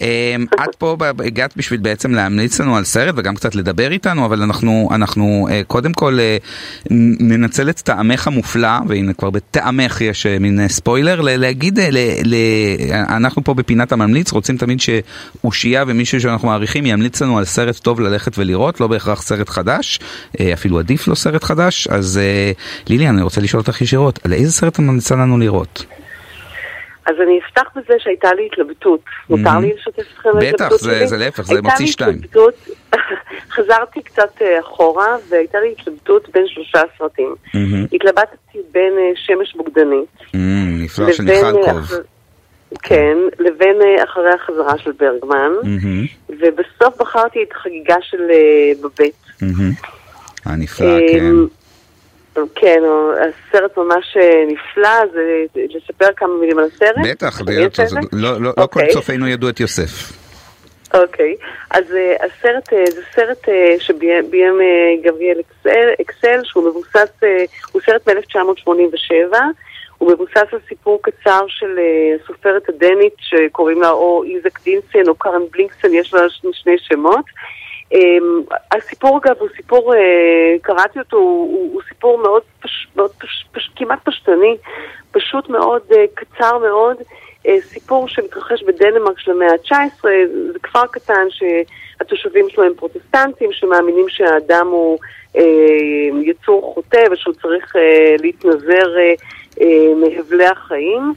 אמ, 0.00 0.06
את 0.64 0.74
פה 0.74 0.96
הגעת 1.18 1.56
בשביל 1.56 1.80
בעצם 1.92 2.14
להמליץ 2.14 2.60
לנו 2.60 2.76
על 2.76 2.84
סרט 2.84 3.14
וגם 3.18 3.34
קצת 3.34 3.54
לדבר 3.54 3.92
איתנו, 3.92 4.24
אבל 4.24 4.42
אנחנו, 4.42 4.88
אנחנו 4.92 5.48
אה, 5.50 5.62
קודם 5.66 5.92
כל 5.92 6.18
אה, 6.20 6.36
ננצל 7.20 7.70
את 7.70 7.80
טעמך 7.80 8.26
המופלא, 8.26 8.68
והנה 8.88 9.12
כבר 9.12 9.30
בטעמך 9.30 10.00
יש 10.00 10.26
אה, 10.26 10.38
מין 10.38 10.68
ספוילר, 10.68 11.20
להגיד, 11.20 11.80
ל, 11.80 11.98
ל, 12.24 12.36
אנחנו 12.92 13.44
פה 13.44 13.54
בפינת 13.54 13.92
הממליץ 13.92 14.32
רוצים 14.32 14.56
תמיד 14.56 14.78
שאושייה 14.80 15.84
ומישהו 15.86 16.20
שאנחנו 16.20 16.48
מעריכים 16.48 16.86
ימליץ 16.86 17.22
לנו 17.22 17.38
על 17.38 17.44
סרט 17.44 17.76
טוב 17.76 18.00
ללכת 18.00 18.38
ולראות, 18.38 18.80
לא 18.80 18.86
בהכרח 18.86 19.22
סרט 19.22 19.48
חדש, 19.48 20.00
אפילו 20.52 20.78
עדיף 20.78 21.08
לו 21.08 21.16
סרט 21.16 21.44
חדש, 21.44 21.88
אז 21.88 22.20
לילי, 22.88 23.08
אני 23.08 23.22
רוצה 23.22 23.40
לשאול 23.40 23.60
אותך 23.60 23.80
ישירות, 23.80 24.18
על 24.24 24.32
איזה 24.32 24.52
סרט 24.52 24.74
את 24.74 24.78
ממליצה 24.78 25.14
לנו 25.14 25.38
לראות? 25.38 25.84
אז 27.06 27.14
אני 27.22 27.40
אפתח 27.46 27.70
בזה 27.76 27.94
שהייתה 27.98 28.34
לי 28.34 28.46
התלבטות. 28.52 29.00
מותר 29.30 29.58
לי 29.58 29.72
לשתף 29.76 30.02
אתכם 30.14 30.30
בהתלבטות 30.34 30.80
שלי? 30.80 30.94
בטח, 30.98 31.06
זה 31.06 31.16
להפך, 31.16 31.42
זה 31.42 31.62
מוציא 31.62 31.86
שתיים. 31.86 32.18
חזרתי 33.54 34.02
קצת 34.02 34.42
אה, 34.42 34.60
אחורה, 34.60 35.16
והייתה 35.28 35.60
לי 35.60 35.74
התלבטות 35.78 36.28
בין 36.34 36.44
שלושה 36.46 36.80
סרטים. 36.98 37.34
התלבטתי 37.92 38.58
בין 38.72 38.92
אה, 38.98 39.12
שמש 39.14 39.54
בוגדנית. 39.56 40.08
נפלא 40.84 41.12
של 41.12 41.22
ניחלקוב. 41.22 41.90
כן, 42.82 43.16
לבין 43.38 43.76
אה, 43.82 44.04
אחרי 44.04 44.30
החזרה 44.30 44.78
של 44.78 44.92
ברגמן, 44.92 45.52
ובסוף 46.28 47.00
בחרתי 47.00 47.42
את 47.42 47.52
החגיגה 47.52 47.96
של 48.00 48.22
בבית. 48.82 49.14
הנפלא, 50.44 50.98
כן. 51.12 51.34
כן, 52.54 52.82
הסרט 53.20 53.76
ממש 53.76 54.16
אה, 54.16 54.44
נפלא, 54.48 55.06
זה 55.12 55.44
לספר 55.54 56.08
כמה 56.16 56.34
מילים 56.40 56.58
על 56.58 56.64
הסרט. 56.64 56.96
בטח, 57.04 57.40
לא, 58.12 58.40
לא, 58.40 58.40
לא 58.40 58.52
כל 58.56 58.62
אוקיי. 58.62 58.88
צופינו 58.88 59.28
ידעו 59.28 59.48
את 59.48 59.60
יוסף. 59.60 60.22
אוקיי, 60.94 61.36
אז 61.70 61.84
uh, 61.90 62.24
הסרט 62.24 62.68
uh, 62.68 62.90
זה 62.90 63.00
סרט 63.14 63.48
uh, 63.48 63.80
שביים 63.80 64.60
uh, 64.60 65.06
גבריאל 65.06 65.40
אקסל, 65.40 65.88
אקסל, 66.00 66.40
שהוא 66.44 66.64
מבוסס, 66.68 67.10
uh, 67.22 67.26
הוא 67.72 67.82
סרט 67.86 68.08
מ-1987, 68.08 69.36
הוא 69.98 70.12
מבוסס 70.12 70.52
על 70.52 70.58
סיפור 70.68 70.98
קצר 71.02 71.44
של 71.48 71.78
uh, 71.78 72.22
הסופרת 72.22 72.68
הדנית 72.68 73.14
שקוראים 73.18 73.82
לה 73.82 73.90
או 73.90 74.24
איזק 74.24 74.62
דינסן 74.64 75.08
או 75.08 75.14
קארן 75.14 75.42
בלינקסון, 75.50 75.94
יש 75.94 76.14
לה 76.14 76.20
שני 76.52 76.76
שמות. 76.78 77.24
Um, 77.92 78.54
הסיפור 78.72 79.18
אגב 79.18 79.36
הוא 79.38 79.48
סיפור, 79.56 79.94
uh, 79.94 79.96
קראתי 80.62 80.98
אותו, 80.98 81.16
הוא, 81.16 81.72
הוא, 81.72 81.82
סיפור 81.88 82.18
מאוד, 82.18 82.42
פש, 82.60 82.86
מאוד 82.96 83.10
פש, 83.10 83.46
פש, 83.52 83.70
כמעט 83.76 83.98
פשטני, 84.04 84.56
פשוט 85.10 85.48
מאוד, 85.48 85.82
uh, 85.90 85.94
קצר 86.14 86.58
מאוד, 86.58 86.96
uh, 87.46 87.50
סיפור 87.60 88.08
שמתרחש 88.08 88.62
בדנמרק 88.62 89.18
של 89.18 89.30
המאה 89.30 89.48
ה-19, 89.52 90.04
זה 90.52 90.58
כפר 90.62 90.86
קטן 90.86 91.26
התושבים 92.02 92.48
שלו 92.48 92.64
הם 92.64 92.74
פרוטסטנטים 92.74 93.52
שמאמינים 93.52 94.08
שהאדם 94.08 94.66
הוא 94.66 94.98
אה, 95.36 95.42
יצור 96.22 96.72
חוטא 96.74 97.04
ושהוא 97.12 97.34
צריך 97.34 97.76
אה, 97.76 98.14
להתנזר 98.20 98.98
אה, 98.98 99.14
אה, 99.60 99.94
מהבלי 99.96 100.46
החיים. 100.46 101.14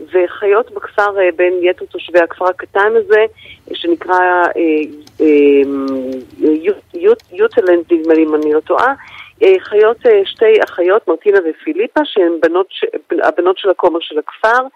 וחיות 0.00 0.70
בכפר 0.70 1.20
אה, 1.20 1.28
בין 1.36 1.54
יתר 1.62 1.84
תושבי 1.84 2.18
הכפר 2.18 2.48
הקטן 2.48 2.92
הזה, 2.96 3.24
שנקרא 3.72 4.18
אה, 4.56 4.62
אה, 5.20 5.62
יוטלנד, 7.32 7.92
נדמה 7.92 8.14
לי 8.14 8.22
אם 8.22 8.34
אני 8.34 8.52
לא 8.52 8.60
טועה, 8.60 8.94
חיות 9.58 9.96
שתי 10.24 10.64
אחיות, 10.64 11.08
מרטינה 11.08 11.38
ופיליפה, 11.50 12.00
שהן 12.04 12.32
בנות, 12.42 12.66
הבנות 13.22 13.58
של 13.58 13.70
הכומר 13.70 14.00
של 14.00 14.18
הכפר, 14.18 14.66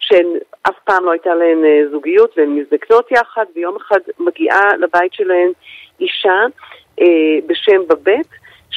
שהן 0.00 0.26
אף 0.62 0.74
פעם 0.84 1.04
לא 1.04 1.10
הייתה 1.10 1.34
להן 1.34 1.58
זוגיות 1.90 2.34
והן 2.36 2.48
מזדקנות 2.48 3.12
יחד, 3.12 3.44
ויום 3.54 3.76
אחד 3.76 3.98
מגיעה 4.18 4.76
לבית 4.76 5.12
שלהן 5.12 5.50
אישה 6.00 6.44
בשם 7.46 7.88
בבית, 7.88 8.28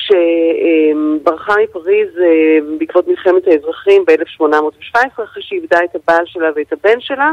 שברחה 0.08 1.54
מפריז 1.64 2.10
אה, 2.20 2.58
בעקבות 2.78 3.08
מלחמת 3.08 3.48
האזרחים 3.48 4.06
ב-1817, 4.08 5.24
אחרי 5.24 5.44
שאיבדה 5.44 5.80
את 5.84 5.96
הבעל 5.96 6.26
שלה 6.26 6.50
ואת 6.56 6.74
הבן 6.74 7.00
שלה. 7.00 7.32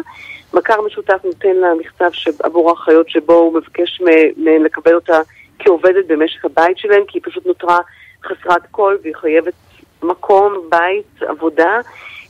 מכר 0.55 0.81
משותף 0.81 1.25
נותן 1.25 1.57
לה 1.57 1.75
מכתב 1.75 2.11
עבור 2.43 2.71
האחיות 2.71 3.09
שבו 3.09 3.33
הוא 3.33 3.55
מבקש 3.55 4.01
מהן 4.37 4.63
לקבל 4.63 4.95
אותה 4.95 5.21
כעובדת 5.59 6.07
במשק 6.07 6.45
הבית 6.45 6.79
שלהן, 6.79 7.03
כי 7.09 7.19
היא 7.19 7.23
פשוט 7.25 7.47
נותרה 7.47 7.79
חסרת 8.25 8.63
כל 8.71 8.97
והיא 9.03 9.15
חייבת 9.15 9.55
מקום, 10.03 10.55
בית, 10.69 11.23
עבודה. 11.29 11.81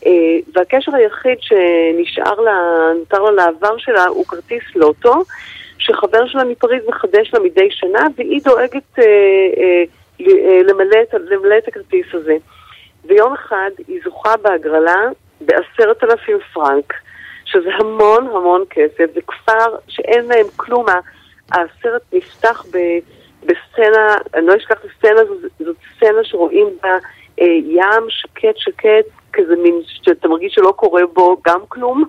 אה, 0.07 0.13
והקשר 0.55 0.95
היחיד 0.95 1.39
שנשאר 1.41 2.41
לה, 2.41 2.59
נותר 2.99 3.23
לה 3.23 3.31
לעבר 3.31 3.79
שלה 3.79 4.07
הוא 4.07 4.25
כרטיס 4.27 4.63
לוטו, 4.75 5.15
שחבר 5.79 6.27
שלה 6.27 6.45
מפריז 6.45 6.83
מחדש 6.89 7.31
לה 7.35 7.41
מדי 7.41 7.69
שנה, 7.71 8.07
והיא 8.17 8.41
דואגת... 8.45 8.99
אה, 10.21 10.63
למלא 10.63 11.03
את, 11.03 11.15
למלא 11.15 11.59
את 11.59 11.69
הכרטיס 11.69 12.07
הזה. 12.13 12.37
ויום 13.05 13.33
אחד 13.33 13.71
היא 13.89 14.01
זוכה 14.05 14.37
בהגרלה 14.37 15.09
בעשרת 15.41 16.05
אלפים 16.05 16.39
פרנק, 16.53 16.93
שזה 17.45 17.69
המון 17.81 18.27
המון 18.27 18.65
כסף, 18.71 19.15
זה 19.15 19.21
כפר 19.27 19.77
שאין 19.89 20.27
להם 20.27 20.47
כלום. 20.57 20.87
הסרט 21.53 22.03
נפתח 22.13 22.65
ב, 22.73 22.79
בסצנה, 23.43 24.17
אני 24.35 24.47
לא 24.47 24.57
אשכח 24.57 24.75
את 24.75 24.85
הסצנה, 24.85 25.21
זאת 25.59 25.77
סצנה 25.97 26.25
שרואים 26.25 26.67
בה 26.83 26.99
אה, 27.41 27.47
ים 27.67 28.05
שקט 28.09 28.57
שקט, 28.57 29.07
כזה 29.33 29.57
מין 29.57 29.81
שאתה 29.85 30.29
מרגיש 30.29 30.55
שלא 30.55 30.73
קורה 30.77 31.03
בו 31.13 31.37
גם 31.47 31.61
כלום, 31.69 32.05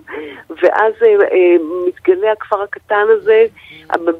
ואז 0.50 0.92
אה, 1.02 1.08
אה, 1.32 1.56
מתגלה 1.86 2.32
הכפר 2.32 2.62
הקטן 2.62 3.06
הזה, 3.08 3.44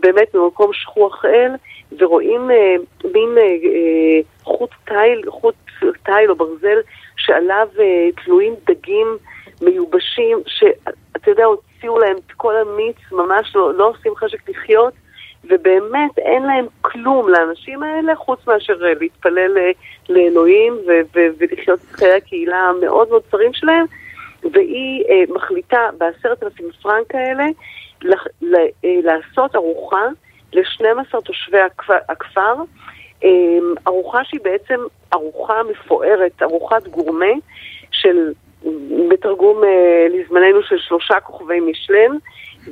באמת 0.00 0.28
במקום 0.34 0.72
שכוח 0.72 1.24
אל, 1.24 1.50
ורואים 1.98 2.50
אה, 2.50 2.74
מין 3.14 3.38
אה, 3.38 3.42
אה, 3.42 4.20
חוט 4.42 4.70
תיל, 4.84 5.30
חוט 5.30 5.54
תיל 6.02 6.30
או 6.30 6.36
ברזל 6.36 6.78
שעליו 7.16 7.68
תלויים 8.24 8.54
דגים 8.66 9.16
מיובשים, 9.62 10.38
שאתה 10.46 11.30
יודע, 11.30 11.44
הוציאו 11.44 11.98
להם 11.98 12.16
את 12.26 12.32
כל 12.32 12.56
המיץ, 12.56 12.96
ממש 13.12 13.56
לא, 13.56 13.74
לא 13.74 13.88
עושים 13.88 14.16
חשק 14.16 14.48
לחיות, 14.48 14.92
ובאמת 15.44 16.18
אין 16.18 16.42
להם 16.42 16.66
כלום 16.80 17.28
לאנשים 17.28 17.82
האלה, 17.82 18.16
חוץ 18.16 18.46
מאשר 18.46 18.74
להתפלל 18.78 19.56
לאלוהים 20.08 20.78
ולחיות 21.14 21.80
את 21.80 21.96
חיי 21.96 22.12
הקהילה 22.12 22.56
המאוד 22.56 23.08
מאוד 23.08 23.22
צרים 23.30 23.52
שלהם, 23.52 23.84
והיא 24.52 25.04
אה, 25.08 25.34
מחליטה 25.34 25.80
בעשרת 25.98 26.42
אלפים 26.42 26.66
פרנק 26.82 27.14
האלה 27.14 27.46
לעשות 28.82 29.56
ארוחה 29.56 30.06
ל-12 30.52 31.20
תושבי 31.24 31.58
הכפר, 32.08 32.54
אמ, 33.24 33.74
ארוחה 33.86 34.24
שהיא 34.24 34.40
בעצם 34.44 34.80
ארוחה 35.12 35.62
מפוארת, 35.62 36.42
ארוחת 36.42 36.88
גורמה 36.88 37.32
של, 37.90 38.32
בתרגום 39.10 39.64
אה, 39.64 40.06
לזמננו 40.10 40.62
של 40.62 40.78
שלושה 40.78 41.20
כוכבי 41.20 41.60
משלן, 41.60 42.16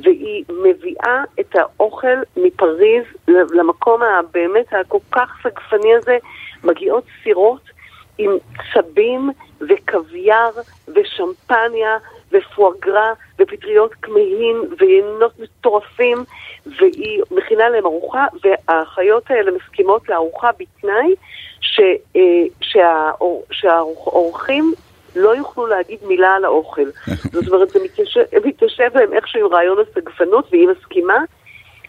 והיא 0.03 0.45
מביאה 0.49 1.23
את 1.41 1.57
האוכל 1.57 2.17
מפריז 2.37 3.05
למקום 3.29 4.03
הבאמת 4.03 4.67
הכל 4.73 4.99
כך 5.13 5.39
סגפני 5.43 5.95
הזה, 5.95 6.19
מגיעות 6.65 7.05
סירות 7.23 7.71
עם 8.19 8.31
צבים 8.75 9.31
וקוויאר 9.61 10.51
ושמפניה 10.89 11.97
ופואגרה 12.33 13.13
ופטריות 13.39 13.95
כמהין 14.03 14.57
ויינות 14.79 15.33
מטורפים 15.39 16.25
והיא 16.67 17.23
מכינה 17.31 17.69
להם 17.69 17.87
ארוחה 17.87 18.27
והאחיות 18.45 19.31
האלה 19.31 19.51
מסכימות 19.51 20.09
לארוחה 20.09 20.51
בתנאי 20.59 21.15
ש, 21.61 21.81
אה, 22.17 22.21
שהאור, 22.61 23.45
שהאורחים 23.51 24.75
לא 25.17 25.37
יוכלו 25.37 25.67
להגיד 25.67 25.99
מילה 26.07 26.35
על 26.35 26.45
האוכל. 26.45 26.87
זאת 27.33 27.49
אומרת, 27.49 27.69
זה 27.69 27.79
מתיישב, 27.85 28.21
מתיישב 28.45 28.91
להם 28.95 29.13
איכשהו 29.13 29.41
עם 29.41 29.55
רעיון 29.55 29.79
הסגפנות 29.79 30.49
והיא 30.51 30.69
מסכימה 30.69 31.19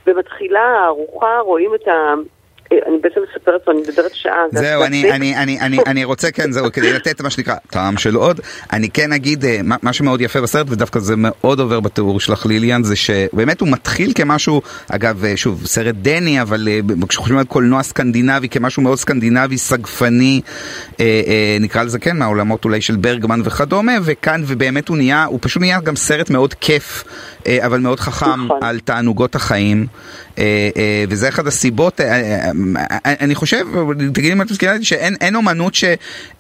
ומתחילה 0.07 0.61
הארוחה, 0.61 1.39
רואים 1.39 1.75
את 1.75 1.87
ה... 1.87 2.13
אני 2.71 2.97
בעצם 3.01 3.19
מספרת 3.29 3.67
ואני 3.67 3.81
מדברת 3.81 4.13
שעה. 4.13 4.43
זהו, 4.51 4.83
אני, 4.83 5.11
אני, 5.11 5.37
אני, 5.37 5.59
אני, 5.59 5.77
אני 5.87 6.03
רוצה, 6.03 6.31
כן, 6.31 6.51
זהו, 6.51 6.71
כדי 6.71 6.93
לתת 6.93 7.21
מה 7.21 7.29
שנקרא 7.29 7.55
טעם 7.69 7.97
של 7.97 8.15
עוד, 8.15 8.39
אני 8.73 8.89
כן 8.89 9.13
אגיד, 9.13 9.45
אה, 9.45 9.59
מה 9.81 9.93
שמאוד 9.93 10.21
יפה 10.21 10.41
בסרט, 10.41 10.67
ודווקא 10.69 10.99
זה 10.99 11.13
מאוד 11.17 11.59
עובר 11.59 11.79
בתיאור 11.79 12.19
שלך 12.19 12.45
ליליאן, 12.45 12.83
זה 12.83 12.95
שבאמת 12.95 13.61
הוא 13.61 13.69
מתחיל 13.69 14.11
כמשהו, 14.15 14.61
אגב, 14.89 15.25
אה, 15.25 15.37
שוב, 15.37 15.65
סרט 15.65 15.95
דני, 15.95 16.41
אבל 16.41 16.67
אה, 16.67 16.79
כשחושבים 17.09 17.37
על 17.37 17.45
קולנוע 17.45 17.83
סקנדינבי, 17.83 18.49
כמשהו 18.49 18.81
מאוד 18.81 18.97
סקנדינבי, 18.97 19.57
סגפני, 19.57 20.41
נקרא 21.59 21.83
לזה, 21.83 21.99
כן, 21.99 22.17
מהעולמות 22.17 22.65
אולי 22.65 22.81
של 22.81 22.95
ברגמן 22.95 23.41
וכדומה, 23.43 23.93
וכאן, 24.03 24.43
ובאמת 24.47 24.87
הוא 24.87 24.97
נהיה, 24.97 25.25
הוא 25.25 25.39
פשוט 25.41 25.61
נהיה 25.61 25.81
גם 25.81 25.95
סרט 25.95 26.29
מאוד 26.29 26.53
כיף, 26.53 27.03
אבל 27.47 27.79
מאוד 27.79 27.99
חכם, 27.99 28.45
נכון. 28.45 28.63
על 28.63 28.79
תענוגות 28.79 29.35
החיים. 29.35 29.87
וזה 31.09 31.29
אחד 31.29 31.47
הסיבות, 31.47 32.01
אני 33.05 33.35
חושב, 33.35 33.65
תגידי 34.13 34.33
אם 34.33 34.41
את 34.41 34.51
מסכימה 34.51 34.71
שאין 34.81 35.35
אומנות 35.35 35.75
ש... 35.75 35.83
אה, 35.83 35.95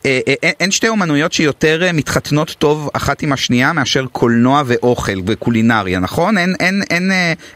אה, 0.05 0.51
אין 0.59 0.71
שתי 0.71 0.87
אומנויות 0.87 1.33
שיותר 1.33 1.83
אה, 1.83 1.91
מתחתנות 1.93 2.55
טוב 2.59 2.89
אחת 2.93 3.21
עם 3.21 3.33
השנייה 3.33 3.73
מאשר 3.73 4.05
קולנוע 4.11 4.61
ואוכל 4.65 5.17
וקולינריה, 5.27 5.99
נכון? 5.99 6.37
אין, 6.37 6.53
אין, 6.59 6.81
אין, 6.89 7.11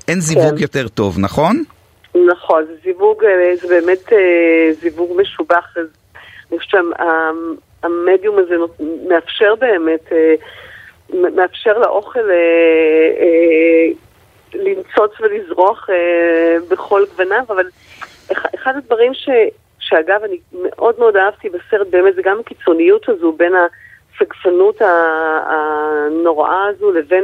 אין 0.07 0.19
זיווג 0.19 0.55
כן. 0.55 0.61
יותר 0.61 0.87
טוב, 0.87 1.19
נכון? 1.19 1.63
נכון, 2.15 2.65
זה 2.65 2.73
זיווג, 2.83 3.23
זה 3.61 3.67
באמת 3.67 4.13
זיווג 4.81 5.21
משובח. 5.21 5.73
אני 6.51 6.59
חושבת 6.59 6.81
שהמדיום 7.81 8.39
הזה 8.39 8.55
מאפשר 9.09 9.55
באמת, 9.55 10.11
מאפשר 11.13 11.77
לאוכל 11.77 12.19
לנצוץ 14.53 15.11
ולזרוח 15.21 15.87
בכל 16.69 17.03
גווניו, 17.11 17.43
אבל 17.49 17.65
אחד 18.55 18.77
הדברים 18.77 19.13
ש, 19.13 19.29
שאגב 19.79 20.23
אני 20.23 20.37
מאוד 20.53 20.99
מאוד 20.99 21.17
אהבתי 21.17 21.49
בסרט 21.49 21.87
באמת 21.89 22.15
זה 22.15 22.21
גם 22.21 22.39
הקיצוניות 22.39 23.09
הזו 23.09 23.31
בין 23.31 23.53
הסגפנות 24.15 24.81
הנוראה 25.45 26.65
הזו 26.65 26.91
לבין 26.91 27.23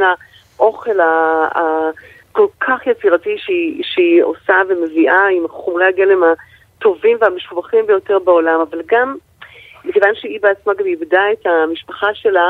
האוכל 0.57 0.99
הכל 1.01 2.47
כך 2.59 2.87
יצירתי 2.87 3.35
שהיא, 3.37 3.83
שהיא 3.83 4.23
עושה 4.23 4.61
ומביאה 4.69 5.27
עם 5.27 5.47
חומרי 5.47 5.85
הגלם 5.85 6.21
הטובים 6.23 7.17
והמשובחים 7.21 7.87
ביותר 7.87 8.19
בעולם, 8.19 8.59
אבל 8.61 8.81
גם 8.85 9.15
מכיוון 9.85 10.15
שהיא 10.15 10.39
בעצמה 10.41 10.73
גם 10.73 10.85
איבדה 10.85 11.21
את 11.33 11.45
המשפחה 11.45 12.07
שלה, 12.13 12.49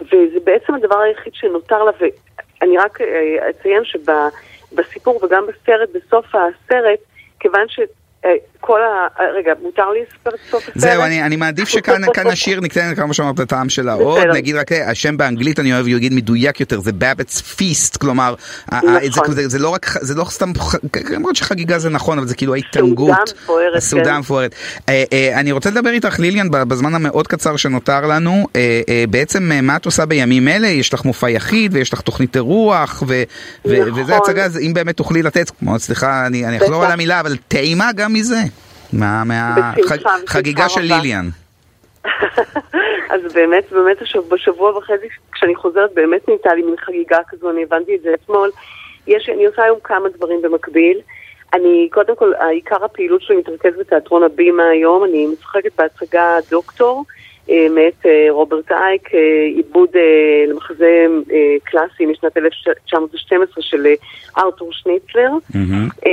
וזה 0.00 0.40
בעצם 0.44 0.74
הדבר 0.74 0.98
היחיד 0.98 1.34
שנותר 1.34 1.84
לה, 1.84 1.92
ואני 2.00 2.78
רק 2.78 3.00
אה, 3.00 3.50
אציין 3.50 3.82
שבסיפור 3.84 5.24
וגם 5.24 5.46
בסרט, 5.46 5.88
בסוף 5.94 6.26
הסרט, 6.26 6.98
כיוון 7.44 7.68
ש... 7.68 7.80
אה, 8.64 8.66
כל 8.66 8.80
ה... 8.82 9.22
רגע, 9.38 9.52
מותר 9.62 9.90
לי 9.90 10.00
לספר 10.00 10.30
את 10.30 10.40
סוף 10.50 10.62
הסרט? 10.62 10.78
זהו, 10.78 11.02
אני, 11.02 11.22
אני 11.22 11.36
מעדיף 11.36 11.68
שכאן 11.68 12.02
נשאיר, 12.32 12.60
ניתן 12.60 12.94
כמה 12.94 13.14
שאמרת 13.14 13.34
את 13.34 13.40
הטעם 13.40 13.68
של 13.68 13.88
העוד, 13.88 14.26
נגיד 14.34 14.56
רק, 14.56 14.72
אה, 14.72 14.90
השם 14.90 15.16
באנגלית 15.16 15.60
אני 15.60 15.74
אוהב 15.74 15.86
להגיד 15.86 16.14
מדויק 16.14 16.60
יותר, 16.60 16.80
זה 16.80 16.92
באבטס 16.92 17.40
פיסט, 17.40 17.96
כלומר, 17.96 18.34
נכון. 18.72 18.94
זה, 19.26 19.42
זה, 19.42 19.48
זה 19.48 19.58
לא 19.58 19.68
רק, 19.68 19.86
זה 20.00 20.14
לא 20.14 20.24
סתם, 20.24 20.52
למרות 21.10 21.36
שחגיגה 21.36 21.78
זה 21.78 21.90
נכון, 21.90 22.18
אבל 22.18 22.26
זה 22.26 22.34
כאילו 22.34 22.54
ההתענגות, 22.54 23.10
הסעודה 23.10 23.30
המפוארת, 23.40 23.76
הסעודה 23.76 24.04
כן. 24.04 24.10
המפוארת. 24.10 24.54
אה, 24.88 25.04
אני 25.34 25.52
רוצה 25.52 25.70
לדבר 25.70 25.90
איתך 25.90 26.20
ליליאן, 26.20 26.48
בזמן 26.50 26.94
המאוד 26.94 27.26
קצר 27.26 27.56
שנותר 27.56 28.06
לנו, 28.06 28.46
בעצם 29.10 29.50
מה 29.62 29.76
את 29.76 29.84
עושה 29.84 30.06
בימים 30.06 30.48
אלה? 30.48 30.66
יש 30.66 30.94
לך 30.94 31.04
מופע 31.04 31.30
יחיד 31.30 31.74
ויש 31.74 31.92
לך 31.92 32.00
תוכנית 32.00 32.36
אירוח, 32.36 33.02
ו, 33.08 33.22
נכון. 33.64 34.00
וזה 34.00 34.16
הצגה, 34.16 34.46
אם 34.60 34.74
באמת 34.74 34.96
תוכלי 34.96 35.22
לתת, 35.22 35.50
כמו, 35.50 35.78
סליחה, 35.78 36.26
אני 36.26 36.58
אחזור 36.58 36.84
על 36.84 36.90
המילה, 36.90 37.20
אבל 37.20 37.36
טעימה 37.48 37.90
גם 37.96 38.12
מזה. 38.12 38.40
מהחגיגה 38.98 40.68
של 40.68 40.80
ליליאן. 40.80 41.28
אז 43.14 43.32
באמת, 43.34 43.72
באמת 43.72 43.96
בשבוע 44.28 44.76
וחצי, 44.76 45.06
כשאני 45.32 45.54
חוזרת, 45.54 45.94
באמת 45.94 46.28
נהייתה 46.28 46.54
לי 46.54 46.62
מין 46.62 46.76
חגיגה 46.76 47.18
כזו, 47.28 47.50
אני 47.50 47.62
הבנתי 47.62 47.96
את 47.96 48.02
זה 48.02 48.14
אתמול. 48.14 48.50
יש, 49.06 49.28
אני 49.28 49.46
עושה 49.46 49.62
היום 49.62 49.78
כמה 49.84 50.08
דברים 50.08 50.42
במקביל. 50.42 51.00
אני, 51.54 51.88
קודם 51.92 52.16
כל, 52.16 52.32
עיקר 52.50 52.84
הפעילות 52.84 53.22
שלי 53.22 53.36
מתרכז 53.36 53.72
בתיאטרון 53.78 54.22
הבימה 54.22 54.68
היום, 54.68 55.04
אני 55.04 55.26
משחקת 55.26 55.70
בהצגה 55.78 56.36
דוקטור. 56.50 57.04
אה, 57.50 57.66
מאת 57.70 58.06
אה, 58.06 58.26
רוברט 58.30 58.72
אייק, 58.72 59.14
אה, 59.14 59.20
עיבוד 59.56 59.88
למחזה 60.48 61.06
קלאסי 61.64 62.06
משנת 62.06 62.36
1912 62.36 63.62
של 63.62 63.86
ארתור 64.38 64.72
שניצלר, 64.72 65.30
mm-hmm. 65.52 66.08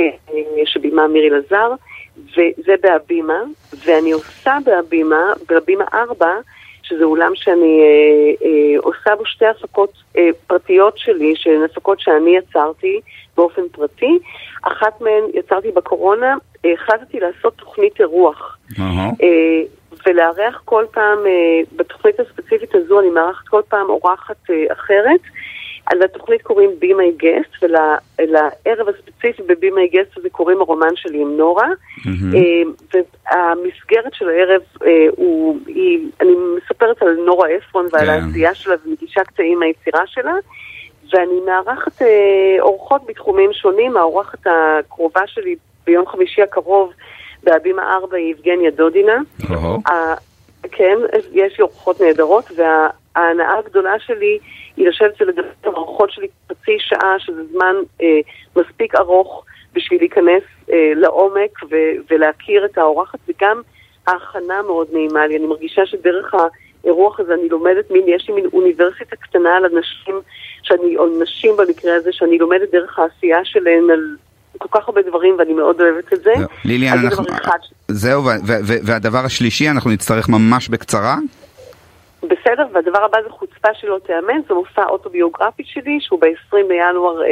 שבימה 0.64 1.08
מירי 1.08 1.30
לזר, 1.30 1.72
וזה 2.16 2.74
בהבימה, 2.82 3.42
ואני 3.86 4.12
עושה 4.12 4.58
בהבימה, 4.64 5.32
בהבימה 5.48 5.84
4, 5.94 6.26
שזה 6.82 7.04
אולם 7.04 7.32
שאני 7.34 7.80
אה, 7.80 8.46
אה, 8.46 8.78
עושה 8.78 9.16
בו 9.16 9.26
שתי 9.26 9.46
הפקות 9.46 9.92
אה, 10.18 10.28
פרטיות 10.46 10.98
שלי, 10.98 11.32
שהן 11.36 11.62
הפקות 11.62 12.00
שאני 12.00 12.36
יצרתי 12.36 13.00
באופן 13.36 13.62
פרטי. 13.72 14.18
אחת 14.62 15.00
מהן 15.00 15.24
יצרתי 15.34 15.70
בקורונה, 15.70 16.36
החלטתי 16.74 17.20
לעשות 17.20 17.54
תוכנית 17.56 18.00
אירוח. 18.00 18.58
Uh-huh. 18.72 18.80
אה, 19.22 19.62
ולארח 20.06 20.62
כל 20.64 20.84
פעם, 20.90 21.18
אה, 21.26 21.60
בתוכנית 21.76 22.20
הספציפית 22.20 22.74
הזו 22.74 23.00
אני 23.00 23.10
מארחת 23.10 23.48
כל 23.48 23.62
פעם 23.68 23.88
אורחת 23.88 24.50
אה, 24.50 24.72
אחרת. 24.72 25.20
על 25.86 26.02
התוכנית 26.02 26.42
קוראים 26.42 26.70
Be 26.80 26.84
My 26.84 27.22
Guest, 27.22 27.64
ולערב 28.18 28.88
הספציפי 28.88 29.42
ב-Be 29.42 29.66
My 29.66 29.94
Guest 29.94 30.18
הזה 30.18 30.30
קוראים 30.30 30.60
הרומן 30.60 30.96
שלי 30.96 31.20
עם 31.20 31.36
נורה. 31.36 31.68
Mm-hmm. 31.68 32.96
והמסגרת 33.30 34.14
של 34.14 34.28
הערב, 34.28 34.60
הוא, 35.16 35.58
היא, 35.66 36.08
אני 36.20 36.32
מספרת 36.56 37.02
על 37.02 37.16
נורה 37.26 37.48
אפרון 37.56 37.86
ועל 37.92 38.08
yeah. 38.08 38.12
כן. 38.12 38.26
העשייה 38.26 38.54
שלה 38.54 38.74
ומגישה 38.86 39.24
קטעים 39.24 39.58
מהיצירה 39.58 40.06
שלה. 40.06 40.34
ואני 41.12 41.40
מארחת 41.46 42.02
אורחות 42.60 43.06
בתחומים 43.06 43.52
שונים, 43.52 43.96
האורחת 43.96 44.46
הקרובה 44.46 45.26
שלי 45.26 45.56
ביום 45.86 46.06
חמישי 46.06 46.42
הקרוב 46.42 46.92
בהבימה 47.42 47.96
4 47.96 48.16
היא 48.16 48.30
יבגניה 48.30 48.70
דודינה. 48.70 49.20
כן, 50.72 50.98
יש 51.32 51.58
לי 51.58 51.62
אורחות 51.62 52.00
נהדרות, 52.00 52.44
וההנאה 53.16 53.58
הגדולה 53.58 53.98
שלי 53.98 54.38
היא 54.76 54.88
לשבת 54.88 55.20
ולדבר 55.20 55.42
עם 55.66 55.74
האורחות 55.74 56.10
שלי 56.10 56.26
חצי 56.48 56.76
שעה, 56.78 57.14
שזה 57.18 57.42
זמן 57.52 57.74
אה, 58.02 58.06
מספיק 58.56 58.94
ארוך 58.94 59.44
בשביל 59.74 60.00
להיכנס 60.00 60.42
אה, 60.72 60.92
לעומק 60.96 61.62
ו- 61.70 61.96
ולהכיר 62.10 62.64
את 62.64 62.78
האורחת, 62.78 63.18
וגם 63.28 63.60
ההכנה 64.06 64.62
מאוד 64.62 64.86
נעימה 64.92 65.26
לי. 65.26 65.36
אני 65.36 65.46
מרגישה 65.46 65.86
שדרך 65.86 66.34
האירוח 66.84 67.20
הזה 67.20 67.34
אני 67.34 67.48
לומדת 67.48 67.90
מין, 67.90 68.02
יש 68.06 68.28
לי 68.28 68.34
מין 68.34 68.46
אוניברסיטה 68.52 69.16
קטנה 69.16 69.56
על 69.56 69.64
אנשים, 69.64 70.20
שאני, 70.62 70.96
או 70.96 71.06
נשים 71.22 71.56
במקרה 71.56 71.94
הזה, 71.94 72.10
שאני 72.12 72.38
לומדת 72.38 72.70
דרך 72.72 72.98
העשייה 72.98 73.44
שלהן 73.44 73.90
על 73.90 74.16
כל 74.58 74.68
כך 74.70 74.88
הרבה 74.88 75.02
דברים 75.02 75.34
ואני 75.38 75.52
מאוד 75.52 75.80
אוהבת 75.80 76.12
את 76.12 76.22
זה. 76.22 76.32
ליליאן, 76.64 76.98
אנחנו... 76.98 77.24
זהו, 77.88 78.22
והדבר 78.84 79.18
השלישי, 79.24 79.70
אנחנו 79.70 79.90
נצטרך 79.90 80.28
ממש 80.28 80.68
בקצרה. 80.68 81.16
בסדר, 82.22 82.66
והדבר 82.72 83.04
הבא 83.04 83.22
זה 83.22 83.30
חוצפה 83.30 83.74
שלא 83.74 83.98
תיאמן, 84.06 84.40
זה 84.48 84.54
מופע 84.54 84.84
אוטוביוגרפי 84.84 85.62
שלי, 85.64 85.98
שהוא 86.00 86.20
ב-20 86.20 86.56
בינואר 86.68 87.22
אה, 87.22 87.28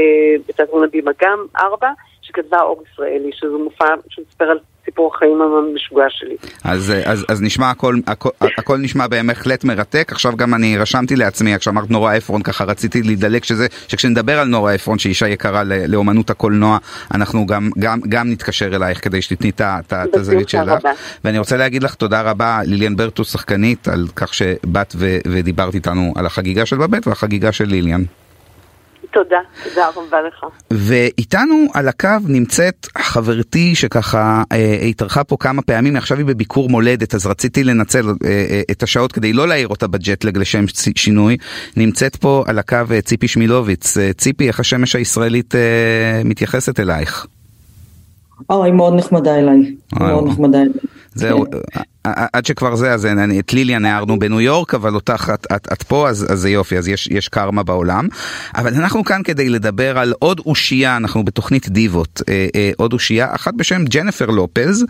בתיאטרון 0.49 0.85
הבימה 0.85 1.11
גם, 1.23 1.47
ארבע, 1.57 1.91
שכתבה 2.23 2.63
אור 2.63 2.83
ישראלי, 2.93 3.31
שזה 3.33 3.57
מופע 3.57 3.95
שמספר 4.09 4.45
על 4.45 4.59
סיפור 4.91 5.13
החיים 5.15 5.39
המשוגע 5.43 6.05
שלי. 6.09 6.37
אז, 6.65 6.93
אז, 7.05 7.25
אז 7.29 7.43
נשמע 7.43 7.71
הכל, 7.71 7.95
הכל, 8.07 8.29
הכל 8.41 8.79
נשמע 8.79 9.07
בהחלט 9.07 9.65
מרתק. 9.65 10.09
עכשיו 10.13 10.37
גם 10.37 10.55
אני 10.55 10.79
רשמתי 10.79 11.17
לעצמי, 11.17 11.59
כשאמרת 11.59 11.91
נורה 11.91 12.17
אפרון, 12.17 12.43
ככה 12.43 12.65
רציתי 12.65 13.03
להידלק 13.03 13.45
שזה, 13.45 13.67
שכשנדבר 13.89 14.39
על 14.39 14.49
נורה 14.49 14.75
אפרון, 14.75 14.99
שהיא 14.99 15.11
אישה 15.11 15.29
יקרה 15.29 15.63
לאומנות 15.65 16.31
הקולנוע, 16.31 16.79
אנחנו 17.15 17.47
גם, 17.47 17.71
גם, 17.79 18.01
גם 18.09 18.31
נתקשר 18.31 18.77
אלייך 18.77 19.05
כדי 19.05 19.23
שתתני 19.23 19.51
את 19.59 20.15
הזווית 20.15 20.49
שלך. 20.49 20.83
ואני 21.25 21.39
רוצה 21.39 21.57
להגיד 21.57 21.83
לך 21.83 21.95
תודה 21.95 22.23
רבה, 22.23 22.61
ליליאן 22.65 22.97
ברטוס, 22.97 23.33
שחקנית, 23.33 23.89
על 23.89 24.07
כך 24.17 24.35
שבאת 24.35 24.95
ודיברת 25.27 25.75
איתנו 25.75 26.13
על 26.17 26.27
החגיגה 26.27 26.67
של 26.67 26.77
בבית 26.77 27.07
והחגיגה 27.07 27.53
של 27.53 27.65
ליליאן. 27.65 28.03
תודה, 29.13 29.39
תודה 29.65 29.89
רבה 29.97 30.23
לך. 30.23 30.45
ואיתנו 30.71 31.67
על 31.75 31.89
הקו 31.89 32.09
נמצאת 32.29 32.87
חברתי 32.99 33.75
שככה 33.75 34.43
אה, 34.53 34.79
התארחה 34.89 35.25
פה 35.25 35.37
כמה 35.41 35.63
פעמים, 35.63 35.97
עכשיו 35.97 36.19
היא 36.19 36.27
בביקור 36.27 36.69
מולדת, 36.69 37.15
אז 37.15 37.27
רציתי 37.27 37.65
לנצל 37.65 38.07
אה, 38.09 38.13
אה, 38.25 38.63
את 38.71 38.83
השעות 38.83 39.13
כדי 39.13 39.33
לא 39.33 39.49
להעיר 39.49 39.69
אותה 39.69 39.87
בג'טלג 39.87 40.39
לשם 40.39 40.65
שינוי. 40.97 41.37
נמצאת 41.77 42.17
פה 42.17 42.45
על 42.47 42.59
הקו 42.59 42.77
אה, 42.91 43.01
ציפי 43.01 43.29
שמילוביץ. 43.29 43.99
אה, 43.99 44.13
ציפי, 44.13 44.49
איך 44.49 44.61
השמש 44.61 44.97
הישראלית 44.97 45.55
אה, 45.55 46.23
מתייחסת 46.25 46.81
אלייך? 46.81 47.27
אה, 48.51 48.65
היא 48.65 48.73
מאוד 48.73 48.95
נחמדה 48.95 49.39
אליי. 49.39 49.75
מאוד 49.93 50.29
נחמדה 50.29 50.59
אליי. 50.59 50.73
זהו, 51.15 51.45
כן. 51.51 51.81
עד 52.05 52.47
שכבר 52.47 52.77
זה, 52.77 52.93
אז 52.93 53.09
את 53.39 53.53
ליליאן 53.53 53.85
הערנו 53.85 54.19
בניו 54.19 54.41
יורק, 54.41 54.75
אבל 54.75 54.95
אותך 54.95 55.31
את, 55.35 55.47
את, 55.57 55.69
את 55.73 55.83
פה, 55.83 56.09
אז, 56.09 56.27
אז 56.33 56.41
זה 56.41 56.51
יופי, 56.51 56.79
אז 56.79 56.89
יש, 56.89 57.07
יש 57.07 57.29
קרמה 57.29 57.63
בעולם. 57.63 58.09
אבל 58.55 58.75
אנחנו 58.75 59.05
כאן 59.05 59.23
כדי 59.25 59.49
לדבר 59.49 59.99
על 59.99 60.13
עוד 60.19 60.41
אושייה, 60.47 60.97
אנחנו 60.97 61.25
בתוכנית 61.25 61.69
דיבות, 61.69 62.23
אה, 62.29 62.47
אה, 62.55 62.71
עוד 62.77 62.93
אושייה, 62.93 63.35
אחת 63.35 63.55
בשם 63.55 63.85
ג'נפר 63.85 64.27
לופז, 64.27 64.85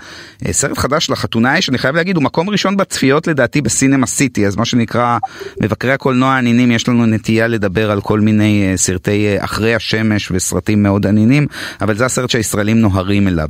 אה, 0.46 0.53
סרט 0.53 0.78
חדש 0.78 1.11
לחתונה 1.11 1.59
יש, 1.59 1.68
אני 1.68 1.78
חייב 1.78 1.96
להגיד, 1.96 2.16
הוא 2.16 2.24
מקום 2.24 2.51
ראשון 2.51 2.76
בצפיות 2.76 3.26
לדעתי 3.26 3.61
בסינמה 3.61 4.07
סיטי, 4.07 4.46
אז 4.46 4.57
מה 4.57 4.64
שנקרא, 4.64 5.18
מבקרי 5.62 5.92
הקולנוע 5.92 6.34
הנינים, 6.34 6.70
יש 6.70 6.88
לנו 6.88 7.07
נטייה 7.07 7.46
לדבר 7.46 7.90
על 7.90 8.01
כל 8.01 8.20
מיני 8.20 8.68
אה, 8.70 8.76
סרטי 8.76 9.26
אה, 9.26 9.44
אחרי 9.44 9.74
השמש 9.74 10.30
וסרטים 10.30 10.82
מאוד 10.82 11.07
ענינים, 11.07 11.46
אבל 11.80 11.96
זה 11.96 12.05
הסרט 12.07 12.30
שהישראלים 12.30 12.80
נוהרים 12.80 13.28
אליו. 13.28 13.48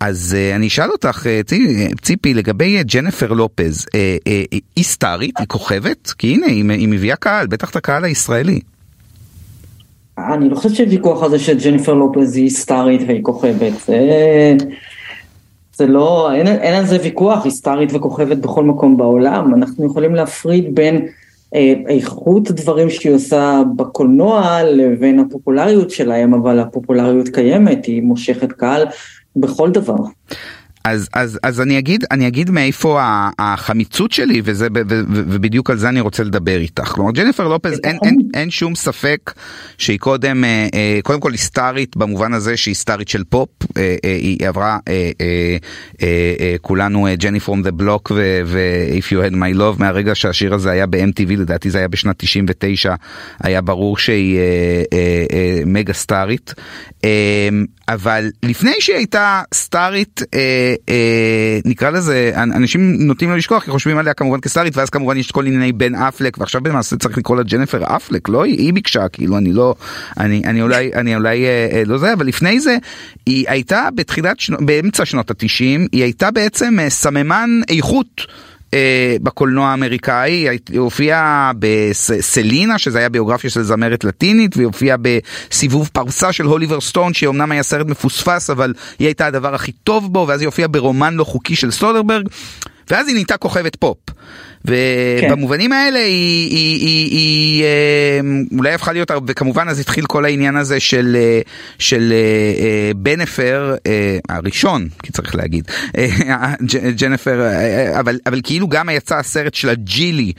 אז 0.00 0.36
אה, 0.38 0.56
אני 0.56 0.66
אשאל 0.66 0.83
אותך, 0.90 1.26
אה, 1.26 1.40
ציפי, 2.02 2.34
לגבי... 2.34 2.82
ג'נפר 2.82 3.32
לופז, 3.32 3.86
אה, 3.94 4.16
אה, 4.26 4.42
היא 4.76 4.84
סטארית? 4.84 5.38
היא 5.38 5.46
כוכבת? 5.46 6.12
כי 6.18 6.34
הנה, 6.34 6.46
היא, 6.46 6.88
מביאה 6.88 7.16
קהל, 7.16 7.46
בטח 7.46 7.70
את 7.70 7.76
הקהל 7.76 8.04
הישראלי. 8.04 8.60
אני 10.18 10.50
לא 10.50 10.54
חושב 10.54 10.74
שוויכוח 10.74 11.22
על 11.22 11.30
זה 11.30 11.38
שג'ניפר 11.38 11.94
לופז 11.94 12.36
היא 12.36 12.50
סטארית 12.50 13.00
והיא 13.06 13.22
כוכבת. 13.22 13.72
זה, 13.86 13.98
זה 15.76 15.86
לא, 15.86 16.32
אין, 16.34 16.46
אין 16.46 16.74
על 16.74 16.86
זה 16.86 16.98
ויכוח, 17.02 17.44
היא 17.44 17.52
סטארית 17.52 17.90
וכוכבת 17.94 18.36
בכל 18.36 18.64
מקום 18.64 18.96
בעולם. 18.96 19.54
אנחנו 19.54 19.86
יכולים 19.86 20.14
להפריד 20.14 20.74
בין 20.74 21.06
אה, 21.54 21.74
איכות 21.88 22.50
הדברים 22.50 22.90
שהיא 22.90 23.14
עושה 23.14 23.62
בקולנוע 23.76 24.62
לבין 24.62 25.20
הפופולריות 25.20 25.90
שלהם, 25.90 26.34
אבל 26.34 26.58
הפופולריות 26.58 27.28
קיימת, 27.28 27.84
היא 27.84 28.02
מושכת 28.02 28.52
קהל 28.52 28.86
בכל 29.36 29.70
דבר. 29.70 29.96
אז, 30.84 31.08
אז, 31.12 31.38
אז 31.42 31.60
אני 31.60 31.78
אגיד, 31.78 32.04
אני 32.10 32.26
אגיד 32.26 32.50
מאיפה 32.50 33.00
החמיצות 33.38 34.12
שלי, 34.12 34.42
וזה, 34.44 34.68
ו, 34.74 34.80
ו, 34.90 35.02
ובדיוק 35.08 35.70
על 35.70 35.76
זה 35.76 35.88
אני 35.88 36.00
רוצה 36.00 36.24
לדבר 36.24 36.56
איתך. 36.56 36.88
כלומר, 36.88 37.12
ג'ניפר 37.12 37.48
לופז, 37.48 37.80
אין, 37.84 37.98
אין, 38.04 38.16
אין 38.34 38.50
שום 38.50 38.74
ספק 38.74 39.32
שהיא 39.78 39.98
קודם, 39.98 40.44
אה, 40.44 40.68
אה, 40.74 41.00
קודם 41.02 41.20
כל 41.20 41.32
היסטרית 41.32 41.96
במובן 41.96 42.32
הזה 42.32 42.56
שהיא 42.56 42.72
היסטרית 42.72 43.08
של 43.08 43.24
פופ, 43.24 43.48
אה, 43.76 43.96
היא 44.02 44.48
עברה 44.48 44.78
כולנו 46.60 47.08
ג'ני 47.18 47.40
פרום 47.40 47.62
דה 47.62 47.70
בלוק 47.70 48.12
ו-If 48.14 49.12
you 49.12 49.30
had 49.30 49.34
my 49.34 49.58
love, 49.58 49.78
מהרגע 49.78 50.14
שהשיר 50.14 50.54
הזה 50.54 50.70
היה 50.70 50.86
ב-MTV, 50.86 51.36
לדעתי 51.36 51.70
זה 51.70 51.78
היה 51.78 51.88
בשנת 51.88 52.18
99, 52.18 52.94
היה 53.40 53.60
ברור 53.60 53.98
שהיא 53.98 54.38
מגה 55.66 55.92
סטארית. 55.92 56.54
אבל 57.88 58.30
לפני 58.42 58.72
שהיא 58.80 58.96
הייתה 58.96 59.42
סטארית, 59.54 60.22
נקרא 61.64 61.90
לזה, 61.90 62.32
אנשים 62.34 62.96
נוטים 62.98 63.30
לא 63.30 63.36
לשכוח 63.36 63.64
כי 63.64 63.70
חושבים 63.70 63.98
עליה 63.98 64.14
כמובן 64.14 64.40
כסטארית, 64.40 64.76
ואז 64.76 64.90
כמובן 64.90 65.16
יש 65.16 65.30
כל 65.32 65.46
ענייני 65.46 65.72
בן 65.72 65.94
אפלק, 65.94 66.38
ועכשיו 66.38 66.60
במעשה 66.60 66.96
צריך 66.96 67.18
לקרוא 67.18 67.36
לה 67.36 67.42
ג'נפר 67.42 67.96
אפלק, 67.96 68.28
לא 68.28 68.44
היא, 68.44 68.58
היא 68.58 68.74
ביקשה, 68.74 69.08
כאילו 69.08 69.36
אני 69.38 69.52
לא, 69.52 69.74
אני, 70.20 70.42
אני 70.44 70.62
אולי, 70.62 70.90
אני 70.94 71.16
אולי 71.16 71.44
אה, 71.44 71.68
אה, 71.72 71.82
לא 71.86 71.98
זה, 71.98 72.12
אבל 72.12 72.26
לפני 72.26 72.60
זה 72.60 72.76
היא 73.26 73.44
הייתה 73.48 73.88
בתחילת, 73.94 74.36
באמצע 74.60 75.04
שנות 75.04 75.30
התשעים, 75.30 75.86
היא 75.92 76.02
הייתה 76.02 76.30
בעצם 76.30 76.80
אה, 76.80 76.90
סממן 76.90 77.50
איכות. 77.68 78.26
אה, 78.74 79.16
בקולנוע 79.22 79.68
האמריקאי, 79.68 80.48
היא 80.68 80.80
הופיעה 80.80 81.52
בסלינה, 81.58 82.78
שזה 82.78 82.98
היה 82.98 83.08
ביוגרפיה 83.08 83.50
של 83.50 83.62
זמרת 83.62 84.04
לטינית, 84.04 84.56
והיא 84.56 84.66
הופיעה 84.66 84.96
בסיבוב 85.00 85.90
פרסה 85.92 86.32
של 86.32 86.44
הוליבר 86.44 86.80
סטון, 86.80 87.14
שאומנם 87.14 87.52
היה 87.52 87.62
סרט 87.62 87.86
מפוספס, 87.86 88.50
אבל 88.50 88.74
היא 88.98 89.08
הייתה 89.08 89.26
הדבר 89.26 89.54
הכי 89.54 89.72
טוב 89.72 90.12
בו, 90.12 90.24
ואז 90.28 90.40
היא 90.40 90.46
הופיעה 90.46 90.68
ברומן 90.68 91.14
לא 91.14 91.24
חוקי 91.24 91.56
של 91.56 91.70
סודרברג, 91.70 92.28
ואז 92.90 93.06
היא 93.06 93.14
נהייתה 93.14 93.36
כוכבת 93.36 93.76
פופ. 93.76 93.98
ובמובנים 94.64 95.70
כן. 95.70 95.76
האלה 95.76 95.98
היא, 95.98 96.50
היא, 96.50 96.80
היא, 96.80 97.10
היא 97.10 97.64
אמ, 98.20 98.44
אולי 98.58 98.72
הפכה 98.72 98.92
להיות, 98.92 99.10
וכמובן 99.26 99.68
אז 99.68 99.80
התחיל 99.80 100.06
כל 100.06 100.24
העניין 100.24 100.56
הזה 100.56 100.80
של, 100.80 101.16
אה, 101.20 101.40
של 101.78 102.12
אה, 102.12 102.64
אה, 102.64 102.90
בנפר 102.96 103.74
הראשון, 104.28 104.88
כי 105.02 105.12
צריך 105.12 105.34
להגיד, 105.34 105.70
ג'נפר, 107.00 107.42
אבל, 108.00 108.18
אבל 108.26 108.40
כאילו 108.44 108.68
גם 108.68 108.88
יצא 108.88 109.16
הסרט 109.16 109.54
של 109.54 109.68
הג'ילי 109.68 110.32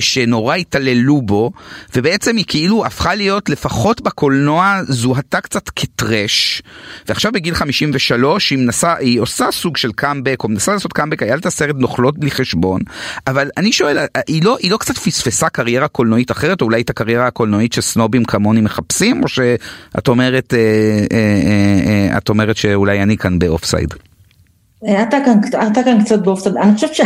שנורא 0.00 0.54
התעללו 0.54 1.22
בו, 1.22 1.50
ובעצם 1.96 2.36
היא 2.36 2.44
כאילו 2.48 2.86
הפכה 2.86 3.14
להיות, 3.14 3.48
לפחות 3.48 4.00
בקולנוע, 4.00 4.80
זוהתה 4.88 5.40
קצת 5.40 5.68
כטרש, 5.76 6.62
ועכשיו 7.08 7.32
בגיל 7.32 7.54
53 7.54 8.50
היא, 8.50 8.58
מנסה, 8.58 8.94
היא 8.94 9.20
עושה 9.20 9.50
סוג 9.52 9.76
של 9.76 9.92
קאמבק, 9.92 10.44
או 10.44 10.48
מנסה 10.48 10.72
לעשות 10.72 10.92
קאמבק, 10.92 11.22
היה 11.22 11.34
לה 11.34 11.40
את 11.40 11.46
הסרט 11.46 11.76
נוכלות 11.78 12.18
בלי 12.18 12.30
חשבון, 12.30 12.80
אבל 13.26 13.49
אני 13.56 13.72
שואל, 13.72 13.98
היא 14.26 14.42
לא, 14.44 14.56
היא 14.60 14.70
לא 14.70 14.76
קצת 14.76 14.98
פספסה 14.98 15.48
קריירה 15.48 15.88
קולנועית 15.88 16.30
אחרת, 16.30 16.60
או 16.60 16.66
אולי 16.66 16.82
את 16.82 16.90
הקריירה 16.90 17.26
הקולנועית 17.26 17.72
שסנובים 17.72 18.24
כמוני 18.24 18.60
מחפשים, 18.60 19.22
או 19.22 19.28
שאת 19.28 20.08
אומרת, 20.08 20.54
אה, 20.54 20.58
אה, 21.12 22.10
אה, 22.10 22.18
את 22.18 22.28
אומרת 22.28 22.56
שאולי 22.56 23.02
אני 23.02 23.16
כאן 23.16 23.38
באופסייד? 23.38 23.94
אתה 24.84 25.16
כאן, 25.24 25.38
אתה 25.72 25.82
כאן 25.82 26.04
קצת 26.04 26.18
באופסד, 26.18 26.56
אני 26.56 26.74
חושבת, 26.74 26.94
ש, 26.94 27.00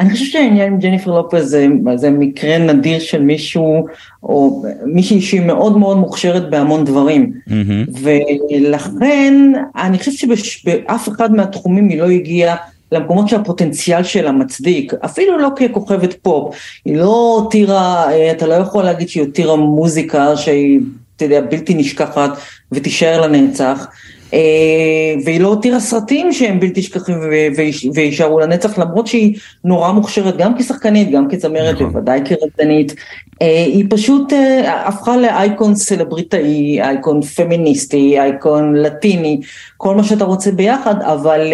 אני 0.00 0.10
חושבת 0.10 0.28
שהעניין 0.28 0.72
עם 0.72 0.78
ג'ניפר 0.78 1.10
לופז 1.10 1.48
זה, 1.48 1.66
זה 1.96 2.10
מקרה 2.10 2.58
נדיר 2.58 2.98
של 2.98 3.22
מישהו, 3.22 3.86
או 4.22 4.64
מישהי 4.84 5.20
שהיא 5.20 5.40
מאוד 5.40 5.78
מאוד 5.78 5.96
מוכשרת 5.96 6.50
בהמון 6.50 6.84
דברים, 6.84 7.32
mm-hmm. 7.48 8.00
ולכן 8.02 9.34
אני 9.76 9.98
חושבת 9.98 10.38
שבאף 10.38 11.08
אחד 11.08 11.32
מהתחומים 11.32 11.88
היא 11.88 11.98
לא 11.98 12.10
הגיעה 12.10 12.56
למקומות 12.92 13.28
שהפוטנציאל 13.28 14.02
שלה 14.02 14.32
מצדיק, 14.32 14.92
אפילו 15.04 15.38
לא 15.38 15.48
ככוכבת 15.56 16.14
פופ, 16.22 16.56
היא 16.84 16.96
לא 16.96 17.38
הותירה, 17.40 18.06
אתה 18.30 18.46
לא 18.46 18.54
יכול 18.54 18.84
להגיד 18.84 19.08
שהיא 19.08 19.24
הותירה 19.24 19.56
מוזיקה 19.56 20.36
שהיא, 20.36 20.80
אתה 21.16 21.24
יודע, 21.24 21.40
בלתי 21.40 21.74
נשכחת 21.74 22.30
ותישאר 22.72 23.20
לנצח. 23.20 23.86
אה, 24.34 25.14
והיא 25.24 25.40
לא 25.40 25.48
הותירה 25.48 25.80
סרטים 25.80 26.32
שהם 26.32 26.60
בלתי 26.60 26.82
שכחים 26.82 27.16
ויישארו 27.94 28.40
לנצח 28.40 28.78
למרות 28.78 29.06
שהיא 29.06 29.38
נורא 29.64 29.92
מוכשרת 29.92 30.36
גם 30.36 30.58
כשחקנית 30.58 31.10
גם 31.10 31.28
כזמרת 31.30 31.74
נכון. 31.74 31.92
בוודאי 31.92 32.20
כרדנית 32.24 32.94
אה, 33.42 33.64
היא 33.66 33.84
פשוט 33.90 34.32
אה, 34.32 34.88
הפכה 34.88 35.16
לאייקון 35.16 35.74
סלבריטאי 35.74 36.82
אייקון 36.82 37.22
פמיניסטי 37.22 38.20
אייקון 38.20 38.76
לטיני 38.76 39.40
כל 39.76 39.94
מה 39.94 40.04
שאתה 40.04 40.24
רוצה 40.24 40.52
ביחד 40.52 41.02
אבל 41.02 41.52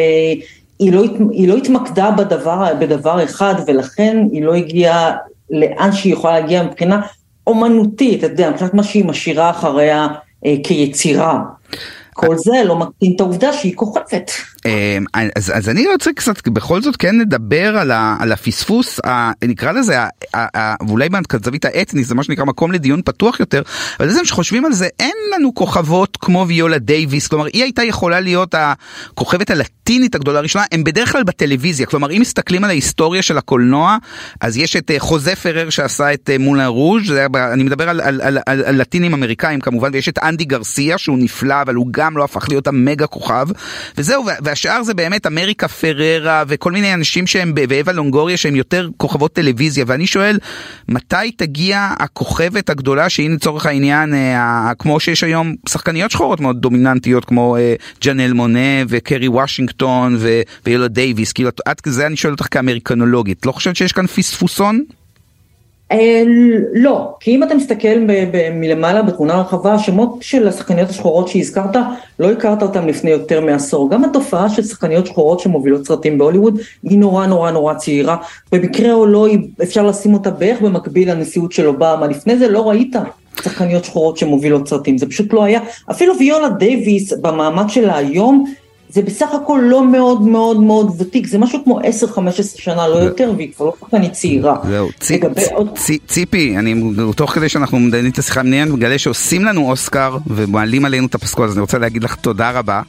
היא 0.78 0.92
לא, 0.92 1.04
היא 1.30 1.48
לא 1.48 1.56
התמקדה 1.56 2.10
בדבר, 2.10 2.74
בדבר 2.80 3.24
אחד 3.24 3.54
ולכן 3.66 4.26
היא 4.32 4.44
לא 4.44 4.54
הגיעה 4.54 5.16
לאן 5.50 5.92
שהיא 5.92 6.12
יכולה 6.12 6.40
להגיע 6.40 6.62
מבחינה 6.62 7.00
אומנותית, 7.46 8.24
אתה 8.24 8.32
יודע, 8.32 8.50
מבחינת 8.50 8.74
מה 8.74 8.82
שהיא 8.82 9.04
משאירה 9.04 9.50
אחריה 9.50 10.06
אה, 10.46 10.54
כיצירה. 10.64 11.40
כל 12.12 12.38
זה 12.38 12.62
לא 12.64 12.76
מקטין 12.76 13.12
את 13.16 13.20
העובדה 13.20 13.52
שהיא 13.52 13.76
כוכבת. 13.76 14.30
אמ, 14.66 15.04
אז, 15.36 15.52
אז 15.54 15.68
אני 15.68 15.86
רוצה 15.92 16.12
קצת 16.12 16.48
בכל 16.48 16.82
זאת 16.82 16.96
כן 16.96 17.20
נדבר 17.20 17.78
על, 17.78 17.90
ה, 17.90 18.16
על 18.20 18.32
הפספוס, 18.32 19.00
ה, 19.06 19.30
נקרא 19.44 19.72
לזה, 19.72 20.00
ה, 20.00 20.08
ה, 20.34 20.58
ה, 20.58 20.74
ואולי 20.88 21.08
האתנית, 21.64 22.06
זה 22.06 22.14
מה 22.14 22.22
שנקרא 22.22 22.44
מקום 22.44 22.72
לדיון 22.72 23.02
פתוח 23.04 23.40
יותר, 23.40 23.62
אבל 24.00 24.10
זה 24.10 24.24
שחושבים 24.24 24.64
על 24.64 24.72
זה, 24.72 24.88
אין 25.00 25.16
לנו 25.34 25.54
כוכבות 25.54 26.18
כמו 26.20 26.44
ויולה 26.48 26.78
דייוויס, 26.78 27.28
כלומר 27.28 27.46
היא 27.46 27.62
הייתה 27.62 27.82
יכולה 27.82 28.20
להיות 28.20 28.54
הכוכבת 28.54 29.50
הלטינית 29.50 30.14
הגדולה 30.14 30.38
הראשונה, 30.38 30.64
הם 30.72 30.84
בדרך 30.84 31.12
כלל 31.12 31.22
בטלוויזיה, 31.22 31.86
כלומר 31.86 32.10
אם 32.10 32.20
מסתכלים 32.20 32.64
על 32.64 32.70
ההיסטוריה 32.70 33.22
של 33.22 33.38
הקולנוע, 33.38 33.96
אז 34.40 34.56
יש 34.56 34.76
את 34.76 34.90
אה, 34.90 35.00
חוזה 35.00 35.36
פרר 35.36 35.70
שעשה 35.70 36.12
את 36.12 36.30
אה, 36.30 36.38
מולה 36.38 36.66
רוז', 36.66 37.12
אני 37.52 37.62
מדבר 37.62 37.88
על, 37.88 38.00
על, 38.00 38.20
על, 38.20 38.38
על, 38.46 38.64
על 38.64 38.80
לטינים 38.80 39.14
אמריקאים 39.14 39.60
כמובן, 39.60 39.90
ויש 39.92 40.08
את 40.08 40.18
אנדי 40.18 40.44
גרסיה 40.44 40.98
שהוא 40.98 41.18
נפלא, 41.18 41.62
אבל 41.62 41.74
הוא 41.74 41.86
גם 41.90 42.16
לא 42.16 42.24
הפך 42.24 42.46
להיות 42.48 42.66
המגה 42.66 43.06
כוכב, 43.06 43.46
וזהו, 43.98 44.24
והשאר 44.54 44.82
זה 44.82 44.94
באמת 44.94 45.26
אמריקה 45.26 45.68
פררה 45.68 46.44
וכל 46.48 46.72
מיני 46.72 46.94
אנשים 46.94 47.26
שהם, 47.26 47.52
ואווה 47.68 47.92
לונגוריה 47.92 48.36
שהם 48.36 48.56
יותר 48.56 48.88
כוכבות 48.96 49.32
טלוויזיה, 49.32 49.84
ואני 49.88 50.06
שואל, 50.06 50.38
מתי 50.88 51.30
תגיע 51.36 51.90
הכוכבת 51.98 52.70
הגדולה 52.70 53.08
שהיא 53.08 53.30
לצורך 53.30 53.66
העניין, 53.66 54.14
אה, 54.14 54.72
כמו 54.78 55.00
שיש 55.00 55.24
היום 55.24 55.54
שחקניות 55.68 56.10
שחורות 56.10 56.40
מאוד 56.40 56.60
דומיננטיות 56.60 57.24
כמו 57.24 57.56
אה, 57.56 57.74
ג'נל 58.04 58.32
מונה 58.32 58.82
וקרי 58.88 59.28
וושינגטון 59.28 60.18
ויולה 60.66 60.88
דייוויס, 60.88 61.32
כאילו 61.32 61.50
עד 61.66 61.80
כזה 61.80 62.06
אני 62.06 62.16
שואל 62.16 62.32
אותך 62.32 62.46
כאמריקנולוגית, 62.50 63.46
לא 63.46 63.52
חושבת 63.52 63.76
שיש 63.76 63.92
כאן 63.92 64.06
פספוסון? 64.06 64.84
לא, 66.72 67.14
כי 67.20 67.30
אם 67.30 67.42
אתה 67.42 67.54
מסתכל 67.54 67.98
מלמעלה 68.54 69.02
בתמונה 69.02 69.40
רחבה, 69.40 69.74
השמות 69.74 70.18
של 70.20 70.48
השחקניות 70.48 70.90
השחורות 70.90 71.28
שהזכרת, 71.28 71.76
לא 72.18 72.30
הכרת 72.30 72.62
אותם 72.62 72.86
לפני 72.86 73.10
יותר 73.10 73.40
מעשור. 73.40 73.90
גם 73.90 74.04
התופעה 74.04 74.48
של 74.48 74.62
שחקניות 74.62 75.06
שחורות 75.06 75.40
שמובילות 75.40 75.86
סרטים 75.86 76.18
בהוליווד, 76.18 76.58
היא 76.82 76.98
נורא 76.98 77.26
נורא 77.26 77.50
נורא 77.50 77.74
צעירה. 77.74 78.16
במקרה 78.52 78.92
או 78.92 79.06
לא, 79.06 79.26
אפשר 79.62 79.86
לשים 79.86 80.14
אותה 80.14 80.30
בערך 80.30 80.60
במקביל 80.60 81.10
לנשיאות 81.10 81.52
של 81.52 81.66
אובמה. 81.66 82.06
לפני 82.06 82.38
זה 82.38 82.48
לא 82.48 82.68
ראית 82.68 82.96
שחקניות 83.42 83.84
שחורות 83.84 84.16
שמובילות 84.16 84.68
סרטים, 84.68 84.98
זה 84.98 85.06
פשוט 85.06 85.32
לא 85.32 85.44
היה. 85.44 85.60
אפילו 85.90 86.18
ויולה 86.18 86.48
דייוויס 86.48 87.12
במעמד 87.12 87.68
שלה 87.68 87.96
היום, 87.96 88.44
זה 88.94 89.02
בסך 89.02 89.28
הכל 89.42 89.60
לא 89.64 89.86
מאוד 89.86 90.22
מאוד 90.22 90.60
מאוד 90.60 90.96
ותיק, 90.98 91.26
זה 91.26 91.38
משהו 91.38 91.64
כמו 91.64 91.80
10-15 91.80 91.82
שנה, 92.56 92.88
לא 92.88 92.94
יותר, 92.94 93.32
והיא 93.36 93.52
כבר 93.56 93.66
לא 93.66 93.72
שחקנית 93.80 94.12
צעירה. 94.12 94.56
זהו, 94.68 94.88
ציפי, 96.06 96.58
אני, 96.58 96.74
תוך 97.16 97.30
כדי 97.30 97.48
שאנחנו 97.48 97.78
מדיינים 97.78 98.10
את 98.10 98.18
השיחה, 98.18 98.40
אני 98.40 98.64
מגלה 98.64 98.98
שעושים 98.98 99.44
לנו 99.44 99.70
אוסקר 99.70 100.16
ומעלים 100.26 100.84
עלינו 100.84 101.06
את 101.06 101.14
הפסקול, 101.14 101.46
אז 101.46 101.52
אני 101.52 101.60
רוצה 101.60 101.78
להגיד 101.78 102.04
לך 102.04 102.14
תודה 102.14 102.50
רבה. 102.50 102.82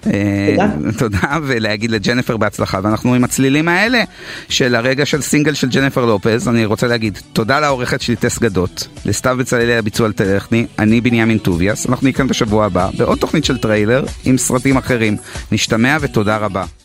תודה. 0.00 0.64
אה, 0.64 0.92
תודה, 0.98 1.38
ולהגיד 1.42 1.90
לג'נפר 1.90 2.36
בהצלחה. 2.36 2.80
ואנחנו 2.82 3.14
עם 3.14 3.24
הצלילים 3.24 3.68
האלה 3.68 4.02
של 4.48 4.74
הרגע 4.74 5.06
של 5.06 5.20
סינגל 5.20 5.54
של 5.54 5.68
ג'נפר 5.68 6.04
לופז, 6.04 6.48
אני 6.48 6.64
רוצה 6.64 6.86
להגיד 6.86 7.18
תודה 7.32 7.60
לעורכת 7.60 8.00
שלי 8.00 8.16
טס 8.16 8.38
גדות, 8.38 8.88
לסתיו 9.04 9.36
בצלאלי 9.38 9.76
הביצוע 9.76 10.08
הטכני, 10.08 10.66
אני 10.78 11.00
בנימין 11.00 11.38
טוביאס, 11.38 11.86
אנחנו 11.86 12.04
נהיה 12.04 12.14
כאן 12.14 12.26
בשבוע 12.26 12.66
הבא 12.66 12.88
בעוד 12.96 13.18
תוכנית 13.18 13.44
של 13.44 13.58
טריילר 13.58 14.04
עם 14.24 14.38
סרטים 14.38 14.76
אחרים. 14.76 15.16
נשתמע 15.52 15.96
ותודה 16.00 16.36
רבה. 16.36 16.80